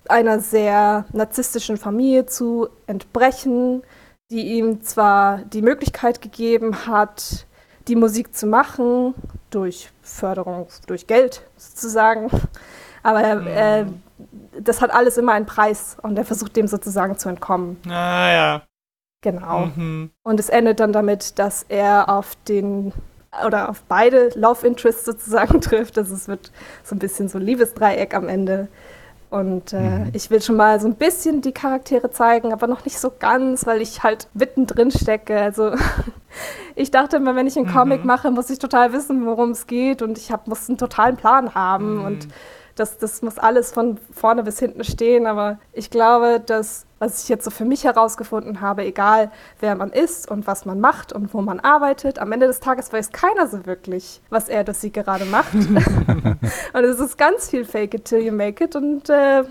einer 0.08 0.40
sehr 0.40 1.04
narzisstischen 1.12 1.76
Familie 1.76 2.26
zu 2.26 2.68
entbrechen, 2.86 3.82
die 4.30 4.56
ihm 4.56 4.82
zwar 4.82 5.38
die 5.38 5.62
Möglichkeit 5.62 6.20
gegeben 6.20 6.86
hat, 6.86 7.46
die 7.88 7.96
Musik 7.96 8.34
zu 8.34 8.46
machen, 8.46 9.14
durch 9.50 9.90
Förderung, 10.02 10.66
durch 10.86 11.06
Geld 11.06 11.42
sozusagen, 11.56 12.30
aber 13.02 13.36
mhm. 13.36 13.46
äh, 13.46 13.84
das 14.60 14.80
hat 14.80 14.92
alles 14.92 15.18
immer 15.18 15.32
einen 15.32 15.46
Preis 15.46 15.96
und 16.02 16.16
er 16.16 16.24
versucht 16.24 16.56
dem 16.56 16.66
sozusagen 16.66 17.18
zu 17.18 17.28
entkommen. 17.28 17.76
Ah 17.86 18.32
ja. 18.32 18.62
Genau. 19.20 19.66
Mhm. 19.74 20.10
Und 20.22 20.40
es 20.40 20.48
endet 20.48 20.80
dann 20.80 20.92
damit, 20.92 21.38
dass 21.38 21.64
er 21.68 22.08
auf 22.08 22.36
den 22.48 22.92
oder 23.44 23.68
auf 23.68 23.82
beide 23.88 24.30
Love 24.34 24.66
Interests 24.66 25.04
sozusagen 25.04 25.60
trifft. 25.60 25.98
Also 25.98 26.14
es 26.14 26.28
wird 26.28 26.52
so 26.84 26.94
ein 26.94 26.98
bisschen 26.98 27.28
so 27.28 27.38
ein 27.38 27.44
Liebesdreieck 27.44 28.14
am 28.14 28.28
Ende. 28.28 28.68
Und 29.28 29.72
äh, 29.72 29.80
mhm. 29.80 30.10
ich 30.12 30.30
will 30.30 30.40
schon 30.40 30.56
mal 30.56 30.80
so 30.80 30.86
ein 30.86 30.94
bisschen 30.94 31.42
die 31.42 31.52
Charaktere 31.52 32.10
zeigen, 32.10 32.52
aber 32.52 32.68
noch 32.68 32.84
nicht 32.84 32.98
so 32.98 33.12
ganz, 33.18 33.66
weil 33.66 33.82
ich 33.82 34.02
halt 34.02 34.28
mittendrin 34.34 34.90
stecke. 34.92 35.38
Also 35.38 35.72
ich 36.76 36.92
dachte 36.92 37.16
immer, 37.16 37.34
wenn 37.34 37.46
ich 37.46 37.56
einen 37.56 37.66
mhm. 37.66 37.72
Comic 37.72 38.04
mache, 38.04 38.30
muss 38.30 38.50
ich 38.50 38.60
total 38.60 38.92
wissen, 38.92 39.26
worum 39.26 39.50
es 39.50 39.66
geht 39.66 40.00
und 40.00 40.16
ich 40.16 40.30
hab, 40.30 40.46
muss 40.46 40.68
einen 40.68 40.78
totalen 40.78 41.16
Plan 41.16 41.54
haben. 41.54 41.96
Mhm. 41.96 42.04
Und 42.04 42.28
das, 42.76 42.98
das 42.98 43.22
muss 43.22 43.38
alles 43.38 43.72
von 43.72 43.98
vorne 44.12 44.42
bis 44.42 44.58
hinten 44.58 44.84
stehen. 44.84 45.26
Aber 45.26 45.58
ich 45.72 45.90
glaube, 45.90 46.40
dass, 46.44 46.86
was 46.98 47.22
ich 47.22 47.28
jetzt 47.28 47.44
so 47.44 47.50
für 47.50 47.64
mich 47.64 47.84
herausgefunden 47.84 48.60
habe, 48.60 48.84
egal 48.84 49.32
wer 49.58 49.74
man 49.74 49.90
ist 49.90 50.30
und 50.30 50.46
was 50.46 50.66
man 50.66 50.78
macht 50.78 51.12
und 51.12 51.34
wo 51.34 51.40
man 51.40 51.58
arbeitet, 51.58 52.18
am 52.18 52.30
Ende 52.32 52.46
des 52.46 52.60
Tages 52.60 52.92
weiß 52.92 53.10
keiner 53.10 53.48
so 53.48 53.66
wirklich, 53.66 54.20
was 54.30 54.48
er 54.48 54.62
das 54.62 54.80
sie 54.80 54.92
gerade 54.92 55.24
macht. 55.24 55.54
und 56.74 56.84
es 56.84 57.00
ist 57.00 57.18
ganz 57.18 57.50
viel 57.50 57.64
Fake 57.64 57.94
it 57.94 58.04
till 58.04 58.20
you 58.20 58.32
make 58.32 58.62
it. 58.62 58.76
Und 58.76 59.08
äh, 59.08 59.44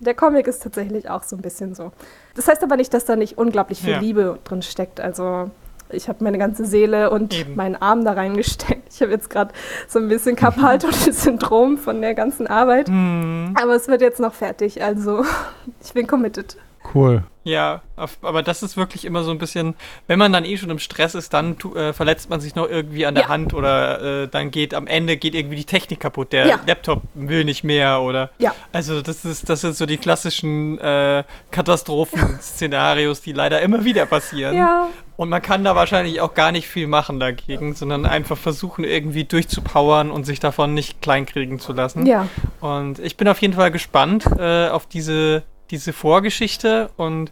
der 0.00 0.14
Comic 0.14 0.48
ist 0.48 0.62
tatsächlich 0.62 1.08
auch 1.08 1.22
so 1.22 1.36
ein 1.36 1.42
bisschen 1.42 1.74
so. 1.74 1.92
Das 2.34 2.48
heißt 2.48 2.62
aber 2.64 2.76
nicht, 2.76 2.92
dass 2.92 3.04
da 3.04 3.14
nicht 3.14 3.38
unglaublich 3.38 3.80
viel 3.80 3.92
ja. 3.92 4.00
Liebe 4.00 4.38
drin 4.44 4.62
steckt. 4.62 5.00
Also 5.00 5.50
ich 5.94 6.08
habe 6.08 6.22
meine 6.24 6.38
ganze 6.38 6.64
Seele 6.64 7.10
und 7.10 7.38
Eben. 7.38 7.56
meinen 7.56 7.76
Arm 7.76 8.04
da 8.04 8.12
reingesteckt. 8.12 8.92
Ich 8.92 9.00
habe 9.00 9.12
jetzt 9.12 9.30
gerade 9.30 9.52
so 9.88 9.98
ein 9.98 10.08
bisschen 10.08 10.36
Carpal-Tunnel-Syndrom 10.36 11.78
von 11.78 12.00
der 12.00 12.14
ganzen 12.14 12.46
Arbeit. 12.46 12.88
Mhm. 12.88 13.56
Aber 13.60 13.74
es 13.74 13.88
wird 13.88 14.00
jetzt 14.00 14.20
noch 14.20 14.34
fertig, 14.34 14.82
also 14.82 15.24
ich 15.84 15.92
bin 15.92 16.06
committed. 16.06 16.56
Cool. 16.94 17.22
Ja, 17.44 17.82
aber 17.96 18.42
das 18.42 18.62
ist 18.62 18.76
wirklich 18.76 19.04
immer 19.04 19.24
so 19.24 19.32
ein 19.32 19.38
bisschen, 19.38 19.74
wenn 20.06 20.18
man 20.18 20.32
dann 20.32 20.44
eh 20.44 20.56
schon 20.56 20.70
im 20.70 20.78
Stress 20.78 21.16
ist, 21.16 21.34
dann 21.34 21.56
äh, 21.74 21.92
verletzt 21.92 22.30
man 22.30 22.40
sich 22.40 22.54
noch 22.54 22.68
irgendwie 22.68 23.04
an 23.04 23.14
der 23.14 23.24
ja. 23.24 23.28
Hand 23.30 23.52
oder 23.52 24.22
äh, 24.22 24.28
dann 24.28 24.52
geht 24.52 24.74
am 24.74 24.86
Ende 24.86 25.16
geht 25.16 25.34
irgendwie 25.34 25.56
die 25.56 25.64
Technik 25.64 25.98
kaputt, 25.98 26.32
der 26.32 26.46
ja. 26.46 26.60
Laptop 26.66 27.02
will 27.14 27.44
nicht 27.44 27.64
mehr 27.64 28.00
oder. 28.00 28.30
Ja. 28.38 28.54
Also 28.72 29.02
das 29.02 29.24
ist, 29.24 29.48
das 29.48 29.60
sind 29.60 29.76
so 29.76 29.86
die 29.86 29.96
klassischen 29.96 30.78
äh, 30.78 31.24
Katastrophenszenarios, 31.50 33.22
die 33.22 33.32
leider 33.32 33.60
immer 33.60 33.84
wieder 33.84 34.06
passieren. 34.06 34.56
Ja. 34.56 34.88
Und 35.22 35.28
man 35.28 35.40
kann 35.40 35.62
da 35.62 35.76
wahrscheinlich 35.76 36.20
auch 36.20 36.34
gar 36.34 36.50
nicht 36.50 36.66
viel 36.66 36.88
machen 36.88 37.20
dagegen, 37.20 37.76
sondern 37.76 38.06
einfach 38.06 38.36
versuchen, 38.36 38.82
irgendwie 38.82 39.22
durchzupowern 39.22 40.10
und 40.10 40.24
sich 40.24 40.40
davon 40.40 40.74
nicht 40.74 41.00
kleinkriegen 41.00 41.60
zu 41.60 41.72
lassen. 41.72 42.06
Ja. 42.06 42.26
Und 42.60 42.98
ich 42.98 43.16
bin 43.16 43.28
auf 43.28 43.40
jeden 43.40 43.54
Fall 43.54 43.70
gespannt 43.70 44.26
äh, 44.36 44.66
auf 44.68 44.86
diese 44.86 45.44
diese 45.70 45.92
Vorgeschichte 45.92 46.90
und 46.96 47.30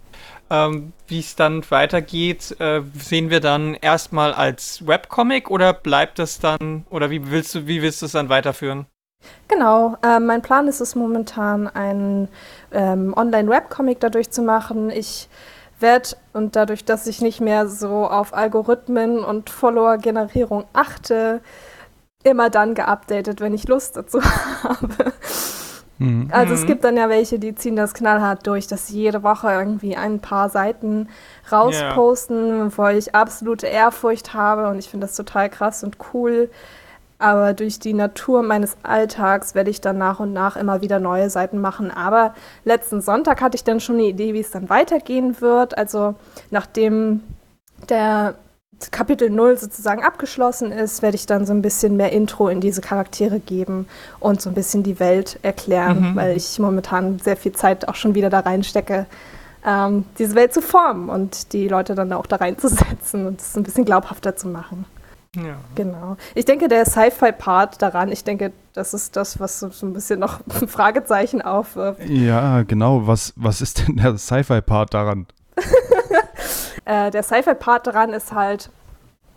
ähm, 0.50 0.92
wie 1.08 1.18
es 1.18 1.34
dann 1.34 1.68
weitergeht, 1.68 2.56
äh, 2.60 2.80
sehen 2.94 3.28
wir 3.28 3.40
dann 3.40 3.74
erstmal 3.74 4.34
als 4.34 4.86
Webcomic 4.86 5.50
oder 5.50 5.72
bleibt 5.72 6.20
das 6.20 6.38
dann, 6.38 6.86
oder 6.90 7.10
wie 7.10 7.28
willst 7.28 7.56
du, 7.56 7.66
wie 7.66 7.82
willst 7.82 8.02
du 8.02 8.06
es 8.06 8.12
dann 8.12 8.28
weiterführen? 8.28 8.86
Genau, 9.48 9.96
äh, 10.02 10.20
mein 10.20 10.42
Plan 10.42 10.68
ist 10.68 10.80
es 10.80 10.94
momentan, 10.94 11.66
einen 11.66 12.28
ähm, 12.70 13.14
Online-Webcomic 13.16 13.98
dadurch 13.98 14.30
zu 14.30 14.42
machen. 14.42 14.90
Ich 14.90 15.28
werde, 15.80 16.10
und 16.32 16.56
dadurch, 16.56 16.84
dass 16.84 17.06
ich 17.06 17.20
nicht 17.20 17.40
mehr 17.40 17.68
so 17.68 18.06
auf 18.06 18.34
Algorithmen 18.34 19.24
und 19.24 19.50
Follower-Generierung 19.50 20.64
achte, 20.72 21.40
immer 22.22 22.50
dann 22.50 22.74
geupdatet, 22.74 23.40
wenn 23.40 23.54
ich 23.54 23.68
Lust 23.68 23.96
dazu 23.96 24.20
habe. 24.62 25.12
Mhm. 25.98 26.28
Also 26.32 26.54
es 26.54 26.62
mhm. 26.62 26.66
gibt 26.66 26.84
dann 26.84 26.96
ja 26.96 27.08
welche, 27.08 27.38
die 27.38 27.54
ziehen 27.54 27.76
das 27.76 27.94
knallhart 27.94 28.46
durch, 28.46 28.66
dass 28.66 28.88
sie 28.88 28.98
jede 28.98 29.22
Woche 29.22 29.50
irgendwie 29.52 29.96
ein 29.96 30.20
paar 30.20 30.48
Seiten 30.48 31.08
rausposten, 31.52 32.48
yeah. 32.48 32.72
wo 32.74 32.86
ich 32.88 33.14
absolute 33.14 33.66
Ehrfurcht 33.66 34.32
habe 34.32 34.68
und 34.68 34.78
ich 34.78 34.88
finde 34.88 35.06
das 35.06 35.16
total 35.16 35.50
krass 35.50 35.84
und 35.84 35.98
cool. 36.12 36.50
Aber 37.20 37.52
durch 37.52 37.78
die 37.78 37.92
Natur 37.92 38.42
meines 38.42 38.78
Alltags 38.82 39.54
werde 39.54 39.68
ich 39.68 39.82
dann 39.82 39.98
nach 39.98 40.20
und 40.20 40.32
nach 40.32 40.56
immer 40.56 40.80
wieder 40.80 40.98
neue 40.98 41.28
Seiten 41.28 41.60
machen. 41.60 41.90
Aber 41.90 42.34
letzten 42.64 43.02
Sonntag 43.02 43.42
hatte 43.42 43.56
ich 43.56 43.62
dann 43.62 43.78
schon 43.78 43.96
eine 43.96 44.06
Idee, 44.06 44.32
wie 44.32 44.40
es 44.40 44.50
dann 44.50 44.70
weitergehen 44.70 45.40
wird. 45.42 45.76
Also 45.76 46.14
nachdem 46.50 47.20
der 47.90 48.36
Kapitel 48.90 49.28
0 49.28 49.58
sozusagen 49.58 50.02
abgeschlossen 50.02 50.72
ist, 50.72 51.02
werde 51.02 51.16
ich 51.16 51.26
dann 51.26 51.44
so 51.44 51.52
ein 51.52 51.60
bisschen 51.60 51.98
mehr 51.98 52.10
Intro 52.10 52.48
in 52.48 52.62
diese 52.62 52.80
Charaktere 52.80 53.38
geben 53.38 53.86
und 54.18 54.40
so 54.40 54.48
ein 54.48 54.54
bisschen 54.54 54.82
die 54.82 54.98
Welt 54.98 55.38
erklären, 55.42 56.12
mhm. 56.12 56.16
weil 56.16 56.34
ich 56.34 56.58
momentan 56.58 57.18
sehr 57.18 57.36
viel 57.36 57.52
Zeit 57.52 57.86
auch 57.86 57.96
schon 57.96 58.14
wieder 58.14 58.30
da 58.30 58.40
reinstecke, 58.40 59.04
ähm, 59.66 60.06
diese 60.18 60.34
Welt 60.34 60.54
zu 60.54 60.62
formen 60.62 61.10
und 61.10 61.52
die 61.52 61.68
Leute 61.68 61.94
dann 61.94 62.14
auch 62.14 62.24
da 62.24 62.36
reinzusetzen 62.36 63.26
und 63.26 63.42
es 63.42 63.54
ein 63.54 63.62
bisschen 63.62 63.84
glaubhafter 63.84 64.34
zu 64.36 64.48
machen. 64.48 64.86
Ja. 65.36 65.58
Genau. 65.76 66.16
Ich 66.34 66.44
denke, 66.44 66.66
der 66.66 66.84
Sci-Fi-Part 66.84 67.80
daran, 67.80 68.10
ich 68.10 68.24
denke, 68.24 68.52
das 68.72 68.94
ist 68.94 69.14
das, 69.16 69.38
was 69.38 69.60
so, 69.60 69.86
ein 69.86 69.92
bisschen 69.92 70.18
noch 70.18 70.40
ein 70.60 70.68
Fragezeichen 70.68 71.40
aufwirft. 71.40 72.00
Ja, 72.08 72.62
genau. 72.62 73.06
Was, 73.06 73.32
was 73.36 73.60
ist 73.60 73.86
denn 73.86 73.96
der 73.96 74.16
Sci-Fi-Part 74.18 74.94
daran? 74.94 75.26
Äh, 76.86 77.10
der 77.10 77.22
Sci-Fi-Part 77.22 77.86
daran 77.86 78.12
ist 78.14 78.32
halt, 78.32 78.70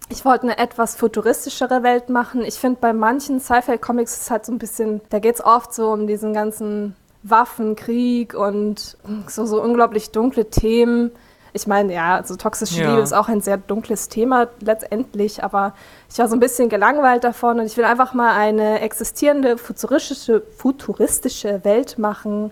ich 0.09 0.25
wollte 0.25 0.43
eine 0.43 0.57
etwas 0.57 0.95
futuristischere 0.95 1.83
Welt 1.83 2.09
machen. 2.09 2.43
Ich 2.45 2.55
finde, 2.55 2.79
bei 2.79 2.93
manchen 2.93 3.39
Sci-Fi-Comics 3.39 4.13
ist 4.13 4.21
es 4.23 4.31
halt 4.31 4.45
so 4.45 4.53
ein 4.53 4.57
bisschen, 4.57 5.01
da 5.09 5.19
geht 5.19 5.35
es 5.35 5.43
oft 5.43 5.73
so 5.73 5.91
um 5.91 6.07
diesen 6.07 6.33
ganzen 6.33 6.95
Waffenkrieg 7.21 8.33
und 8.33 8.97
so, 9.27 9.45
so 9.45 9.61
unglaublich 9.61 10.11
dunkle 10.11 10.49
Themen. 10.49 11.11
Ich 11.53 11.67
meine, 11.67 11.93
ja, 11.93 12.15
also 12.15 12.35
toxische 12.35 12.81
ja. 12.81 12.89
Liebe 12.89 13.01
ist 13.01 13.13
auch 13.13 13.29
ein 13.29 13.41
sehr 13.41 13.57
dunkles 13.57 14.09
Thema 14.09 14.47
letztendlich, 14.59 15.43
aber 15.43 15.73
ich 16.09 16.17
war 16.17 16.27
so 16.27 16.35
ein 16.35 16.39
bisschen 16.39 16.67
gelangweilt 16.67 17.23
davon 17.23 17.59
und 17.59 17.65
ich 17.65 17.77
will 17.77 17.85
einfach 17.85 18.13
mal 18.13 18.35
eine 18.35 18.81
existierende 18.81 19.57
futuristische, 19.57 20.41
futuristische 20.57 21.63
Welt 21.63 21.97
machen, 21.99 22.51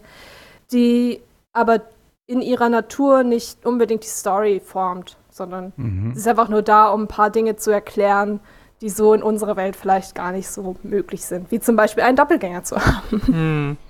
die 0.72 1.20
aber 1.54 1.82
in 2.28 2.42
ihrer 2.42 2.70
Natur 2.70 3.24
nicht 3.24 3.66
unbedingt 3.66 4.04
die 4.04 4.10
Story 4.10 4.62
formt, 4.64 5.18
sondern 5.32 5.74
mhm. 5.76 6.14
sie 6.14 6.20
ist 6.20 6.28
einfach 6.28 6.48
nur 6.48 6.62
da, 6.62 6.90
um 6.90 7.04
ein 7.04 7.08
paar 7.08 7.30
Dinge 7.30 7.56
zu 7.56 7.72
erklären, 7.72 8.40
die 8.82 8.90
so 8.90 9.14
in 9.14 9.22
unserer 9.24 9.56
Welt 9.56 9.76
vielleicht 9.76 10.16
gar 10.16 10.32
nicht 10.32 10.48
so 10.48 10.76
möglich 10.84 11.26
sind. 11.26 11.52
Wie 11.52 11.60
zum 11.60 11.76
Beispiel 11.76 12.04
einen 12.04 12.18
Doppelgänger 12.18 12.64
zu 12.64 12.78
haben. 12.78 13.22
Mhm. 13.28 13.78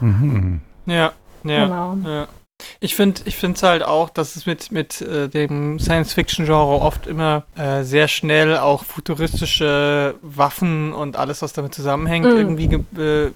Mhm. 0.00 0.60
Ja, 0.86 1.12
ja. 1.44 1.64
Genau. 1.64 1.96
ja. 2.04 2.26
Ich 2.80 2.94
finde 2.94 3.22
ich 3.24 3.42
es 3.42 3.62
halt 3.62 3.82
auch, 3.82 4.10
dass 4.10 4.36
es 4.36 4.46
mit, 4.46 4.72
mit 4.72 5.00
äh, 5.00 5.28
dem 5.28 5.78
Science-Fiction-Genre 5.78 6.80
oft 6.80 7.06
immer 7.06 7.44
äh, 7.56 7.82
sehr 7.82 8.08
schnell 8.08 8.58
auch 8.58 8.84
futuristische 8.84 10.14
Waffen 10.22 10.92
und 10.92 11.16
alles, 11.16 11.42
was 11.42 11.52
damit 11.52 11.74
zusammenhängt, 11.74 12.26
mm. 12.26 12.36
irgendwie 12.36 12.68
ge 12.68 12.80
äh, 12.96 13.30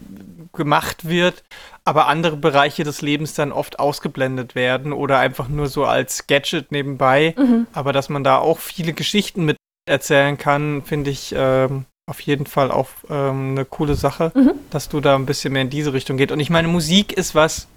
gemacht 0.52 1.06
wird 1.06 1.42
aber 1.86 2.08
andere 2.08 2.36
Bereiche 2.36 2.82
des 2.82 3.00
Lebens 3.00 3.34
dann 3.34 3.52
oft 3.52 3.78
ausgeblendet 3.78 4.56
werden 4.56 4.92
oder 4.92 5.20
einfach 5.20 5.48
nur 5.48 5.68
so 5.68 5.84
als 5.84 6.26
Gadget 6.26 6.72
nebenbei. 6.72 7.34
Mhm. 7.38 7.68
Aber 7.72 7.92
dass 7.92 8.08
man 8.08 8.24
da 8.24 8.38
auch 8.38 8.58
viele 8.58 8.92
Geschichten 8.92 9.44
mit 9.44 9.56
erzählen 9.88 10.36
kann, 10.36 10.82
finde 10.82 11.10
ich 11.10 11.32
ähm, 11.36 11.84
auf 12.10 12.18
jeden 12.20 12.46
Fall 12.46 12.72
auch 12.72 12.88
ähm, 13.08 13.52
eine 13.52 13.64
coole 13.64 13.94
Sache, 13.94 14.32
mhm. 14.34 14.54
dass 14.70 14.88
du 14.88 15.00
da 15.00 15.14
ein 15.14 15.26
bisschen 15.26 15.52
mehr 15.52 15.62
in 15.62 15.70
diese 15.70 15.92
Richtung 15.92 16.16
geht. 16.16 16.32
Und 16.32 16.40
ich 16.40 16.50
meine, 16.50 16.66
Musik 16.66 17.12
ist 17.12 17.36
was, 17.36 17.68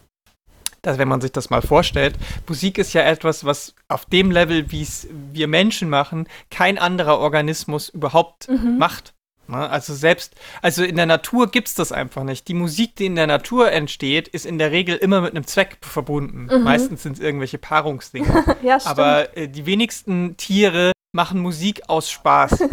dass 0.82 0.98
wenn 0.98 1.08
man 1.08 1.22
sich 1.22 1.32
das 1.32 1.50
mal 1.50 1.62
vorstellt, 1.62 2.16
Musik 2.48 2.78
ist 2.78 2.94
ja 2.94 3.02
etwas, 3.04 3.46
was 3.46 3.76
auf 3.88 4.06
dem 4.06 4.32
Level, 4.32 4.72
wie 4.72 4.82
es 4.82 5.08
wir 5.32 5.48
Menschen 5.48 5.90
machen, 5.90 6.28
kein 6.50 6.78
anderer 6.78 7.20
Organismus 7.20 7.90
überhaupt 7.90 8.50
mhm. 8.50 8.78
macht. 8.78 9.14
Ne? 9.50 9.70
Also 9.70 9.94
selbst, 9.94 10.36
also 10.62 10.84
in 10.84 10.96
der 10.96 11.06
Natur 11.06 11.50
gibt 11.50 11.68
es 11.68 11.74
das 11.74 11.92
einfach 11.92 12.24
nicht. 12.24 12.48
Die 12.48 12.54
Musik, 12.54 12.96
die 12.96 13.08
in 13.08 13.16
der 13.16 13.28
Natur 13.28 13.72
entsteht, 13.72 14.28
ist 14.28 14.46
in 14.46 14.58
der 14.58 14.72
Regel 14.72 14.96
immer 14.96 15.22
mit 15.22 15.32
einem 15.32 15.46
Zweck 15.46 15.78
verbunden. 15.82 16.48
Mhm. 16.52 16.64
Meistens 16.64 17.04
sind 17.04 17.14
es 17.14 17.20
irgendwelche 17.20 17.58
Paarungsdinge. 17.58 18.58
ja. 18.62 18.78
Aber 18.86 19.36
äh, 19.36 19.48
die 19.48 19.66
wenigsten 19.66 20.38
Tiere 20.38 20.92
machen 21.12 21.40
Musik 21.40 21.84
aus 21.88 22.10
Spaß. 22.12 22.64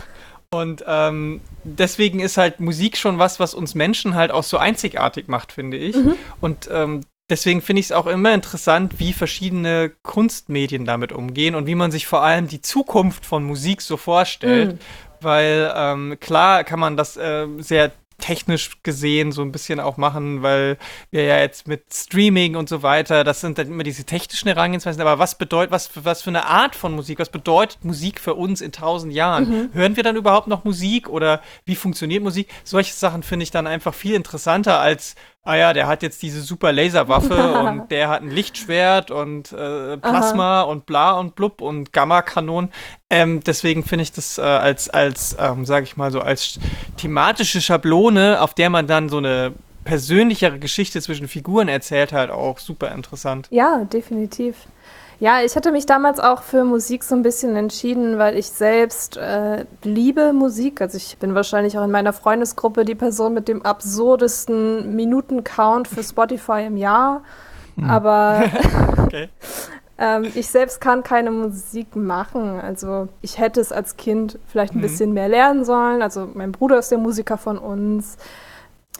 Und 0.50 0.84
ähm, 0.86 1.40
deswegen 1.64 2.20
ist 2.20 2.36
halt 2.36 2.60
Musik 2.60 2.96
schon 2.96 3.18
was, 3.18 3.40
was 3.40 3.52
uns 3.52 3.74
Menschen 3.74 4.14
halt 4.14 4.30
auch 4.30 4.44
so 4.44 4.58
einzigartig 4.58 5.28
macht, 5.28 5.52
finde 5.52 5.76
ich. 5.76 5.96
Mhm. 5.96 6.14
Und 6.40 6.68
ähm, 6.70 7.00
deswegen 7.30 7.62
finde 7.62 7.80
ich 7.80 7.86
es 7.86 7.92
auch 7.92 8.06
immer 8.06 8.32
interessant, 8.34 8.98
wie 8.98 9.12
verschiedene 9.12 9.92
Kunstmedien 10.02 10.84
damit 10.84 11.12
umgehen 11.12 11.54
und 11.54 11.66
wie 11.66 11.74
man 11.74 11.90
sich 11.90 12.06
vor 12.06 12.22
allem 12.22 12.48
die 12.48 12.60
Zukunft 12.60 13.26
von 13.26 13.44
Musik 13.44 13.82
so 13.82 13.96
vorstellt. 13.96 14.74
Mhm. 14.74 14.78
Weil 15.20 15.72
ähm, 15.74 16.16
klar 16.20 16.62
kann 16.62 16.78
man 16.78 16.96
das 16.96 17.16
äh, 17.16 17.46
sehr 17.58 17.92
technisch 18.18 18.82
gesehen 18.82 19.32
so 19.32 19.42
ein 19.42 19.52
bisschen 19.52 19.80
auch 19.80 19.96
machen, 19.96 20.42
weil 20.42 20.78
wir 21.10 21.24
ja 21.24 21.38
jetzt 21.38 21.68
mit 21.68 21.84
Streaming 21.92 22.56
und 22.56 22.68
so 22.68 22.82
weiter, 22.82 23.24
das 23.24 23.40
sind 23.40 23.58
dann 23.58 23.66
immer 23.68 23.82
diese 23.82 24.04
technischen 24.04 24.48
Herangehensweisen, 24.48 25.02
aber 25.02 25.18
was 25.18 25.36
bedeutet, 25.36 25.70
was, 25.70 25.90
was 25.94 26.22
für 26.22 26.30
eine 26.30 26.46
Art 26.46 26.74
von 26.74 26.94
Musik, 26.94 27.18
was 27.18 27.28
bedeutet 27.28 27.84
Musik 27.84 28.20
für 28.20 28.34
uns 28.34 28.60
in 28.60 28.72
tausend 28.72 29.12
Jahren? 29.12 29.48
Mhm. 29.48 29.70
Hören 29.74 29.96
wir 29.96 30.02
dann 30.02 30.16
überhaupt 30.16 30.46
noch 30.46 30.64
Musik 30.64 31.08
oder 31.08 31.42
wie 31.64 31.76
funktioniert 31.76 32.22
Musik? 32.22 32.48
Solche 32.64 32.94
Sachen 32.94 33.22
finde 33.22 33.44
ich 33.44 33.50
dann 33.50 33.66
einfach 33.66 33.94
viel 33.94 34.14
interessanter 34.14 34.80
als 34.80 35.14
ah 35.46 35.56
ja, 35.56 35.72
der 35.72 35.86
hat 35.86 36.02
jetzt 36.02 36.22
diese 36.22 36.40
super 36.42 36.72
Laserwaffe 36.72 37.52
und 37.60 37.90
der 37.90 38.08
hat 38.08 38.22
ein 38.22 38.30
Lichtschwert 38.30 39.10
und 39.10 39.52
äh, 39.52 39.96
Plasma 39.96 40.62
Aha. 40.62 40.62
und 40.62 40.86
bla 40.86 41.12
und 41.12 41.34
blub 41.34 41.60
und 41.60 41.92
Gamma-Kanonen. 41.92 42.70
Ähm, 43.08 43.42
deswegen 43.42 43.84
finde 43.84 44.02
ich 44.02 44.12
das 44.12 44.38
äh, 44.38 44.42
als, 44.42 44.90
als 44.90 45.36
ähm, 45.38 45.64
sage 45.64 45.84
ich 45.84 45.96
mal 45.96 46.10
so, 46.10 46.20
als 46.20 46.58
thematische 46.96 47.60
Schablone, 47.60 48.42
auf 48.42 48.54
der 48.54 48.68
man 48.70 48.86
dann 48.86 49.08
so 49.08 49.18
eine 49.18 49.52
persönlichere 49.84 50.58
Geschichte 50.58 51.00
zwischen 51.00 51.28
Figuren 51.28 51.68
erzählt, 51.68 52.12
halt 52.12 52.30
auch 52.30 52.58
super 52.58 52.90
interessant. 52.92 53.46
Ja, 53.50 53.84
definitiv. 53.84 54.56
Ja, 55.18 55.40
ich 55.42 55.56
hatte 55.56 55.72
mich 55.72 55.86
damals 55.86 56.20
auch 56.20 56.42
für 56.42 56.64
Musik 56.64 57.02
so 57.02 57.14
ein 57.14 57.22
bisschen 57.22 57.56
entschieden, 57.56 58.18
weil 58.18 58.36
ich 58.36 58.48
selbst 58.48 59.16
äh, 59.16 59.64
liebe 59.82 60.34
Musik. 60.34 60.82
Also 60.82 60.98
ich 60.98 61.16
bin 61.16 61.34
wahrscheinlich 61.34 61.78
auch 61.78 61.84
in 61.84 61.90
meiner 61.90 62.12
Freundesgruppe 62.12 62.84
die 62.84 62.94
Person 62.94 63.32
mit 63.32 63.48
dem 63.48 63.62
absurdesten 63.62 64.94
Minutencount 64.94 65.88
für 65.88 66.02
Spotify 66.02 66.64
im 66.66 66.76
Jahr. 66.76 67.22
Hm. 67.76 67.88
Aber 67.88 68.44
ähm, 69.98 70.30
ich 70.34 70.48
selbst 70.48 70.82
kann 70.82 71.02
keine 71.02 71.30
Musik 71.30 71.96
machen. 71.96 72.60
Also 72.60 73.08
ich 73.22 73.38
hätte 73.38 73.62
es 73.62 73.72
als 73.72 73.96
Kind 73.96 74.38
vielleicht 74.46 74.74
ein 74.74 74.78
mhm. 74.78 74.82
bisschen 74.82 75.14
mehr 75.14 75.30
lernen 75.30 75.64
sollen. 75.64 76.02
Also 76.02 76.28
mein 76.34 76.52
Bruder 76.52 76.78
ist 76.78 76.90
der 76.90 76.98
Musiker 76.98 77.38
von 77.38 77.56
uns. 77.56 78.18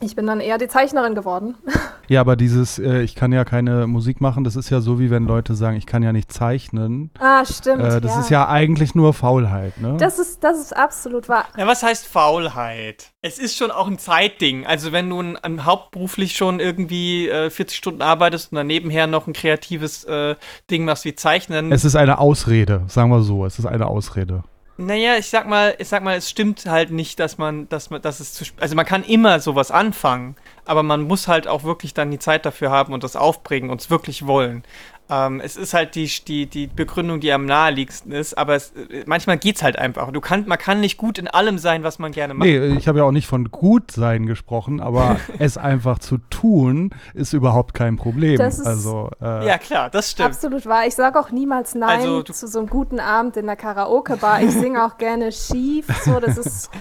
Ich 0.00 0.14
bin 0.14 0.26
dann 0.26 0.40
eher 0.40 0.58
die 0.58 0.68
Zeichnerin 0.68 1.14
geworden. 1.14 1.56
Ja, 2.08 2.20
aber 2.20 2.36
dieses, 2.36 2.78
äh, 2.78 3.02
ich 3.02 3.16
kann 3.16 3.32
ja 3.32 3.44
keine 3.44 3.88
Musik 3.88 4.20
machen, 4.20 4.44
das 4.44 4.54
ist 4.54 4.70
ja 4.70 4.80
so, 4.80 5.00
wie 5.00 5.10
wenn 5.10 5.26
Leute 5.26 5.56
sagen, 5.56 5.76
ich 5.76 5.86
kann 5.86 6.04
ja 6.04 6.12
nicht 6.12 6.32
zeichnen. 6.32 7.10
Ah, 7.18 7.44
stimmt. 7.44 7.82
Äh, 7.82 8.00
das 8.00 8.14
ja. 8.14 8.20
ist 8.20 8.30
ja 8.30 8.48
eigentlich 8.48 8.94
nur 8.94 9.12
Faulheit, 9.12 9.80
ne? 9.80 9.96
Das 9.98 10.20
ist, 10.20 10.44
das 10.44 10.60
ist 10.60 10.76
absolut 10.76 11.28
wahr. 11.28 11.46
Ja, 11.56 11.66
was 11.66 11.82
heißt 11.82 12.06
Faulheit? 12.06 13.10
Es 13.22 13.40
ist 13.40 13.56
schon 13.56 13.72
auch 13.72 13.88
ein 13.88 13.98
Zeitding. 13.98 14.64
Also, 14.66 14.92
wenn 14.92 15.10
du 15.10 15.20
ein, 15.20 15.36
ein 15.36 15.64
hauptberuflich 15.64 16.36
schon 16.36 16.60
irgendwie 16.60 17.28
äh, 17.28 17.50
40 17.50 17.76
Stunden 17.76 18.02
arbeitest 18.02 18.52
und 18.52 18.56
dann 18.56 18.68
nebenher 18.68 19.08
noch 19.08 19.26
ein 19.26 19.32
kreatives 19.32 20.04
äh, 20.04 20.36
Ding 20.70 20.84
machst 20.84 21.04
wie 21.06 21.16
Zeichnen. 21.16 21.72
Es 21.72 21.84
ist 21.84 21.96
eine 21.96 22.20
Ausrede, 22.20 22.84
sagen 22.86 23.10
wir 23.10 23.22
so. 23.22 23.44
Es 23.44 23.58
ist 23.58 23.66
eine 23.66 23.86
Ausrede. 23.86 24.44
Naja, 24.78 25.16
ich 25.16 25.28
sag 25.30 25.46
mal, 25.48 25.74
ich 25.78 25.88
sag 25.88 26.02
mal, 26.02 26.16
es 26.16 26.28
stimmt 26.28 26.66
halt 26.66 26.90
nicht, 26.90 27.18
dass 27.18 27.38
man, 27.38 27.66
dass 27.70 27.88
man, 27.88 28.02
dass 28.02 28.20
es 28.20 28.34
zu, 28.34 28.44
also 28.60 28.74
man 28.74 28.84
kann 28.84 29.04
immer 29.04 29.40
sowas 29.40 29.70
anfangen, 29.70 30.36
aber 30.66 30.82
man 30.82 31.02
muss 31.02 31.28
halt 31.28 31.48
auch 31.48 31.64
wirklich 31.64 31.94
dann 31.94 32.10
die 32.10 32.18
Zeit 32.18 32.44
dafür 32.44 32.70
haben 32.70 32.92
und 32.92 33.02
das 33.02 33.16
aufbringen 33.16 33.70
und 33.70 33.80
es 33.80 33.88
wirklich 33.88 34.26
wollen. 34.26 34.64
Ähm, 35.08 35.40
es 35.40 35.56
ist 35.56 35.72
halt 35.72 35.94
die, 35.94 36.10
die, 36.26 36.46
die 36.46 36.66
Begründung, 36.66 37.20
die 37.20 37.32
am 37.32 37.46
naheliegendsten 37.46 38.10
ist, 38.12 38.36
aber 38.36 38.56
es, 38.56 38.72
manchmal 39.06 39.38
geht 39.38 39.56
es 39.56 39.62
halt 39.62 39.78
einfach. 39.78 40.10
Du 40.10 40.20
kann, 40.20 40.46
man 40.46 40.58
kann 40.58 40.80
nicht 40.80 40.96
gut 40.96 41.18
in 41.18 41.28
allem 41.28 41.58
sein, 41.58 41.84
was 41.84 41.98
man 41.98 42.12
gerne 42.12 42.34
macht. 42.34 42.48
Nee, 42.48 42.76
ich 42.76 42.88
habe 42.88 42.98
ja 42.98 43.04
auch 43.04 43.12
nicht 43.12 43.26
von 43.26 43.50
gut 43.50 43.92
sein 43.92 44.26
gesprochen, 44.26 44.80
aber 44.80 45.20
es 45.38 45.58
einfach 45.58 46.00
zu 46.00 46.18
tun, 46.30 46.90
ist 47.14 47.32
überhaupt 47.32 47.74
kein 47.74 47.96
Problem. 47.96 48.36
Das 48.36 48.58
ist, 48.58 48.66
also, 48.66 49.10
äh, 49.22 49.46
ja, 49.46 49.58
klar, 49.58 49.90
das 49.90 50.10
stimmt. 50.10 50.30
Absolut 50.30 50.66
wahr. 50.66 50.86
Ich 50.86 50.94
sage 50.96 51.20
auch 51.20 51.30
niemals 51.30 51.74
Nein 51.74 52.00
also, 52.00 52.22
zu 52.22 52.48
so 52.48 52.58
einem 52.58 52.68
guten 52.68 52.98
Abend 52.98 53.36
in 53.36 53.46
der 53.46 53.56
Karaoke-Bar. 53.56 54.42
Ich 54.42 54.50
singe 54.50 54.84
auch 54.84 54.98
gerne 54.98 55.30
schief. 55.30 55.86
So, 56.04 56.18
das 56.18 56.36
ist. 56.36 56.70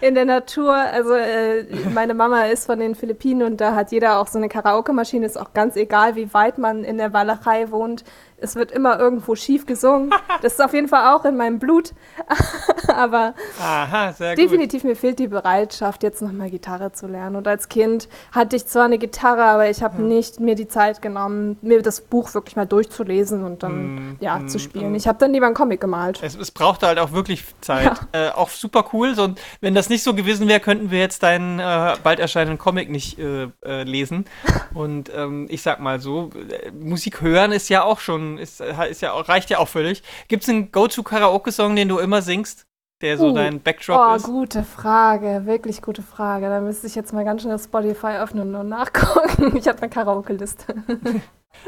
in 0.00 0.14
der 0.14 0.24
Natur. 0.24 0.74
Also 0.74 1.14
äh, 1.14 1.64
meine 1.92 2.14
Mama 2.14 2.44
ist 2.44 2.66
von 2.66 2.78
den 2.78 2.94
Philippinen 2.94 3.42
und 3.42 3.60
da 3.60 3.74
hat 3.74 3.92
jeder 3.92 4.18
auch 4.18 4.26
so 4.26 4.38
eine 4.38 4.48
Karaoke-Maschine. 4.48 5.26
Ist 5.26 5.38
auch 5.38 5.52
ganz 5.52 5.76
egal, 5.76 6.16
wie 6.16 6.32
weit 6.34 6.58
man 6.58 6.84
in 6.84 6.98
der 6.98 7.12
Walachei 7.12 7.70
wohnt 7.70 8.04
es 8.44 8.54
wird 8.56 8.70
immer 8.70 8.98
irgendwo 9.00 9.34
schief 9.34 9.66
gesungen. 9.66 10.10
Das 10.42 10.54
ist 10.54 10.60
auf 10.60 10.74
jeden 10.74 10.88
Fall 10.88 11.14
auch 11.14 11.24
in 11.24 11.36
meinem 11.36 11.58
Blut. 11.58 11.92
Aber 12.88 13.34
Aha, 13.60 14.12
definitiv 14.34 14.82
gut. 14.82 14.90
mir 14.90 14.96
fehlt 14.96 15.18
die 15.18 15.28
Bereitschaft, 15.28 16.02
jetzt 16.02 16.20
nochmal 16.20 16.50
Gitarre 16.50 16.92
zu 16.92 17.06
lernen. 17.06 17.36
Und 17.36 17.48
als 17.48 17.68
Kind 17.68 18.08
hatte 18.30 18.56
ich 18.56 18.66
zwar 18.66 18.84
eine 18.84 18.98
Gitarre, 18.98 19.44
aber 19.44 19.70
ich 19.70 19.82
habe 19.82 19.98
hm. 19.98 20.08
nicht 20.08 20.40
mir 20.40 20.54
die 20.54 20.68
Zeit 20.68 21.00
genommen, 21.00 21.56
mir 21.62 21.80
das 21.80 22.02
Buch 22.02 22.34
wirklich 22.34 22.56
mal 22.56 22.66
durchzulesen 22.66 23.42
und 23.42 23.62
dann 23.62 23.72
hm, 23.72 24.16
ja 24.20 24.38
hm, 24.38 24.48
zu 24.48 24.58
spielen. 24.58 24.88
Hm. 24.88 24.94
Ich 24.96 25.08
habe 25.08 25.18
dann 25.18 25.32
lieber 25.32 25.46
einen 25.46 25.54
Comic 25.54 25.80
gemalt. 25.80 26.20
Es, 26.22 26.36
es 26.36 26.50
brauchte 26.50 26.86
halt 26.86 26.98
auch 26.98 27.12
wirklich 27.12 27.44
Zeit. 27.60 27.92
Ja. 28.12 28.28
Äh, 28.28 28.30
auch 28.30 28.50
super 28.50 28.84
cool. 28.92 29.14
So, 29.14 29.34
wenn 29.60 29.74
das 29.74 29.88
nicht 29.88 30.02
so 30.02 30.14
gewesen 30.14 30.46
wäre, 30.48 30.60
könnten 30.60 30.90
wir 30.90 30.98
jetzt 30.98 31.22
deinen 31.22 31.58
äh, 31.60 31.94
bald 32.02 32.18
erscheinenden 32.18 32.58
Comic 32.58 32.90
nicht 32.90 33.18
äh, 33.18 33.48
äh 33.64 33.84
lesen. 33.84 34.26
Und 34.74 35.10
ähm, 35.14 35.46
ich 35.48 35.62
sag 35.62 35.80
mal 35.80 36.00
so, 36.00 36.30
äh, 36.48 36.70
Musik 36.72 37.22
hören 37.22 37.52
ist 37.52 37.68
ja 37.68 37.82
auch 37.82 38.00
schon 38.00 38.33
ist, 38.38 38.60
ist 38.60 39.00
ja 39.02 39.14
reicht 39.14 39.50
ja 39.50 39.58
auch 39.58 39.68
völlig. 39.68 40.02
Gibt 40.28 40.42
es 40.42 40.48
einen 40.48 40.72
Go-To-Karaoke-Song, 40.72 41.76
den 41.76 41.88
du 41.88 41.98
immer 41.98 42.22
singst? 42.22 42.66
Der 43.00 43.18
so 43.18 43.30
uh, 43.30 43.32
dein 43.32 43.60
Backdrop 43.60 44.00
oh, 44.00 44.14
ist? 44.14 44.28
Oh, 44.28 44.32
gute 44.32 44.62
Frage. 44.62 45.42
Wirklich 45.44 45.82
gute 45.82 46.02
Frage. 46.02 46.48
Da 46.48 46.60
müsste 46.60 46.86
ich 46.86 46.94
jetzt 46.94 47.12
mal 47.12 47.24
ganz 47.24 47.42
schnell 47.42 47.54
das 47.54 47.64
Spotify 47.64 48.18
öffnen 48.18 48.54
und 48.54 48.68
nachgucken. 48.68 49.56
Ich 49.56 49.68
habe 49.68 49.78
eine 49.82 49.90
Karaoke-Liste. 49.90 50.74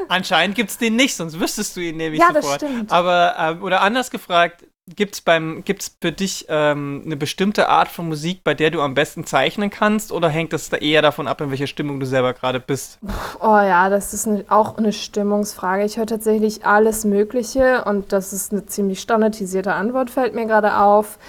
Anscheinend 0.07 0.55
gibt 0.55 0.69
es 0.69 0.77
den 0.77 0.95
nicht, 0.95 1.15
sonst 1.15 1.39
wüsstest 1.39 1.75
du 1.75 1.81
ihn 1.81 1.97
nämlich 1.97 2.19
ja, 2.19 2.27
sofort. 2.33 2.61
Das 2.61 2.69
stimmt. 2.69 2.91
Aber, 2.91 3.35
ähm, 3.37 3.63
oder 3.63 3.81
anders 3.81 4.11
gefragt, 4.11 4.65
Gibt 4.95 5.15
es 5.15 5.23
gibt's 5.65 5.97
für 6.01 6.13
dich 6.13 6.45
ähm, 6.47 7.01
eine 7.05 7.17
bestimmte 7.17 7.67
Art 7.67 7.89
von 7.89 8.07
Musik, 8.07 8.45
bei 8.45 8.53
der 8.53 8.71
du 8.71 8.81
am 8.81 8.93
besten 8.93 9.25
zeichnen 9.25 9.69
kannst, 9.69 10.13
oder 10.13 10.29
hängt 10.29 10.53
das 10.53 10.69
da 10.69 10.77
eher 10.77 11.01
davon 11.01 11.27
ab, 11.27 11.41
in 11.41 11.49
welcher 11.49 11.67
Stimmung 11.67 11.99
du 11.99 12.05
selber 12.05 12.33
gerade 12.33 12.61
bist? 12.61 12.97
Oh 13.41 13.47
ja, 13.47 13.89
das 13.89 14.13
ist 14.13 14.27
eine, 14.27 14.45
auch 14.47 14.77
eine 14.77 14.93
Stimmungsfrage. 14.93 15.83
Ich 15.83 15.97
höre 15.97 16.05
tatsächlich 16.05 16.65
alles 16.65 17.03
Mögliche 17.03 17.83
und 17.83 18.13
das 18.13 18.31
ist 18.31 18.53
eine 18.53 18.65
ziemlich 18.65 19.01
standardisierte 19.01 19.73
Antwort, 19.73 20.09
fällt 20.09 20.33
mir 20.33 20.45
gerade 20.45 20.77
auf. 20.77 21.19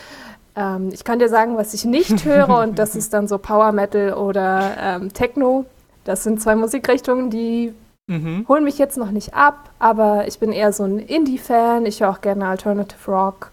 Ähm, 0.55 0.91
ich 0.93 1.03
kann 1.03 1.19
dir 1.19 1.29
sagen, 1.29 1.57
was 1.57 1.75
ich 1.75 1.85
nicht 1.85 2.25
höre 2.25 2.61
und 2.61 2.79
das 2.79 2.95
ist 2.97 3.13
dann 3.13 3.27
so 3.27 3.39
Power 3.39 3.73
Metal 3.73 4.15
oder 4.15 4.77
ähm, 4.81 5.13
Techno. 5.13 5.65
Das 6.05 6.23
sind 6.23 6.41
zwei 6.41 6.55
Musikrichtungen, 6.55 7.29
die 7.29 7.75
Mhm. 8.09 8.47
Holen 8.49 8.65
mich 8.65 8.79
jetzt 8.79 8.97
noch 8.97 9.11
nicht 9.11 9.35
ab, 9.35 9.71
aber 9.79 10.27
ich 10.27 10.39
bin 10.39 10.51
eher 10.51 10.73
so 10.73 10.85
ein 10.85 10.99
Indie-Fan. 10.99 11.87
Ich 11.87 12.01
höre 12.01 12.11
auch 12.11 12.21
gerne 12.21 12.49
Alternative 12.49 13.11
Rock. 13.11 13.51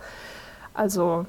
Also, 0.73 1.25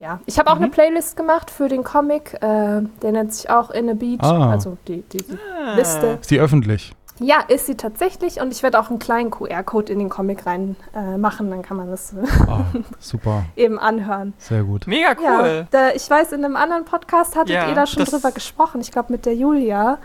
ja. 0.00 0.20
Ich 0.26 0.38
habe 0.38 0.50
auch 0.50 0.56
mhm. 0.56 0.64
eine 0.64 0.72
Playlist 0.72 1.16
gemacht 1.16 1.50
für 1.50 1.68
den 1.68 1.84
Comic. 1.84 2.34
Äh, 2.34 2.82
der 3.02 3.12
nennt 3.12 3.34
sich 3.34 3.50
auch 3.50 3.70
In 3.70 3.88
a 3.90 3.94
Beat. 3.94 4.22
Ah. 4.22 4.50
Also 4.50 4.76
die, 4.88 5.02
die, 5.02 5.18
die 5.18 5.38
ah. 5.66 5.74
Liste. 5.76 6.18
Ist 6.20 6.30
die 6.30 6.40
öffentlich? 6.40 6.94
Ja, 7.20 7.36
ist 7.46 7.66
sie 7.66 7.76
tatsächlich. 7.76 8.40
Und 8.40 8.50
ich 8.50 8.62
werde 8.62 8.80
auch 8.80 8.90
einen 8.90 8.98
kleinen 8.98 9.30
QR-Code 9.30 9.92
in 9.92 10.00
den 10.00 10.08
Comic 10.08 10.46
rein 10.46 10.76
äh, 10.94 11.16
machen. 11.16 11.50
Dann 11.50 11.62
kann 11.62 11.76
man 11.76 11.88
das 11.88 12.14
oh, 12.48 12.58
super. 12.98 13.44
eben 13.56 13.78
anhören. 13.78 14.34
Sehr 14.38 14.64
gut. 14.64 14.86
Mega 14.86 15.14
cool. 15.18 15.46
Ja, 15.46 15.66
da, 15.70 15.90
ich 15.94 16.08
weiß, 16.08 16.32
in 16.32 16.44
einem 16.44 16.56
anderen 16.56 16.84
Podcast 16.84 17.36
hattet 17.36 17.54
ja, 17.54 17.68
ihr 17.68 17.74
da 17.74 17.86
schon 17.86 18.04
drüber 18.04 18.32
gesprochen. 18.32 18.80
Ich 18.80 18.90
glaube, 18.90 19.12
mit 19.12 19.26
der 19.26 19.34
Julia 19.34 19.98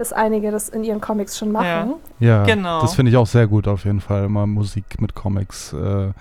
dass 0.00 0.14
einige 0.14 0.50
das 0.50 0.70
in 0.70 0.82
ihren 0.82 1.02
Comics 1.02 1.36
schon 1.36 1.52
machen. 1.52 1.96
Ja, 2.18 2.28
ja 2.28 2.44
genau. 2.44 2.80
das 2.80 2.94
finde 2.94 3.10
ich 3.10 3.18
auch 3.18 3.26
sehr 3.26 3.46
gut 3.46 3.68
auf 3.68 3.84
jeden 3.84 4.00
Fall, 4.00 4.30
mal 4.30 4.46
Musik 4.46 4.98
mit 4.98 5.14
Comics 5.14 5.74
äh, 5.74 6.12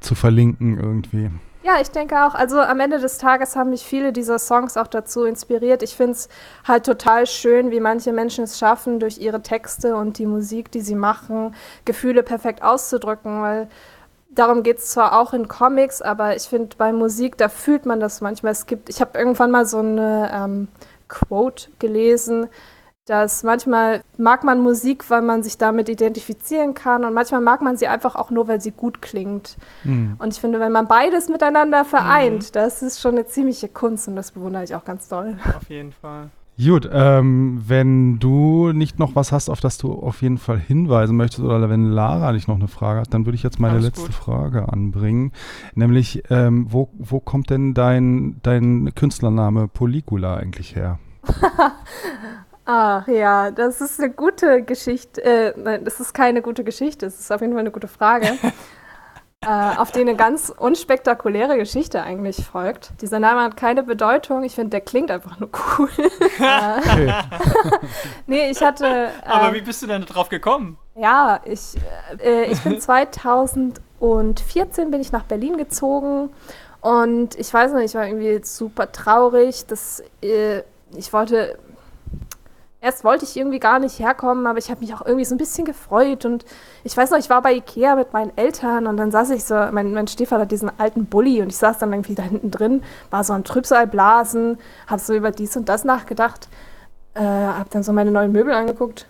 zu 0.00 0.14
verlinken 0.14 0.80
irgendwie. 0.80 1.30
Ja, 1.62 1.74
ich 1.82 1.90
denke 1.90 2.24
auch. 2.24 2.34
Also 2.34 2.58
am 2.58 2.80
Ende 2.80 2.98
des 2.98 3.18
Tages 3.18 3.56
haben 3.56 3.68
mich 3.68 3.82
viele 3.82 4.14
dieser 4.14 4.38
Songs 4.38 4.78
auch 4.78 4.86
dazu 4.86 5.24
inspiriert. 5.24 5.82
Ich 5.82 5.94
finde 5.94 6.12
es 6.12 6.30
halt 6.66 6.86
total 6.86 7.26
schön, 7.26 7.70
wie 7.70 7.80
manche 7.80 8.12
Menschen 8.14 8.44
es 8.44 8.58
schaffen, 8.58 8.98
durch 8.98 9.18
ihre 9.18 9.42
Texte 9.42 9.94
und 9.94 10.16
die 10.16 10.24
Musik, 10.24 10.70
die 10.70 10.80
sie 10.80 10.94
machen, 10.94 11.54
Gefühle 11.84 12.22
perfekt 12.22 12.62
auszudrücken, 12.62 13.42
weil 13.42 13.68
darum 14.30 14.62
geht 14.62 14.78
es 14.78 14.86
zwar 14.86 15.20
auch 15.20 15.34
in 15.34 15.46
Comics, 15.46 16.00
aber 16.00 16.36
ich 16.36 16.44
finde 16.44 16.74
bei 16.78 16.94
Musik, 16.94 17.36
da 17.36 17.50
fühlt 17.50 17.84
man 17.84 18.00
das 18.00 18.22
manchmal. 18.22 18.52
Es 18.52 18.64
gibt, 18.64 18.88
ich 18.88 19.02
habe 19.02 19.18
irgendwann 19.18 19.50
mal 19.50 19.66
so 19.66 19.80
eine 19.80 20.30
ähm, 20.32 20.68
Quote 21.08 21.68
gelesen, 21.78 22.48
dass 23.10 23.42
manchmal 23.42 24.02
mag 24.18 24.44
man 24.44 24.60
Musik, 24.60 25.10
weil 25.10 25.20
man 25.20 25.42
sich 25.42 25.58
damit 25.58 25.88
identifizieren 25.88 26.74
kann 26.74 27.04
und 27.04 27.12
manchmal 27.12 27.40
mag 27.40 27.60
man 27.60 27.76
sie 27.76 27.88
einfach 27.88 28.14
auch 28.14 28.30
nur, 28.30 28.46
weil 28.46 28.60
sie 28.60 28.70
gut 28.70 29.02
klingt. 29.02 29.56
Mhm. 29.82 30.14
Und 30.18 30.32
ich 30.32 30.40
finde, 30.40 30.60
wenn 30.60 30.70
man 30.70 30.86
beides 30.86 31.28
miteinander 31.28 31.84
vereint, 31.84 32.44
mhm. 32.44 32.52
das 32.52 32.82
ist 32.82 33.00
schon 33.00 33.16
eine 33.16 33.26
ziemliche 33.26 33.68
Kunst 33.68 34.06
und 34.06 34.14
das 34.14 34.30
bewundere 34.30 34.62
ich 34.62 34.76
auch 34.76 34.84
ganz 34.84 35.08
doll. 35.08 35.36
Auf 35.56 35.68
jeden 35.68 35.90
Fall. 35.90 36.30
Gut, 36.56 36.88
ähm, 36.92 37.60
wenn 37.66 38.20
du 38.20 38.70
nicht 38.70 39.00
noch 39.00 39.16
was 39.16 39.32
hast, 39.32 39.48
auf 39.48 39.60
das 39.60 39.78
du 39.78 39.92
auf 39.92 40.22
jeden 40.22 40.38
Fall 40.38 40.60
hinweisen 40.60 41.16
möchtest, 41.16 41.42
oder 41.42 41.68
wenn 41.68 41.90
Lara 41.90 42.30
nicht 42.30 42.46
noch 42.46 42.56
eine 42.56 42.68
Frage 42.68 43.00
hat, 43.00 43.12
dann 43.12 43.26
würde 43.26 43.34
ich 43.34 43.42
jetzt 43.42 43.58
meine 43.58 43.74
Alles 43.74 43.86
letzte 43.86 44.06
gut. 44.06 44.14
Frage 44.14 44.72
anbringen. 44.72 45.32
Nämlich, 45.74 46.22
ähm, 46.30 46.66
wo, 46.68 46.90
wo 46.96 47.18
kommt 47.18 47.50
denn 47.50 47.74
dein, 47.74 48.36
dein 48.44 48.94
Künstlername 48.94 49.66
Poligula 49.66 50.36
eigentlich 50.36 50.76
her? 50.76 51.00
Ach 52.72 53.08
ja, 53.08 53.50
das 53.50 53.80
ist 53.80 53.98
eine 53.98 54.10
gute 54.10 54.62
Geschichte. 54.62 55.24
Äh, 55.24 55.54
nein, 55.56 55.84
das 55.84 55.98
ist 55.98 56.14
keine 56.14 56.40
gute 56.40 56.62
Geschichte, 56.62 57.06
das 57.06 57.18
ist 57.18 57.32
auf 57.32 57.40
jeden 57.40 57.54
Fall 57.54 57.62
eine 57.62 57.72
gute 57.72 57.88
Frage. 57.88 58.38
äh, 59.44 59.76
auf 59.76 59.90
die 59.90 59.98
eine 59.98 60.14
ganz 60.14 60.54
unspektakuläre 60.56 61.56
Geschichte 61.56 62.00
eigentlich 62.00 62.46
folgt. 62.46 62.92
Dieser 63.00 63.18
Name 63.18 63.42
hat 63.42 63.56
keine 63.56 63.82
Bedeutung. 63.82 64.44
Ich 64.44 64.54
finde, 64.54 64.70
der 64.70 64.82
klingt 64.82 65.10
einfach 65.10 65.40
nur 65.40 65.50
cool. 65.78 65.90
Äh, 66.38 67.12
nee, 68.28 68.50
ich 68.50 68.62
hatte. 68.62 69.08
Aber 69.26 69.48
ähm, 69.48 69.54
wie 69.54 69.62
bist 69.62 69.82
du 69.82 69.88
denn 69.88 70.02
drauf 70.02 70.28
gekommen? 70.28 70.78
Ja, 70.94 71.40
ich, 71.44 71.74
äh, 72.24 72.44
ich 72.44 72.60
bin 72.60 72.80
2014 72.80 74.92
bin 74.92 75.00
ich 75.00 75.10
nach 75.10 75.24
Berlin 75.24 75.56
gezogen 75.56 76.30
und 76.82 77.36
ich 77.36 77.52
weiß 77.52 77.72
nicht, 77.72 77.86
ich 77.86 77.96
war 77.96 78.06
irgendwie 78.06 78.40
super 78.44 78.92
traurig, 78.92 79.66
dass 79.66 80.04
äh, 80.22 80.62
ich 80.96 81.12
wollte 81.12 81.58
Erst 82.82 83.04
wollte 83.04 83.26
ich 83.26 83.36
irgendwie 83.36 83.60
gar 83.60 83.78
nicht 83.78 83.98
herkommen, 83.98 84.46
aber 84.46 84.58
ich 84.58 84.70
habe 84.70 84.80
mich 84.80 84.94
auch 84.94 85.04
irgendwie 85.04 85.26
so 85.26 85.34
ein 85.34 85.38
bisschen 85.38 85.66
gefreut. 85.66 86.24
Und 86.24 86.46
ich 86.82 86.96
weiß 86.96 87.10
noch, 87.10 87.18
ich 87.18 87.28
war 87.28 87.42
bei 87.42 87.52
Ikea 87.52 87.94
mit 87.94 88.14
meinen 88.14 88.32
Eltern 88.36 88.86
und 88.86 88.96
dann 88.96 89.10
saß 89.10 89.30
ich 89.30 89.44
so, 89.44 89.54
mein, 89.54 89.92
mein 89.92 90.06
Stiefvater 90.06 90.42
hat 90.42 90.50
diesen 90.50 90.70
alten 90.78 91.04
Bulli 91.04 91.42
und 91.42 91.48
ich 91.48 91.58
saß 91.58 91.78
dann 91.78 91.92
irgendwie 91.92 92.14
da 92.14 92.22
hinten 92.22 92.50
drin, 92.50 92.82
war 93.10 93.22
so 93.22 93.34
ein 93.34 93.44
Trübsalblasen, 93.44 94.58
habe 94.86 95.00
so 95.00 95.12
über 95.12 95.30
dies 95.30 95.56
und 95.58 95.68
das 95.68 95.84
nachgedacht, 95.84 96.48
äh, 97.12 97.20
habe 97.20 97.68
dann 97.70 97.82
so 97.82 97.92
meine 97.92 98.10
neuen 98.10 98.32
Möbel 98.32 98.54
angeguckt. 98.54 99.06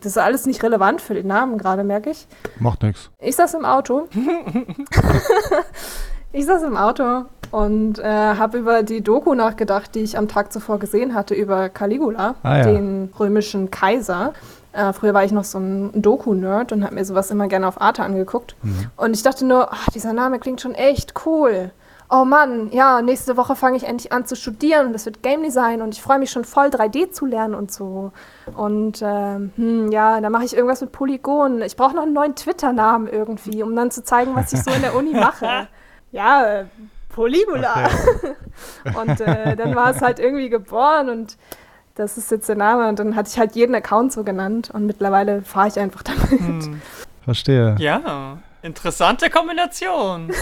Das 0.00 0.06
ist 0.06 0.18
alles 0.18 0.44
nicht 0.44 0.64
relevant 0.64 1.00
für 1.00 1.14
den 1.14 1.28
Namen 1.28 1.56
gerade, 1.56 1.84
merke 1.84 2.10
ich. 2.10 2.26
Macht 2.58 2.82
nichts. 2.82 3.10
Ich 3.20 3.36
saß 3.36 3.54
im 3.54 3.64
Auto. 3.64 4.08
ich 6.32 6.46
saß 6.46 6.64
im 6.64 6.76
Auto 6.76 7.26
und 7.54 8.00
äh, 8.00 8.02
habe 8.04 8.58
über 8.58 8.82
die 8.82 9.00
Doku 9.00 9.32
nachgedacht, 9.34 9.94
die 9.94 10.00
ich 10.00 10.18
am 10.18 10.26
Tag 10.26 10.52
zuvor 10.52 10.80
gesehen 10.80 11.14
hatte, 11.14 11.34
über 11.34 11.68
Caligula, 11.68 12.34
ah, 12.42 12.58
ja. 12.58 12.64
den 12.64 13.12
römischen 13.16 13.70
Kaiser. 13.70 14.32
Äh, 14.72 14.92
früher 14.92 15.14
war 15.14 15.22
ich 15.22 15.30
noch 15.30 15.44
so 15.44 15.58
ein 15.58 16.02
Doku-Nerd 16.02 16.72
und 16.72 16.82
habe 16.82 16.96
mir 16.96 17.04
sowas 17.04 17.30
immer 17.30 17.46
gerne 17.46 17.68
auf 17.68 17.80
Arte 17.80 18.02
angeguckt. 18.02 18.56
Mhm. 18.62 18.90
Und 18.96 19.14
ich 19.14 19.22
dachte 19.22 19.44
nur, 19.44 19.72
ach, 19.72 19.88
dieser 19.94 20.12
Name 20.12 20.40
klingt 20.40 20.62
schon 20.62 20.74
echt 20.74 21.14
cool. 21.26 21.70
Oh 22.10 22.24
Mann, 22.24 22.70
ja, 22.72 23.00
nächste 23.02 23.36
Woche 23.36 23.54
fange 23.54 23.76
ich 23.76 23.84
endlich 23.84 24.10
an 24.10 24.26
zu 24.26 24.34
studieren 24.34 24.88
und 24.88 24.92
das 24.92 25.06
wird 25.06 25.22
Game 25.22 25.44
Design 25.44 25.80
und 25.80 25.94
ich 25.94 26.02
freue 26.02 26.18
mich 26.18 26.32
schon 26.32 26.44
voll 26.44 26.66
3D 26.66 27.12
zu 27.12 27.24
lernen 27.24 27.54
und 27.54 27.70
so. 27.70 28.10
Und 28.56 29.00
äh, 29.00 29.36
hm, 29.54 29.92
ja, 29.92 30.20
dann 30.20 30.32
mache 30.32 30.44
ich 30.44 30.56
irgendwas 30.56 30.80
mit 30.80 30.90
Polygonen. 30.90 31.62
Ich 31.62 31.76
brauche 31.76 31.94
noch 31.94 32.02
einen 32.02 32.14
neuen 32.14 32.34
Twitter-Namen 32.34 33.06
irgendwie, 33.06 33.62
um 33.62 33.76
dann 33.76 33.92
zu 33.92 34.02
zeigen, 34.02 34.34
was 34.34 34.52
ich 34.52 34.60
so 34.60 34.72
in 34.72 34.82
der 34.82 34.96
Uni 34.96 35.12
mache. 35.12 35.68
Ja, 36.14 36.66
Polygula. 37.14 37.86
Okay. 37.86 38.34
und 39.00 39.20
äh, 39.20 39.56
dann 39.56 39.74
war 39.74 39.90
es 39.90 40.02
halt 40.02 40.18
irgendwie 40.18 40.50
geboren 40.50 41.08
und 41.08 41.36
das 41.94 42.18
ist 42.18 42.30
jetzt 42.30 42.48
der 42.48 42.56
Name. 42.56 42.88
Und 42.88 42.98
dann 42.98 43.14
hatte 43.14 43.30
ich 43.30 43.38
halt 43.38 43.54
jeden 43.54 43.74
Account 43.74 44.12
so 44.12 44.24
genannt 44.24 44.70
und 44.72 44.86
mittlerweile 44.86 45.42
fahre 45.42 45.68
ich 45.68 45.78
einfach 45.78 46.02
damit. 46.02 46.30
Hm. 46.30 46.82
Verstehe. 47.22 47.76
Ja, 47.78 48.38
interessante 48.62 49.30
Kombination. 49.30 50.32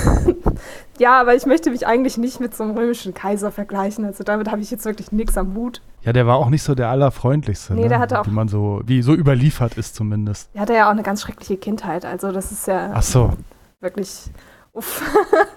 ja, 0.99 1.21
aber 1.21 1.35
ich 1.35 1.45
möchte 1.45 1.71
mich 1.71 1.87
eigentlich 1.87 2.17
nicht 2.17 2.41
mit 2.41 2.57
so 2.57 2.65
einem 2.65 2.77
römischen 2.77 3.13
Kaiser 3.13 3.53
vergleichen. 3.53 4.05
Also 4.07 4.25
damit 4.25 4.51
habe 4.51 4.63
ich 4.63 4.71
jetzt 4.71 4.85
wirklich 4.85 5.13
nichts 5.13 5.37
am 5.37 5.55
Hut. 5.55 5.83
Ja, 6.03 6.13
der 6.13 6.27
war 6.27 6.37
auch 6.37 6.49
nicht 6.49 6.63
so 6.63 6.75
der 6.75 6.89
allerfreundlichste. 6.89 7.75
Nee, 7.75 7.83
ne? 7.83 7.89
der 7.91 7.99
hatte 7.99 8.21
auch. 8.21 8.27
Wie 8.27 8.31
man 8.31 8.49
so, 8.49 8.81
wie 8.87 9.03
so 9.03 9.15
überliefert 9.15 9.77
ist 9.77 9.95
zumindest. 9.95 10.49
Er 10.55 10.63
hatte 10.63 10.75
ja 10.75 10.87
auch 10.87 10.93
eine 10.93 11.03
ganz 11.03 11.21
schreckliche 11.21 11.59
Kindheit. 11.59 12.05
Also 12.05 12.33
das 12.33 12.51
ist 12.51 12.67
ja. 12.67 12.93
Ach 12.95 13.03
so. 13.03 13.35
Wirklich. 13.81 14.31
Uff. 14.73 15.03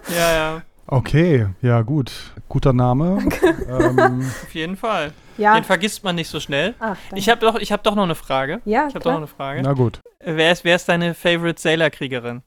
ja, 0.10 0.34
ja. 0.34 0.62
Okay, 0.88 1.48
ja 1.62 1.82
gut. 1.82 2.12
Guter 2.48 2.74
Name. 2.74 3.18
ähm, 3.70 4.20
Auf 4.44 4.54
jeden 4.54 4.78
Fall. 4.78 5.14
Ja. 5.38 5.56
Den 5.56 5.64
vergisst 5.64 6.04
man 6.04 6.16
nicht 6.16 6.30
so 6.30 6.40
schnell. 6.40 6.76
Ach, 6.80 6.96
ich 7.14 7.28
habe 7.28 7.42
doch, 7.42 7.60
hab 7.60 7.84
doch 7.84 7.96
noch 7.96 8.04
eine 8.04 8.16
Frage. 8.16 8.62
Ja, 8.66 8.88
Ich 8.88 8.96
habe 8.96 9.04
doch 9.04 9.12
noch 9.12 9.18
eine 9.18 9.28
Frage. 9.28 9.62
Na 9.64 9.74
gut. 9.74 10.00
Wer 10.24 10.52
ist, 10.52 10.64
wer 10.64 10.76
ist 10.76 10.88
deine 10.88 11.14
Favorite 11.14 11.60
Sailor-Kriegerin? 11.60 12.42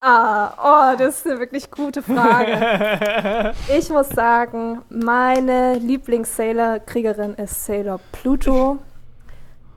Ah, 0.00 0.92
oh, 0.92 0.96
das 0.98 1.18
ist 1.18 1.26
eine 1.26 1.40
wirklich 1.40 1.70
gute 1.70 2.02
Frage. 2.02 3.54
ich 3.76 3.88
muss 3.88 4.10
sagen, 4.10 4.82
meine 4.90 5.78
Lieblings-Sailor-Kriegerin 5.78 7.34
ist 7.34 7.64
Sailor 7.64 7.98
Pluto 8.12 8.78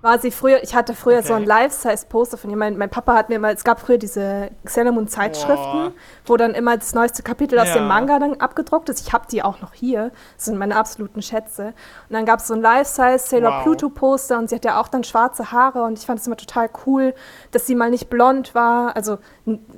war 0.02 0.18
sie 0.20 0.32
früher, 0.32 0.64
ich 0.64 0.76
hatte 0.76 0.94
früher 0.94 1.20
okay. 1.20 1.28
so 1.28 1.34
ein 1.34 1.46
Life-Size-Poster 1.46 2.38
von 2.38 2.50
ihr. 2.50 2.56
Mein, 2.56 2.78
mein, 2.78 2.90
Papa 2.90 3.16
hat 3.16 3.30
mir 3.30 3.38
mal, 3.38 3.54
es 3.54 3.66
gab 3.66 3.82
früher 3.82 3.98
diese 3.98 4.50
Sailor 4.64 4.94
Moon-Zeitschriften, 4.94 5.92
wo 6.26 6.38
dann 6.38 6.54
immer 6.54 6.78
das 6.78 6.94
neueste 6.94 7.22
Kapitel 7.22 7.60
aus 7.60 7.68
ja. 7.68 7.76
dem 7.76 7.88
Manga 7.88 8.18
dann 8.18 8.36
abgedruckt 8.40 8.88
ist. 8.88 9.06
Ich 9.06 9.12
habe 9.12 9.26
die 9.30 9.44
auch 9.44 9.60
noch 9.62 9.74
hier. 9.74 10.12
Das 10.38 10.46
sind 10.46 10.58
meine 10.58 10.78
absoluten 10.78 11.22
Schätze. 11.22 11.74
Und 12.08 12.14
dann 12.14 12.26
gab 12.26 12.40
es 12.40 12.48
so 12.48 12.54
ein 12.54 12.62
Life-Size 12.62 13.20
Sailor 13.20 13.52
wow. 13.52 13.64
Pluto-Poster 13.64 14.38
und 14.38 14.50
sie 14.50 14.56
hat 14.56 14.66
ja 14.66 14.80
auch 14.80 14.88
dann 14.88 15.04
schwarze 15.04 15.52
Haare 15.52 15.84
und 15.84 16.00
ich 16.00 16.06
fand 16.06 16.20
es 16.20 16.28
immer 16.28 16.38
total 16.38 16.70
cool, 16.86 17.14
dass 17.52 17.68
sie 17.68 17.76
mal 17.76 17.90
nicht 17.90 18.10
blond 18.10 18.56
war. 18.56 18.96
Also 18.96 19.18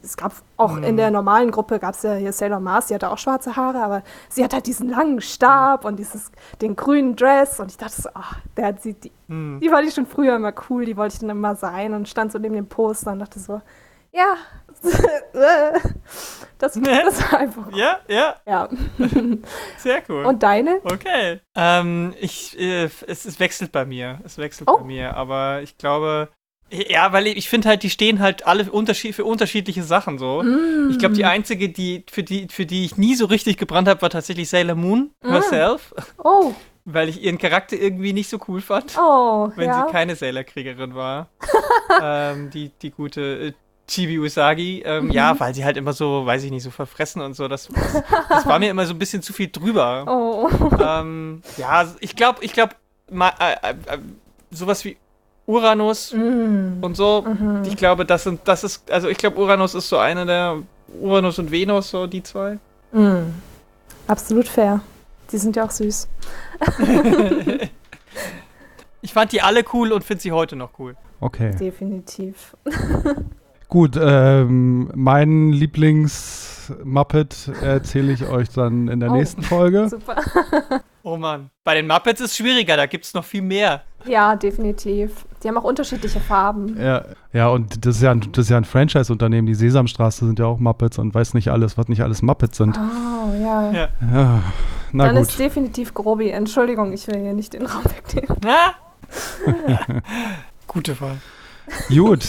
es 0.02 0.18
gab 0.18 0.34
auch 0.58 0.74
mhm. 0.74 0.84
in 0.84 0.98
der 0.98 1.12
normalen 1.12 1.52
Gruppe 1.52 1.80
gab 1.80 1.96
es 1.96 2.04
ja 2.04 2.14
hier 2.14 2.34
Sailor 2.34 2.60
Mars, 2.60 2.88
die 2.88 2.96
hatte 2.96 3.10
auch 3.10 3.18
schwarze 3.18 3.56
Haare, 3.56 3.84
aber 3.84 4.04
sie 4.30 4.44
hat 4.44 4.54
halt 4.54 4.68
diesen 4.68 4.90
langen 4.90 5.22
Stab 5.22 5.84
mhm. 5.84 5.90
und 5.90 6.00
dieses, 6.00 6.32
den 6.62 6.76
grünen 6.76 7.16
Dress 7.16 7.60
und 7.60 7.72
ich 7.72 7.78
dachte 7.78 8.02
so, 8.02 8.10
ach, 8.14 8.40
der 8.58 8.68
hat 8.68 8.82
sie, 8.82 8.94
die, 8.94 9.12
mhm. 9.28 9.60
die 9.62 9.70
fand 9.70 9.88
ich 9.88 9.94
schon 9.94 10.06
früher 10.06 10.36
immer 10.36 10.54
cool, 10.70 10.86
die 10.86 10.98
wollte 10.98 11.16
ich 11.16 11.20
dann 11.20 11.30
immer 11.30 11.56
sein 11.56 11.94
und 11.94 12.10
stand 12.10 12.32
so 12.32 12.40
neben 12.40 12.56
dem 12.56 12.68
Poster 12.68 13.12
und 13.12 13.20
dachte 13.20 13.40
so, 13.40 13.62
ja, 14.14 14.36
das, 16.58 16.74
das 16.74 16.82
war 16.82 17.40
einfach. 17.40 17.72
Ja, 17.74 18.00
ja. 18.08 18.36
Ja. 18.46 18.70
Sehr 19.78 20.02
cool. 20.10 20.26
Und 20.26 20.44
deine? 20.44 20.82
Okay. 20.84 21.40
Ähm, 21.56 22.14
ich, 22.20 22.60
äh, 22.60 22.90
es, 23.08 23.26
es 23.26 23.40
wechselt 23.40 23.72
bei 23.72 23.86
mir. 23.86 24.20
Es 24.24 24.38
wechselt 24.38 24.70
oh. 24.70 24.80
bei 24.80 24.84
mir, 24.84 25.16
aber 25.16 25.62
ich 25.62 25.78
glaube, 25.78 26.30
ja, 26.72 27.12
weil 27.12 27.28
ich 27.28 27.50
finde 27.50 27.70
halt, 27.70 27.84
die 27.84 27.90
stehen 27.90 28.20
halt 28.20 28.48
alle 28.48 28.72
unterschied 28.72 29.16
für 29.16 29.26
unterschiedliche 29.26 29.84
Sachen 29.84 30.18
so. 30.18 30.42
Mm. 30.42 30.90
Ich 30.92 31.00
glaube, 31.00 31.16
die 31.16 31.26
einzige, 31.26 31.70
die 31.70 32.06
für 32.10 32.24
die 32.24 32.48
für 32.50 32.66
die 32.66 32.86
ich 32.86 32.98
nie 32.98 33.16
so 33.16 33.26
richtig 33.26 33.58
gebrannt 33.58 33.88
habe, 33.88 34.02
war 34.02 34.10
tatsächlich 34.10 34.50
Sailor 34.50 34.76
Moon 34.76 35.12
mm. 35.22 35.30
herself. 35.30 35.94
Oh. 36.24 36.54
Weil 36.86 37.10
ich 37.10 37.22
ihren 37.22 37.38
Charakter 37.38 37.76
irgendwie 37.76 38.12
nicht 38.12 38.30
so 38.30 38.40
cool 38.48 38.62
fand. 38.62 38.98
Oh, 38.98 39.52
wenn 39.56 39.68
ja. 39.68 39.86
sie 39.86 39.92
keine 39.92 40.16
Sailor-Kriegerin 40.16 40.96
war. 40.96 41.30
ähm, 42.02 42.50
die, 42.50 42.72
die 42.82 42.90
gute 42.90 43.22
äh, 43.22 43.54
Chibi 43.88 44.18
Usagi. 44.18 44.82
Ähm, 44.84 45.06
mhm. 45.06 45.12
Ja, 45.12 45.40
weil 45.40 45.54
sie 45.54 45.64
halt 45.64 45.78
immer 45.78 45.94
so, 45.94 46.26
weiß 46.26 46.44
ich 46.44 46.52
nicht, 46.52 46.64
so 46.64 46.72
verfressen 46.72 47.22
und 47.22 47.36
so. 47.36 47.48
Das, 47.48 47.68
das, 47.68 48.04
das 48.30 48.46
war 48.48 48.58
mir 48.58 48.72
immer 48.72 48.86
so 48.86 48.94
ein 48.94 49.00
bisschen 49.00 49.22
zu 49.22 49.34
viel 49.34 49.50
drüber. 49.52 50.06
Oh. 50.08 50.50
Ähm, 50.82 51.44
ja, 51.58 51.86
ich 52.00 52.16
glaube, 52.16 52.44
ich 52.44 52.54
glaube, 52.54 52.76
äh, 53.12 53.54
äh, 53.62 53.76
sowas 54.50 54.84
wie 54.86 54.98
Uranus 55.46 56.14
mm. 56.14 56.82
und 56.82 56.96
so. 56.96 57.24
Mhm. 57.28 57.64
Ich 57.66 57.76
glaube, 57.76 58.06
das 58.06 58.24
sind, 58.24 58.42
das 58.46 58.64
ist, 58.64 58.90
also 58.92 59.10
ich 59.10 59.18
glaube, 59.18 59.40
Uranus 59.40 59.76
ist 59.76 59.90
so 59.90 59.98
eine 59.98 60.26
der 60.26 60.58
Uranus 61.00 61.40
und 61.40 61.52
Venus, 61.52 61.90
so 61.90 62.08
die 62.08 62.24
zwei. 62.24 62.58
Mm. 62.92 63.34
Absolut 64.08 64.48
fair. 64.48 64.82
Die 65.32 65.38
sind 65.38 65.56
ja 65.56 65.66
auch 65.66 65.72
süß. 65.72 66.08
ich 69.02 69.14
fand 69.14 69.32
die 69.32 69.42
alle 69.42 69.64
cool 69.74 69.92
und 69.92 70.04
finde 70.04 70.22
sie 70.22 70.32
heute 70.32 70.56
noch 70.56 70.78
cool. 70.80 70.96
Okay. 71.20 71.56
Definitiv. 71.56 72.56
Gut, 73.70 73.98
ähm, 73.98 74.92
mein 74.96 75.52
Lieblings-Muppet 75.54 77.52
erzähle 77.62 78.12
ich 78.12 78.28
euch 78.28 78.50
dann 78.50 78.90
in 78.90 79.00
der 79.00 79.12
oh, 79.12 79.16
nächsten 79.16 79.44
Folge. 79.44 79.88
Super. 79.88 80.18
oh 81.04 81.16
Mann, 81.16 81.52
bei 81.64 81.76
den 81.76 81.88
Muppets 81.88 82.20
ist 82.20 82.32
es 82.32 82.38
schwieriger, 82.38 82.76
da 82.76 82.86
gibt 82.86 83.06
es 83.06 83.14
noch 83.14 83.24
viel 83.24 83.42
mehr. 83.42 83.84
Ja, 84.04 84.36
definitiv. 84.36 85.26
Die 85.44 85.48
haben 85.48 85.58
auch 85.58 85.64
unterschiedliche 85.64 86.20
Farben. 86.20 86.80
Ja, 86.80 87.04
ja 87.34 87.48
und 87.48 87.86
das 87.86 87.98
ist 87.98 88.02
ja 88.04 88.12
ein, 88.12 88.22
ja 88.36 88.58
ein 88.58 88.66
Franchise-Unternehmen. 88.66 89.48
Die 89.48 89.56
Sesamstraße 89.56 90.26
sind 90.26 90.40
ja 90.40 90.46
auch 90.46 90.60
Muppets 90.60 91.00
und 91.00 91.14
weiß 91.14 91.34
nicht 91.34 91.50
alles, 91.50 91.78
was 91.78 91.88
nicht 91.88 92.02
alles 92.02 92.22
Muppets 92.22 92.58
sind. 92.58 92.78
Oh, 92.78 93.34
ja. 93.42 93.72
Ja, 93.72 93.90
ja 94.14 94.44
na 94.92 95.06
Dann 95.06 95.16
gut. 95.16 95.28
ist 95.28 95.40
definitiv 95.40 95.94
Grobi. 95.94 96.30
Entschuldigung, 96.30 96.92
ich 96.94 97.08
will 97.08 97.20
hier 97.20 97.34
nicht 97.34 97.54
den 97.54 97.66
Raum 97.66 97.84
wegnehmen. 97.86 98.38
Gute 100.68 101.00
Wahl. 101.02 101.18
Gut. 101.90 102.26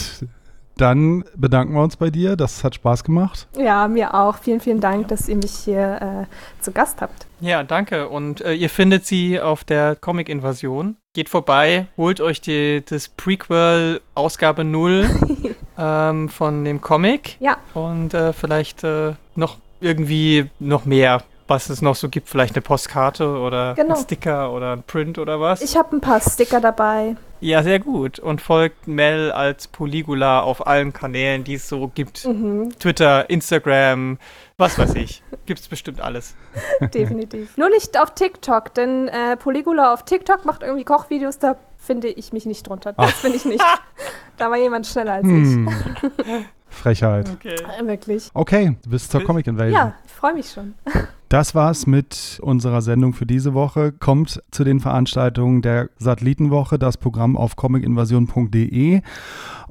Dann 0.76 1.24
bedanken 1.36 1.74
wir 1.74 1.82
uns 1.82 1.96
bei 1.96 2.10
dir. 2.10 2.36
Das 2.36 2.64
hat 2.64 2.74
Spaß 2.74 3.04
gemacht. 3.04 3.46
Ja, 3.56 3.88
mir 3.88 4.14
auch. 4.14 4.38
Vielen, 4.38 4.60
vielen 4.60 4.80
Dank, 4.80 5.08
dass 5.08 5.28
ihr 5.28 5.36
mich 5.36 5.52
hier 5.52 6.26
äh, 6.28 6.62
zu 6.62 6.72
Gast 6.72 7.00
habt. 7.00 7.26
Ja, 7.40 7.62
danke. 7.62 8.08
Und 8.08 8.40
äh, 8.40 8.54
ihr 8.54 8.70
findet 8.70 9.06
sie 9.06 9.40
auf 9.40 9.64
der 9.64 9.96
Comic-Invasion. 9.96 10.96
Geht 11.14 11.28
vorbei, 11.28 11.88
holt 11.96 12.20
euch 12.20 12.40
die, 12.40 12.82
das 12.88 13.08
Prequel 13.08 14.00
Ausgabe 14.14 14.64
0 14.64 15.10
ähm, 15.78 16.28
von 16.28 16.64
dem 16.64 16.80
Comic. 16.80 17.36
Ja. 17.40 17.58
Und 17.74 18.14
äh, 18.14 18.32
vielleicht 18.32 18.82
äh, 18.84 19.12
noch 19.34 19.58
irgendwie 19.80 20.48
noch 20.58 20.84
mehr 20.84 21.22
was 21.52 21.68
es 21.68 21.82
noch 21.82 21.94
so 21.94 22.08
gibt, 22.08 22.30
vielleicht 22.30 22.54
eine 22.54 22.62
Postkarte 22.62 23.28
oder 23.38 23.74
genau. 23.74 23.94
ein 23.94 24.00
Sticker 24.00 24.52
oder 24.52 24.72
ein 24.72 24.82
Print 24.84 25.18
oder 25.18 25.38
was. 25.38 25.60
Ich 25.60 25.76
habe 25.76 25.94
ein 25.94 26.00
paar 26.00 26.18
Sticker 26.20 26.62
dabei. 26.62 27.16
Ja, 27.40 27.62
sehr 27.62 27.78
gut. 27.78 28.18
Und 28.18 28.40
folgt 28.40 28.86
Mel 28.86 29.30
als 29.32 29.68
Poligula 29.68 30.40
auf 30.40 30.66
allen 30.66 30.94
Kanälen, 30.94 31.44
die 31.44 31.54
es 31.54 31.68
so 31.68 31.88
gibt. 31.88 32.24
Mhm. 32.24 32.70
Twitter, 32.78 33.28
Instagram, 33.28 34.18
was 34.56 34.78
weiß 34.78 34.94
ich. 34.94 35.22
Gibt 35.44 35.60
es 35.60 35.68
bestimmt 35.68 36.00
alles. 36.00 36.36
Definitiv. 36.94 37.56
Nur 37.58 37.68
nicht 37.68 38.00
auf 38.00 38.14
TikTok, 38.14 38.72
denn 38.72 39.08
äh, 39.08 39.36
Poligula 39.36 39.92
auf 39.92 40.04
TikTok 40.04 40.46
macht 40.46 40.62
irgendwie 40.62 40.84
Kochvideos, 40.84 41.38
da 41.38 41.56
finde 41.76 42.08
ich 42.08 42.32
mich 42.32 42.46
nicht 42.46 42.66
drunter. 42.66 42.94
Das 42.94 43.20
bin 43.20 43.34
ich 43.34 43.44
nicht. 43.44 43.62
da 44.38 44.50
war 44.50 44.56
jemand 44.56 44.86
schneller 44.86 45.14
als 45.14 45.24
hm. 45.24 45.68
ich. 45.68 46.24
Frechheit. 46.72 47.30
Okay. 47.30 47.54
Äh, 47.78 47.86
wirklich. 47.86 48.30
Okay, 48.34 48.76
bis 48.88 49.08
zur 49.08 49.22
Comic 49.24 49.46
Invasion. 49.46 49.74
Ja, 49.74 49.94
ich 50.04 50.12
freue 50.12 50.34
mich 50.34 50.50
schon. 50.50 50.74
Das 51.32 51.54
war's 51.54 51.86
mit 51.86 52.40
unserer 52.42 52.82
Sendung 52.82 53.14
für 53.14 53.24
diese 53.24 53.54
Woche. 53.54 53.90
Kommt 53.90 54.42
zu 54.50 54.64
den 54.64 54.80
Veranstaltungen 54.80 55.62
der 55.62 55.88
Satellitenwoche, 55.96 56.78
das 56.78 56.98
Programm 56.98 57.38
auf 57.38 57.56
comicinvasion.de. 57.56 59.00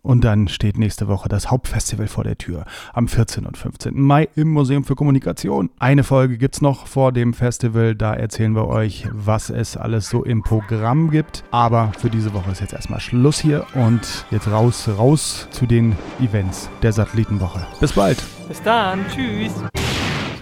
Und 0.02 0.24
dann 0.24 0.48
steht 0.48 0.78
nächste 0.78 1.08
Woche 1.08 1.30
das 1.30 1.52
Hauptfestival 1.52 2.08
vor 2.08 2.24
der 2.24 2.38
Tür 2.38 2.66
am 2.94 3.08
14. 3.08 3.46
und 3.46 3.58
15. 3.58 4.00
Mai 4.00 4.30
im 4.36 4.50
Museum 4.50 4.84
für 4.84 4.96
Kommunikation. 4.96 5.70
Eine 5.80 6.04
Folge 6.04 6.38
gibt 6.38 6.56
es 6.56 6.62
noch 6.62 6.88
vor 6.88 7.12
dem 7.12 7.34
Festival. 7.34 7.96
Da 7.96 8.14
erzählen 8.14 8.56
wir 8.56 8.68
euch, 8.68 9.08
was 9.12 9.50
es 9.50 9.78
alles 9.78 10.10
so 10.10 10.24
im 10.24 10.42
Programm 10.42 11.12
gibt. 11.12 11.44
Aber 11.52 11.92
für 12.00 12.10
diese 12.10 12.34
Woche 12.34 12.52
ist 12.52 12.62
jetzt 12.62 12.74
erstmal 12.74 13.00
Schluss 13.00 13.40
hier 13.40 13.66
und 13.76 14.26
jetzt 14.32 14.48
raus, 14.50 14.90
raus 14.98 15.48
zu 15.52 15.68
den 15.68 15.96
Events 16.20 16.70
der 16.82 16.94
Satellitenwoche. 16.94 17.66
Bis 17.80 17.94
bald. 17.94 18.24
Bis 18.48 18.62
dann. 18.64 19.06
Tschüss. 19.14 19.54